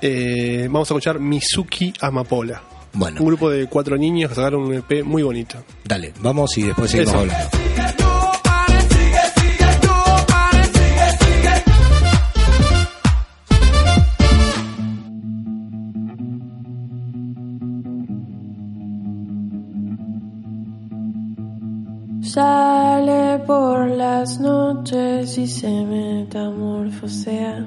Eh, 0.02 0.64
vamos 0.70 0.90
a 0.90 0.94
escuchar 0.94 1.18
Mizuki 1.18 1.94
Amapola. 2.00 2.62
Bueno. 2.92 3.20
Un 3.20 3.26
grupo 3.26 3.48
de 3.50 3.66
cuatro 3.66 3.96
niños 3.96 4.28
que 4.30 4.34
sacaron 4.34 4.62
un 4.64 4.74
EP 4.74 5.02
muy 5.02 5.22
bonito. 5.22 5.56
Dale, 5.84 6.12
vamos 6.20 6.56
y 6.58 6.64
después 6.64 6.90
seguimos 6.90 7.14
Eso. 7.14 7.20
hablando. 7.22 7.75
Sale 22.36 23.38
por 23.46 23.88
las 23.88 24.38
noches 24.40 25.38
y 25.38 25.46
se 25.46 25.70
metamorfosea. 25.86 27.66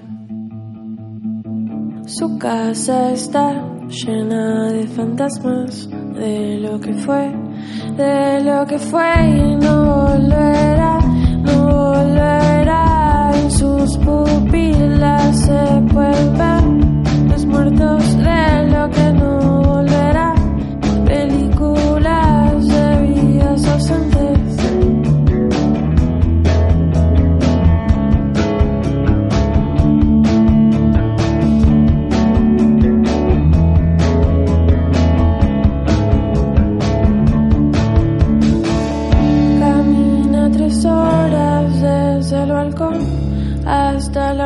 Su 2.06 2.38
casa 2.38 3.12
está 3.14 3.64
llena 3.88 4.72
de 4.72 4.86
fantasmas, 4.86 5.90
de 5.90 6.60
lo 6.60 6.80
que 6.80 6.94
fue, 6.94 7.34
de 7.98 8.42
lo 8.42 8.68
que 8.68 8.78
fue 8.78 9.12
y 9.28 9.56
no 9.56 10.06
volverá, 10.06 11.00
no 11.48 11.58
volverá. 11.66 13.32
En 13.42 13.50
sus 13.50 13.98
pupilas 13.98 15.36
se 15.46 15.80
ver 15.98 16.64
los 17.28 17.44
muertos 17.48 18.18
de 18.18 18.68
lo 18.70 18.88
que 18.92 19.14
no 19.14 19.59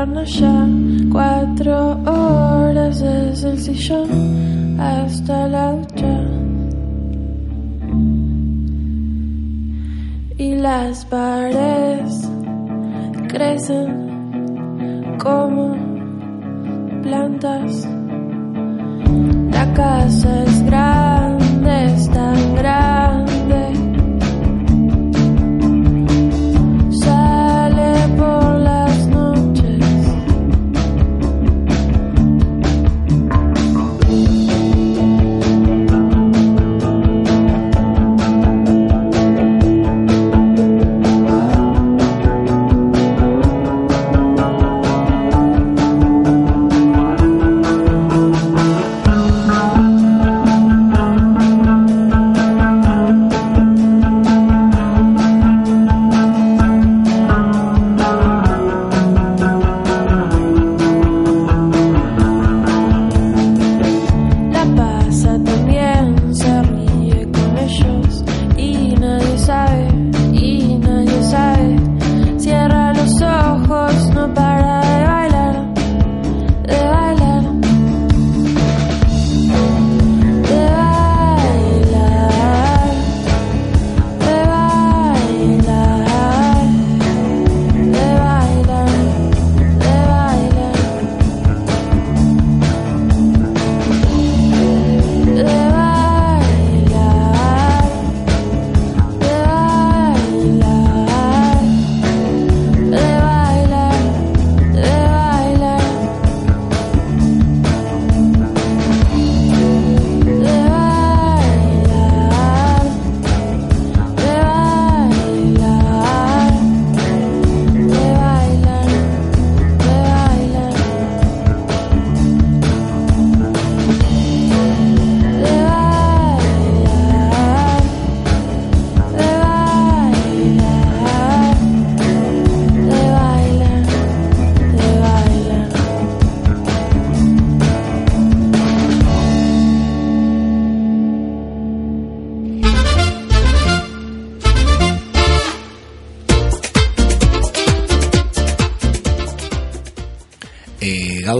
Hornalla 0.03 0.67
Cuatro 1.09 1.97
horas 2.05 2.99
desde 2.99 3.51
el 3.51 3.57
sillón 3.57 4.77
hasta 4.77 5.47
la 5.47 5.71
ducha. 5.71 6.19
Y 10.37 10.55
las 10.55 11.05
paredes 11.05 12.29
crecen 13.29 15.15
como 15.23 15.77
plantas. 17.01 17.87
La 19.51 19.73
casa 19.73 20.43
es 20.43 20.65
grande, 20.65 21.85
es 21.85 22.09
tan 22.09 22.55
grande. 22.55 23.12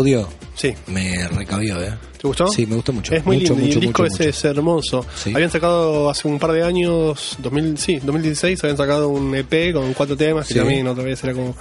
Eh, 0.08 0.26
Sí. 0.56 0.74
me 0.88 1.28
recabió, 1.30 1.82
¿eh? 1.82 1.93
¿Te 2.22 2.28
gustó? 2.28 2.47
Sí, 2.47 2.66
me 2.66 2.76
gustó 2.76 2.93
mucho. 2.93 3.14
Es 3.14 3.26
muy 3.26 3.39
mucho, 3.39 3.54
lindo. 3.54 3.68
y 3.68 3.72
el 3.74 3.80
disco 3.82 4.04
mucho, 4.04 4.14
ese 4.16 4.30
es 4.30 4.45
hermoso. 4.45 5.06
Sí. 5.16 5.32
Habían 5.34 5.49
sacado 5.51 6.10
hace 6.10 6.28
un 6.28 6.39
par 6.39 6.51
de 6.54 6.64
años, 6.64 7.36
2000, 7.39 7.78
sí, 7.78 7.99
2016, 8.04 8.64
habían 8.64 8.78
sacado 8.78 9.10
un 9.10 9.34
EP 9.36 9.74
con 9.74 9.93
cuatro 9.93 10.16
temas 10.16 10.47
que 10.47 10.54
Sí. 10.54 10.60
también 10.60 10.88
otra 10.88 11.04
vez 11.04 11.24
era 11.24 11.34
como 11.34 11.56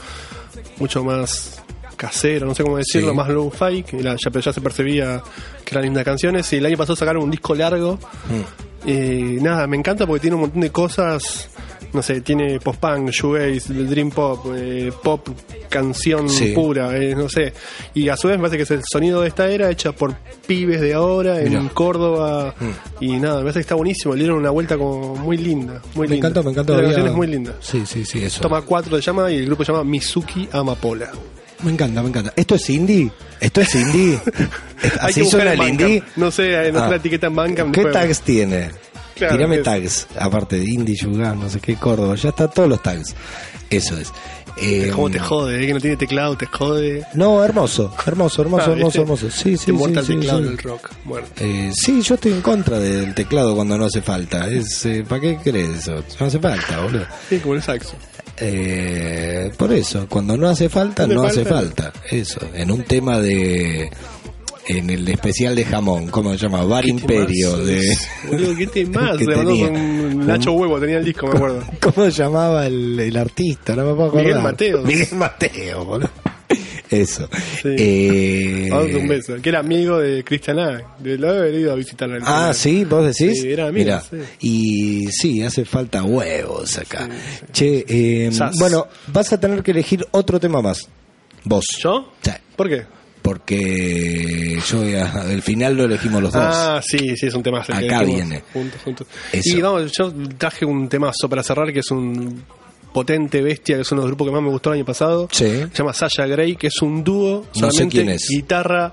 mucho 0.79 1.03
más 1.03 1.63
casero, 1.97 2.47
no 2.47 2.55
sé 2.55 2.63
cómo 2.65 2.77
decirlo, 2.77 3.11
Sí. 3.11 3.17
más 3.17 3.29
low 3.29 3.51
fi, 3.51 3.83
que 3.83 3.99
era- 3.99 4.13
ya, 4.15 4.31
pero 4.31 4.41
ya 4.41 4.53
se 4.53 4.61
percibía 4.61 5.23
que 5.65 5.75
eran 5.75 5.85
lindas 5.85 6.05
canciones. 6.05 6.53
Y 6.53 6.57
el 6.57 6.67
año 6.67 6.77
pasado 6.77 6.97
sacaron 6.97 7.23
un 7.23 7.31
disco 7.31 7.55
largo. 7.55 7.99
Mm. 8.29 8.89
Y 8.89 9.41
nada, 9.41 9.67
me 9.67 9.77
encanta 9.77 10.07
porque 10.07 10.21
tiene 10.23 10.35
un 10.37 10.43
montón 10.43 10.61
de 10.61 10.71
cosas. 10.71 11.49
No 11.93 12.01
sé, 12.03 12.23
tiene 12.23 12.59
post-punk, 12.59 13.11
shoegaze, 13.11 13.73
dream 13.75 14.11
pop, 14.11 14.47
eh, 14.57 14.91
pop, 15.03 15.29
canción 15.69 16.29
Sí. 16.31 16.53
pura, 16.55 16.97
eh, 16.97 17.15
no 17.15 17.29
sé. 17.29 17.53
Y 17.95 18.09
a 18.09 18.17
su 18.17 18.29
vez 18.29 18.39
me 18.39 18.43
parece 18.49 18.57
que 18.57 18.63
es 18.63 18.71
el 18.71 18.81
sonido 18.91 19.21
de 19.21 19.29
esta 19.29 19.49
era 19.51 19.71
hecha 19.71 19.93
por 19.93 20.15
pibes 20.47 20.81
de 20.81 20.95
ahora 20.95 21.41
en 21.41 21.51
Mirá. 21.51 21.69
Córdoba. 21.75 22.55
Mm. 22.59 23.05
Y 23.05 23.13
nada, 23.19 23.37
me 23.37 23.41
parece 23.43 23.59
que 23.59 23.63
está 23.63 23.75
buenísimo. 23.75 24.15
Le 24.15 24.21
dieron 24.21 24.39
una 24.39 24.51
vuelta 24.51 24.79
como 24.79 25.17
muy 25.17 25.37
linda. 25.37 25.83
Muy 25.95 26.07
Me 26.09 26.15
linda. 26.15 26.29
encantó, 26.29 26.43
me 26.45 26.51
encantó. 26.53 26.73
La 26.73 26.79
había- 26.79 26.91
canción 26.93 27.09
es 27.09 27.15
muy 27.17 27.27
linda. 27.27 27.53
Sí, 27.61 27.83
sí, 27.85 28.05
sí, 28.07 28.25
eso. 28.25 28.41
Toma 28.41 28.63
4 28.63 28.97
se 28.97 29.03
llama 29.03 29.31
y 29.31 29.37
el 29.37 29.47
grupo 29.47 29.63
se 29.65 29.73
llama 29.73 29.85
Mizuki 29.85 30.49
Amapola. 30.51 31.11
Me 31.63 31.73
encanta, 31.73 32.03
me 32.03 32.09
encanta. 32.09 32.33
¿Esto 32.35 32.55
es 32.57 32.71
indie? 32.71 33.11
¿Esto 33.39 33.61
es 33.61 33.75
indie? 33.75 34.19
¿Así 35.01 35.25
suena 35.27 35.53
en 35.53 35.61
el 35.63 35.69
indie? 35.69 36.03
No 36.17 36.31
sé, 36.31 36.73
no 36.73 36.79
sé 36.81 36.85
Ah. 36.87 36.91
la 36.91 36.97
etiqueta 36.97 37.27
en 37.29 37.37
Bandcamp. 37.37 37.73
¿Qué 37.75 37.83
después- 37.85 38.03
tags 38.03 38.21
tiene? 38.23 38.71
Claro, 39.23 39.37
Tirame 39.37 39.57
es- 39.57 39.63
tags, 39.63 40.07
aparte 40.19 40.59
de 40.59 40.65
indie, 40.65 40.97
yugar, 40.97 41.37
no 41.37 41.49
sé 41.49 41.61
qué, 41.61 41.77
Córdoba, 41.77 42.15
ya 42.17 42.31
está 42.31 42.49
todos 42.49 42.69
los 42.69 42.83
tags. 42.83 43.15
Eso 43.71 43.97
es. 43.99 44.13
Eh, 44.59 44.91
¿Cómo 44.95 45.09
te 45.11 45.19
jode? 45.19 45.63
eh, 45.63 45.67
Que 45.67 45.73
no 45.73 45.81
tiene 45.81 45.97
teclado, 45.97 46.37
te 46.37 46.45
jode. 46.45 47.05
No, 47.15 47.43
hermoso, 47.43 47.95
hermoso, 48.07 48.43
hermoso, 48.43 48.65
Ah, 48.69 48.73
hermoso, 48.75 48.85
¿viste? 48.87 49.01
hermoso. 49.01 49.31
Sí, 49.31 49.57
sí, 49.57 49.73
Te 49.73 49.79
sí, 49.79 49.85
el 49.95 50.05
sí, 50.05 50.15
teclado 50.17 50.39
sí. 50.41 50.45
del 50.45 50.59
rock. 50.59 50.91
Muerto. 51.05 51.31
Eh, 51.43 51.71
sí, 51.75 52.03
yo 52.03 52.15
estoy 52.17 52.33
en 52.33 52.43
contra 52.43 52.79
del 52.79 53.15
teclado 53.15 53.55
cuando 53.55 53.79
no 53.79 53.87
hace 53.87 54.03
falta. 54.03 54.49
Es, 54.51 54.85
eh, 54.85 55.05
¿Para 55.09 55.23
qué 55.23 55.39
crees 55.43 55.71
eso? 55.79 56.05
No 56.21 56.27
hace 56.27 56.39
falta, 56.39 56.81
boludo. 56.81 57.07
Sí, 57.31 57.39
como 57.39 57.55
el 57.55 57.63
saxo. 57.63 57.95
Eh, 58.37 59.51
por 59.57 59.73
eso, 59.73 60.07
cuando 60.09 60.37
no 60.37 60.49
hace 60.49 60.69
falta, 60.69 61.05
¿Hace 61.05 61.15
no 61.15 61.23
hace 61.25 61.45
falta. 61.45 61.93
Eso, 62.11 62.41
en 62.55 62.71
un 62.71 62.83
tema 62.83 63.19
de. 63.21 63.91
En 64.69 64.91
el 64.91 65.09
especial 65.09 65.57
de 65.57 65.65
jamón, 65.65 66.09
¿cómo 66.09 66.31
se 66.33 66.39
llama? 66.39 66.65
Bar 66.65 66.87
Imperio. 66.87 67.57
De 67.59 67.97
Boludo, 68.29 68.57
¿qué 68.57 68.67
temas? 68.69 69.17
que 69.19 69.27
tenía. 69.27 69.69
con 69.69 70.27
Nacho 70.27 70.53
Huevo, 70.53 70.79
tenía 70.81 70.99
el 70.99 71.05
disco, 71.05 71.27
me 71.27 71.35
acuerdo. 71.37 71.65
¿Cómo 71.81 72.11
se 72.11 72.23
llamaba 72.23 72.67
el, 72.67 72.99
el 73.01 73.17
artista? 73.17 73.75
No 73.75 73.85
me 73.87 73.95
puedo 73.95 74.09
acordar. 74.09 74.27
Miguel 74.27 74.43
Mateos. 74.43 74.85
Miguel 74.85 75.09
Mateo, 75.15 75.85
boludo. 75.85 76.11
Eso. 76.91 77.27
Sí. 77.63 77.75
Eh, 77.79 78.69
Vamos 78.71 78.95
un 78.95 79.09
beso. 79.09 79.35
Que 79.41 79.49
era 79.49 79.61
amigo 79.61 79.99
de 79.99 80.23
Cristian 80.23 80.59
A. 80.59 80.95
De 80.99 81.17
lo 81.17 81.31
haber 81.31 81.55
ido 81.55 81.73
a 81.73 81.75
el 81.75 81.87
Ah, 82.23 82.53
sí, 82.55 82.85
vos 82.85 83.07
decís. 83.07 83.41
Sí, 83.41 83.51
era 83.51 83.69
amigo, 83.69 83.99
sí. 84.11 84.17
Y 84.41 85.07
sí, 85.11 85.43
hace 85.43 85.65
falta 85.65 86.03
huevos 86.03 86.77
acá. 86.77 87.09
Che, 87.51 87.87
eh, 87.89 88.31
bueno, 88.59 88.87
vas 89.07 89.33
a 89.33 89.41
tener 89.41 89.63
que 89.63 89.71
elegir 89.71 90.07
otro 90.11 90.39
tema 90.39 90.61
más. 90.61 90.87
Vos. 91.45 91.65
¿Yo? 91.83 92.13
¿Por 92.57 92.69
qué? 92.69 92.85
Porque 93.23 94.59
yo 94.69 94.85
ya- 94.85 95.25
el 95.31 95.43
final 95.43 95.77
lo 95.77 95.85
elegimos 95.85 96.23
los 96.23 96.33
dos. 96.33 96.43
Ah, 96.45 96.81
sí, 96.85 97.17
sí, 97.17 97.27
es 97.27 97.35
un 97.35 97.43
tema 97.43 97.61
Acá 97.61 98.03
viene. 98.03 98.43
Juntos, 98.53 98.81
juntos. 98.85 99.07
Y 99.33 99.61
vamos, 99.61 99.93
yo 99.97 100.13
traje 100.37 100.65
un 100.65 100.89
temazo 100.89 101.29
para 101.29 101.43
cerrar 101.43 101.73
que 101.73 101.81
es 101.81 101.91
un 101.91 102.43
potente 102.93 103.41
bestia, 103.41 103.77
que 103.77 103.83
es 103.83 103.93
uno 103.93 104.03
de 104.03 104.09
los 104.09 104.11
grupos 104.11 104.27
que 104.29 104.33
más 104.35 104.43
me 104.43 104.51
gustó 104.51 104.71
el 104.71 104.77
año 104.79 104.85
pasado. 104.85 105.29
Sí. 105.33 105.47
Se 105.73 105.79
llama 105.79 105.95
Sasha 105.95 106.27
Grey, 106.27 106.57
que 106.57 106.67
es 106.67 106.83
un 106.83 107.03
dúo, 107.03 107.47
No 107.59 107.71
sé 107.71 107.89
quién 107.89 108.11
es. 108.11 108.27
guitarra 108.29 108.93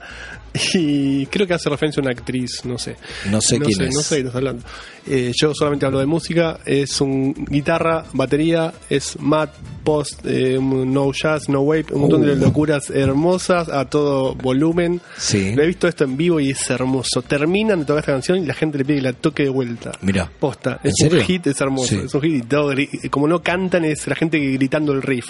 y 0.73 1.25
creo 1.27 1.45
que 1.47 1.53
hace 1.53 1.69
referencia 1.69 2.01
a 2.01 2.03
una 2.03 2.11
actriz, 2.11 2.65
no 2.65 2.77
sé. 2.77 2.95
No 3.29 3.39
sé 3.41 3.59
quién 3.59 3.81
es. 3.83 3.93
No 3.93 4.01
sé 4.01 4.15
de 4.15 4.21
qué 4.21 4.27
estás 4.27 4.35
hablando. 4.37 4.63
Eh, 5.07 5.31
yo 5.39 5.53
solamente 5.55 5.85
hablo 5.85 5.99
de 5.99 6.05
música, 6.05 6.59
es 6.65 7.01
un 7.01 7.33
guitarra, 7.49 8.03
batería, 8.13 8.73
es 8.89 9.19
mat, 9.19 9.51
post, 9.83 10.19
eh, 10.25 10.59
no 10.61 11.11
jazz, 11.13 11.49
no 11.49 11.61
wave, 11.61 11.85
un 11.91 12.01
montón 12.01 12.21
de 12.21 12.33
Uh. 12.33 12.35
locuras 12.35 12.89
hermosas 12.89 13.69
a 13.69 13.85
todo 13.85 14.35
volumen. 14.35 15.01
Sí. 15.17 15.53
Lo 15.55 15.63
he 15.63 15.67
visto 15.67 15.87
esto 15.87 16.03
en 16.03 16.17
vivo 16.17 16.39
y 16.39 16.51
es 16.51 16.69
hermoso. 16.69 17.21
Terminan 17.23 17.79
de 17.79 17.85
tocar 17.85 17.99
esta 18.01 18.11
canción 18.11 18.37
y 18.39 18.45
la 18.45 18.53
gente 18.53 18.77
le 18.77 18.85
pide 18.85 18.97
que 18.97 19.03
la 19.03 19.13
toque 19.13 19.43
de 19.43 19.49
vuelta. 19.49 19.91
Mirá. 20.01 20.29
Posta. 20.39 20.79
¿En 20.83 20.89
Es 20.91 20.95
un 21.01 21.09
serio? 21.09 21.25
hit, 21.25 21.47
es 21.47 21.59
hermoso. 21.61 21.87
Sí. 21.87 22.01
Es 22.05 22.13
un 22.13 22.21
hit 22.21 22.35
y 22.35 22.41
todo. 22.47 22.73
Como 23.09 23.27
no 23.27 23.41
cantan, 23.41 23.85
es 23.85 24.05
la 24.07 24.15
gente 24.15 24.37
gritando 24.39 24.91
el 24.93 25.01
riff. 25.01 25.27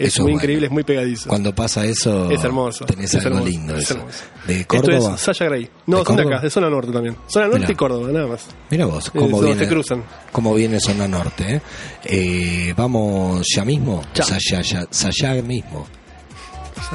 Es 0.00 0.14
Eso 0.14 0.22
muy 0.22 0.32
bueno. 0.32 0.42
increíble, 0.42 0.66
es 0.66 0.72
muy 0.72 0.82
pegadizo. 0.82 1.28
Cuando 1.28 1.54
pasa 1.54 1.84
eso, 1.84 2.30
Es 2.30 2.42
hermoso. 2.42 2.86
tenés 2.86 3.12
es 3.12 3.16
algo 3.16 3.38
hermoso, 3.38 3.46
lindo. 3.50 3.76
es 3.76 3.90
eso. 3.90 4.00
¿De 4.46 4.60
Esto 4.60 4.66
Córdoba? 4.76 5.14
es 5.14 5.20
Sasha 5.20 5.44
Grey. 5.44 5.70
No, 5.86 5.98
¿De 5.98 6.04
son 6.06 6.16
de 6.16 6.22
acá, 6.22 6.40
de 6.40 6.50
zona 6.50 6.70
norte 6.70 6.90
también. 6.90 7.16
Zona 7.28 7.44
norte 7.46 7.60
Mirá. 7.60 7.72
y 7.72 7.74
Córdoba, 7.76 8.08
nada 8.10 8.26
más. 8.26 8.46
Mira 8.70 8.86
vos, 8.86 9.06
Eh, 9.08 9.10
cómo 9.14 9.28
donde 9.36 9.46
viene, 9.48 9.60
te 9.62 9.68
cruzan. 9.68 10.04
cómo 10.32 10.54
viene 10.54 10.80
zona 10.80 11.06
norte. 11.06 11.56
¿eh? 11.56 11.60
Eh, 12.04 12.74
vamos 12.76 13.46
ya 13.54 13.64
mismo, 13.64 14.02
Ya. 14.14 14.24
Saya 14.24 15.42
mismo. 15.42 15.86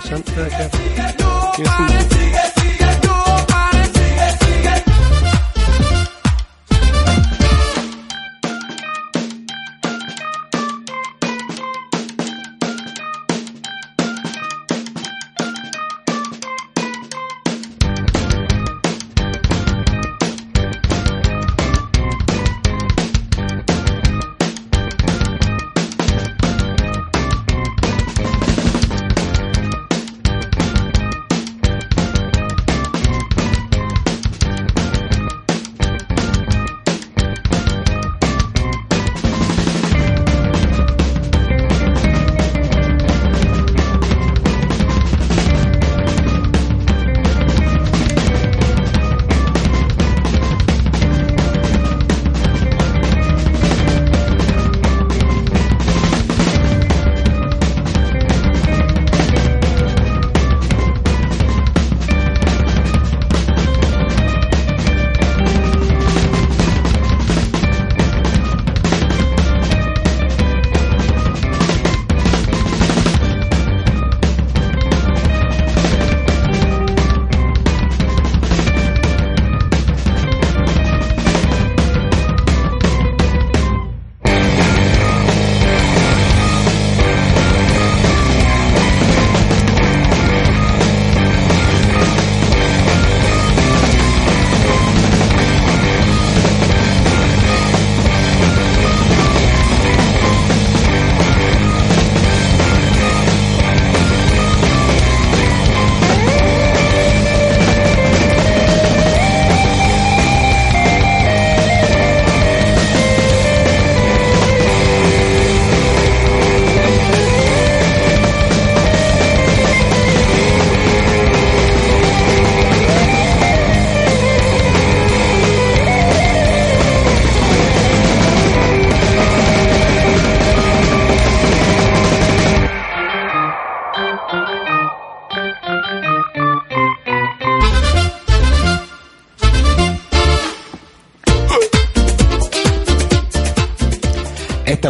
Sasha, 0.02 0.18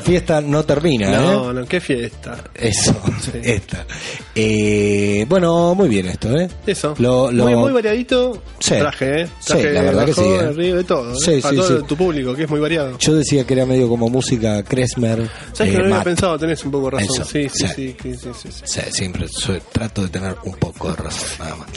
fiesta 0.06 0.40
no 0.40 0.64
termina, 0.64 1.10
No, 1.10 1.50
¿eh? 1.52 1.54
no, 1.56 1.66
qué 1.66 1.82
fiesta. 1.82 2.38
Eso, 2.54 2.96
Sí. 3.22 3.32
esta. 3.44 3.86
Eh, 4.36 5.05
bueno, 5.28 5.76
muy 5.76 5.90
bien 5.90 6.08
esto, 6.08 6.36
¿eh? 6.38 6.48
Eso. 6.66 6.94
Lo- 7.00 7.32
lo- 7.32 7.44
Muy, 7.46 7.56
muy 7.56 7.72
variadito. 7.72 8.42
Sí. 8.60 8.76
Traje, 8.76 9.22
¿eh? 9.22 9.28
Sí, 9.40 9.48
Traje 9.48 9.72
la 9.74 9.82
verdad 9.82 10.06
que 10.06 10.12
bajón, 10.12 10.26
sí, 10.26 10.32
¿eh? 10.32 10.40
arriba, 10.48 10.78
de 10.78 10.84
todo. 10.84 11.12
¿eh? 11.12 11.16
Sí, 11.20 11.42
Para 11.42 11.50
sí, 11.54 11.56
todo 11.62 11.80
sí. 11.80 11.86
tu 11.88 11.96
público, 11.98 12.36
que 12.36 12.44
es 12.44 12.50
muy 12.50 12.60
variado. 12.60 12.98
Yo 13.00 13.16
decía 13.16 13.46
que 13.46 13.54
era 13.54 13.66
medio 13.66 13.88
como 13.90 14.10
música 14.10 14.64
Kresmer. 14.64 15.30
¿Sabes 15.54 15.74
eh, 15.74 15.76
que 15.78 15.82
no 15.84 15.90
lo 15.90 15.96
había 15.96 16.04
pensado? 16.04 16.38
Tenés 16.40 16.64
un 16.66 16.72
poco 16.72 16.86
de 16.86 16.92
razón. 16.98 17.16
Eso, 17.22 17.26
sí, 17.26 17.50
sí, 17.50 17.68
sí. 17.68 17.74
sí, 17.76 17.96
sí, 18.02 18.30
sí, 18.34 18.50
sí, 18.52 18.62
sí. 18.66 18.82
Siempre 18.92 19.28
su- 19.28 19.60
trato 19.72 20.04
de 20.04 20.10
tener 20.10 20.36
un 20.44 20.54
poco 20.56 20.90
de 20.90 20.96
razón, 20.96 21.30
nada 21.40 21.56
más. 21.56 21.68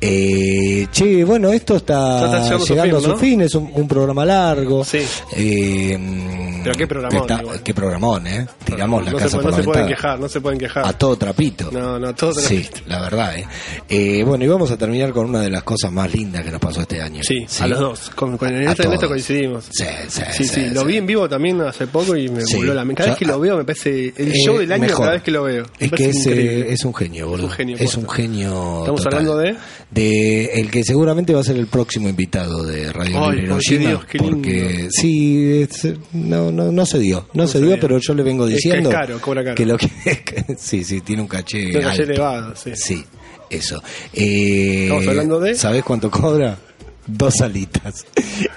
Eh, 0.00 0.86
che, 0.92 1.24
bueno, 1.24 1.52
esto 1.52 1.76
está, 1.76 2.42
está 2.42 2.58
llegando 2.58 2.98
a 2.98 3.00
su 3.00 3.10
a 3.10 3.10
fin, 3.10 3.10
su 3.10 3.10
¿no? 3.10 3.16
fin, 3.18 3.40
es 3.42 3.54
un, 3.54 3.70
un 3.74 3.88
programa 3.88 4.24
largo. 4.24 4.84
Sí. 4.84 5.00
Eh, 5.36 6.60
Pero 6.62 6.74
qué 6.76 6.86
programón, 6.86 7.20
está- 7.30 7.42
qué 7.64 7.74
programón, 7.74 8.26
¿eh? 8.26 8.46
Tiramos 8.64 9.04
la 9.04 9.10
no 9.12 9.16
casa 9.18 9.30
se, 9.30 9.36
por 9.36 9.44
no 9.44 9.50
la 9.50 9.56
se 9.56 9.62
pueden 9.64 9.86
quejar, 9.88 10.20
no 10.20 10.28
se 10.28 10.40
pueden 10.40 10.58
quejar. 10.58 10.86
A 10.86 10.92
todo 10.92 11.16
trapito. 11.16 11.70
No, 11.72 11.98
no, 11.98 12.14
todo 12.14 12.32
Sí, 12.34 12.60
trapito. 12.62 12.87
La 12.88 13.00
verdad, 13.00 13.36
¿eh? 13.38 13.46
Eh, 13.88 14.22
Bueno, 14.24 14.44
y 14.44 14.48
vamos 14.48 14.70
a 14.70 14.76
terminar 14.76 15.12
con 15.12 15.26
una 15.26 15.40
de 15.40 15.50
las 15.50 15.62
cosas 15.62 15.92
más 15.92 16.12
lindas 16.12 16.42
que 16.44 16.50
nos 16.50 16.60
pasó 16.60 16.80
este 16.80 17.00
año. 17.00 17.22
Sí, 17.22 17.46
a 17.60 17.66
los 17.66 17.78
dos. 17.78 18.10
Con, 18.10 18.36
con 18.38 18.54
A 18.54 18.72
esto, 18.72 19.08
coincidimos. 19.08 19.66
Sí, 19.70 19.84
sí, 20.08 20.22
Sí, 20.32 20.44
sí, 20.44 20.70
lo 20.70 20.84
vi 20.84 20.96
en 20.96 21.06
vivo 21.06 21.28
también 21.28 21.60
hace 21.60 21.86
poco 21.86 22.16
y 22.16 22.28
me 22.28 22.42
voló 22.56 22.74
la 22.74 22.84
mente. 22.84 22.98
Cada 23.02 23.08
Yo- 23.08 23.12
vez 23.12 23.18
que 23.18 23.24
lo 23.26 23.40
veo 23.40 23.56
me 23.56 23.64
parece 23.64 24.12
el 24.16 24.32
Eh, 24.32 24.34
show 24.44 24.58
del 24.58 24.72
año 24.72 24.82
mejor. 24.82 24.98
cada 25.00 25.12
vez 25.12 25.22
que 25.22 25.30
lo 25.30 25.42
veo. 25.44 25.64
Me 25.80 25.86
Es 25.86 25.92
que 25.92 26.04
es, 26.10 26.26
eh, 26.26 26.72
es 26.72 26.84
un 26.84 26.94
genio, 26.94 27.28
boludo. 27.28 27.46
un 27.46 27.52
genio, 27.52 27.76
Es 27.78 27.94
un 27.96 28.08
genio. 28.08 28.78
Estamos 28.80 29.02
total. 29.02 29.18
hablando 29.18 29.36
de- 29.38 29.56
de 29.90 30.44
el 30.60 30.70
que 30.70 30.84
seguramente 30.84 31.32
va 31.34 31.40
a 31.40 31.44
ser 31.44 31.56
el 31.56 31.66
próximo 31.66 32.08
invitado 32.08 32.62
de 32.64 32.92
Radio 32.92 33.24
Ay, 33.28 33.38
Hiroshima, 33.40 33.88
Dios, 33.88 34.04
qué 34.06 34.18
lindo. 34.18 34.36
porque 34.36 34.88
sí, 34.90 35.62
es- 35.62 35.88
no, 36.12 36.50
no, 36.52 36.70
no 36.72 36.86
se 36.86 36.98
dio, 36.98 37.26
no, 37.34 37.42
No 37.42 37.46
se 37.46 37.54
se 37.54 37.58
dio, 37.60 37.68
dio. 37.68 37.80
pero 37.80 37.98
yo 37.98 38.14
le 38.14 38.22
vengo 38.22 38.44
Es 38.46 38.50
que 38.50 38.56
es 38.56 38.62
diciendo 38.64 38.90
caro, 38.90 39.20
cobra 39.20 39.42
caro. 39.44 39.54
que 39.56 39.66
lo 39.66 39.76
que 39.76 39.88
sí, 40.58 40.84
sí, 40.84 41.00
tiene 41.00 41.22
un 41.22 41.28
caché, 41.28 41.66
un 41.76 41.82
caché 41.82 42.02
elevado, 42.02 42.54
sí. 42.56 42.70
Sí, 42.78 43.04
eso. 43.50 43.82
Eh, 44.12 44.84
Estamos 44.84 45.06
hablando 45.08 45.40
de- 45.40 45.54
¿Sabés 45.54 45.84
cuánto 45.84 46.10
cobra? 46.10 46.58
Dos 47.06 47.40
alitas. 47.40 48.04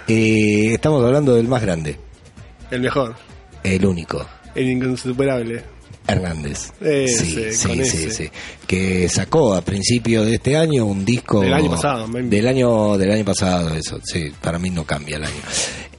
Eh, 0.08 0.74
estamos 0.74 1.04
hablando 1.06 1.36
del 1.36 1.48
más 1.48 1.62
grande, 1.62 1.98
El 2.70 2.82
mejor, 2.82 3.16
el 3.64 3.86
único. 3.86 4.26
el 4.56 4.68
insuperable. 4.70 5.64
Hernández. 6.08 6.72
Ese, 6.82 7.54
sí, 7.54 7.68
con 7.68 7.76
sí, 7.78 7.82
ese. 7.82 7.98
sí, 7.98 8.12
sí. 8.12 8.30
Que 8.68 9.08
sacó 9.08 9.54
a 9.54 9.62
principios 9.62 10.26
de 10.26 10.36
este 10.36 10.58
año 10.58 10.86
un 10.86 11.06
disco. 11.06 11.42
Del 11.42 11.54
año 11.54 11.70
pasado, 11.70 12.08
Del 12.08 12.48
año, 12.48 12.98
del 12.98 13.12
año 13.12 13.24
pasado, 13.24 13.74
eso. 13.76 14.00
Sí, 14.04 14.32
para 14.42 14.58
mí 14.60 14.70
no 14.72 14.84
cambia 14.84 15.18
el 15.18 15.24
año. 15.26 15.42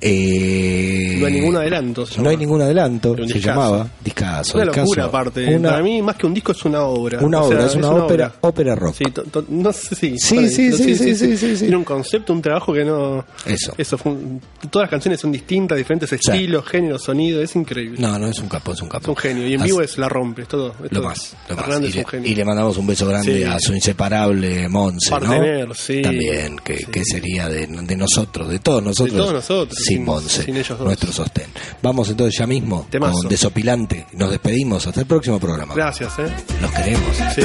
Eh, 0.05 1.17
No 1.21 1.27
hay 1.27 1.33
ningún 1.33 1.57
adelanto. 1.57 2.05
No 2.19 2.29
hay 2.31 2.37
ningún 2.37 2.61
adelanto. 2.63 3.15
Se 3.17 3.23
discazo. 3.23 3.47
llamaba 3.47 3.89
Discazo. 4.05 4.57
Una 4.59 4.65
discazo. 4.65 4.81
locura 4.85 5.05
aparte. 5.05 5.57
Una, 5.57 5.71
Para 5.71 5.83
mí, 5.83 6.03
más 6.03 6.17
que 6.17 6.27
un 6.27 6.35
disco, 6.35 6.53
es 6.53 6.65
una 6.65 6.83
obra. 6.83 7.21
una 7.21 7.41
O 7.43 7.49
sea, 7.49 7.57
obra, 7.59 7.67
es 7.67 7.75
una, 7.77 7.91
ópera, 7.91 8.33
ópera 8.41 8.75
rock. 8.75 8.95
Sí, 8.99 9.05
to- 9.13 9.23
to- 9.25 9.45
no 9.49 9.73
sé. 9.73 9.95
Sí, 9.95 10.19
sí, 10.19 10.49
sí, 10.49 10.73
sí, 10.73 10.97
sí, 10.97 11.15
sí, 11.17 11.37
sí. 11.37 11.57
Tiene 11.59 11.77
un 11.77 11.85
concepto, 11.85 12.33
un 12.33 12.43
trabajo 12.43 12.73
que 12.73 12.85
no. 12.85 13.25
Eso. 13.47 13.75
Eso 13.79 13.97
fue 13.97 14.13
un- 14.13 14.41
todas 14.71 14.85
las 14.87 14.91
canciones 14.91 15.21
son 15.21 15.31
distintas, 15.33 15.79
diferentes 15.79 16.13
estilos, 16.13 16.65
géneros, 16.67 17.03
sonidos, 17.03 17.45
es 17.45 17.55
increíble. 17.57 17.99
No, 18.01 18.19
no 18.19 18.27
es 18.27 18.39
un 18.41 18.49
capo, 18.49 18.73
es 18.73 18.83
un 18.83 18.89
capo. 18.89 19.03
Es 19.05 19.09
un 19.09 19.17
genio. 19.17 19.47
Y 19.47 19.55
en 19.55 19.61
Así- 19.61 19.71
vivo 19.71 19.83
es 19.83 19.99
la 19.99 20.09
rompe, 20.09 20.43
es 20.43 20.49
todo. 20.49 20.75
es 20.85 20.91
Lo 20.93 21.01
todo. 21.01 21.05
más, 21.05 21.37
lo 21.49 21.57
más. 21.57 21.81
Y 21.83 21.87
es 22.01 22.13
le, 22.13 22.29
y 22.29 22.35
le 22.35 22.45
mandamos 22.45 22.77
un 22.77 22.87
beso 22.87 23.07
grande 23.07 23.47
a 23.47 23.59
su 23.61 23.73
inseparable 23.73 24.69
Monse, 24.69 25.11
¿no? 25.21 25.75
sí. 25.75 26.03
También, 26.03 26.57
que, 26.65 27.03
sería 27.05 27.49
de, 27.49 27.67
de 27.67 27.97
nosotros, 27.97 28.49
de 28.49 28.59
todos 28.59 28.83
nosotros. 28.83 29.17
todos 29.17 29.33
nosotros, 29.35 29.79
sin, 29.95 30.05
Monse, 30.05 30.65
nuestro 30.81 31.13
sostén. 31.13 31.47
Vamos 31.83 32.09
entonces 32.11 32.39
ya 32.39 32.47
mismo 32.47 32.87
Temazo. 32.91 33.19
con 33.21 33.29
Desopilante. 33.29 34.07
Nos 34.13 34.31
despedimos. 34.31 34.87
Hasta 34.87 35.01
el 35.01 35.07
próximo 35.07 35.39
programa. 35.39 35.75
Gracias, 35.75 36.19
¿eh? 36.19 36.33
Los 36.61 36.71
queremos. 36.73 37.17
Sí. 37.35 37.43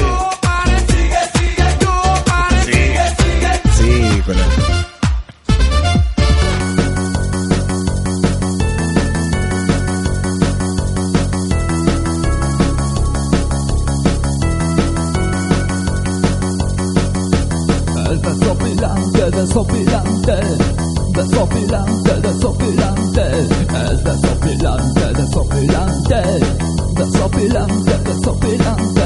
Sí, 3.76 4.22
con 4.26 4.36
la... 4.36 4.78
desopilante, 18.28 19.30
desopilante 19.30 20.67
desopilante, 21.38 22.20
desopilante, 22.20 23.22
es 23.40 24.04
desopilante, 24.04 25.12
desopilante, 25.14 26.22
desopilante, 26.96 27.98
desopilante. 28.04 29.04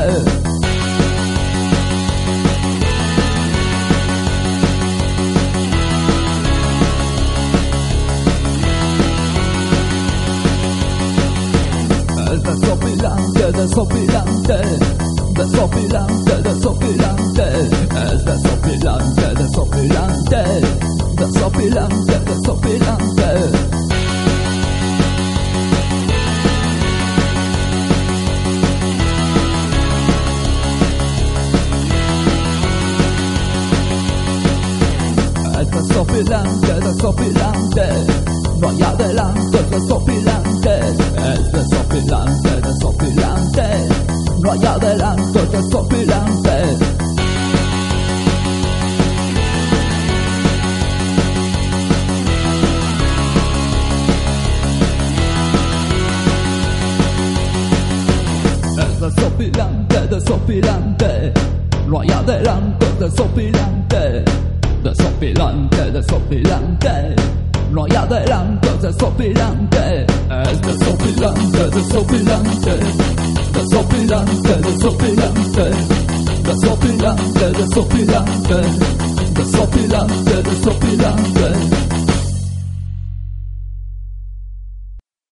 Es 12.32 12.42
desopilante, 12.42 13.52
desopilante, 13.52 14.58
desopilante. 15.34 16.21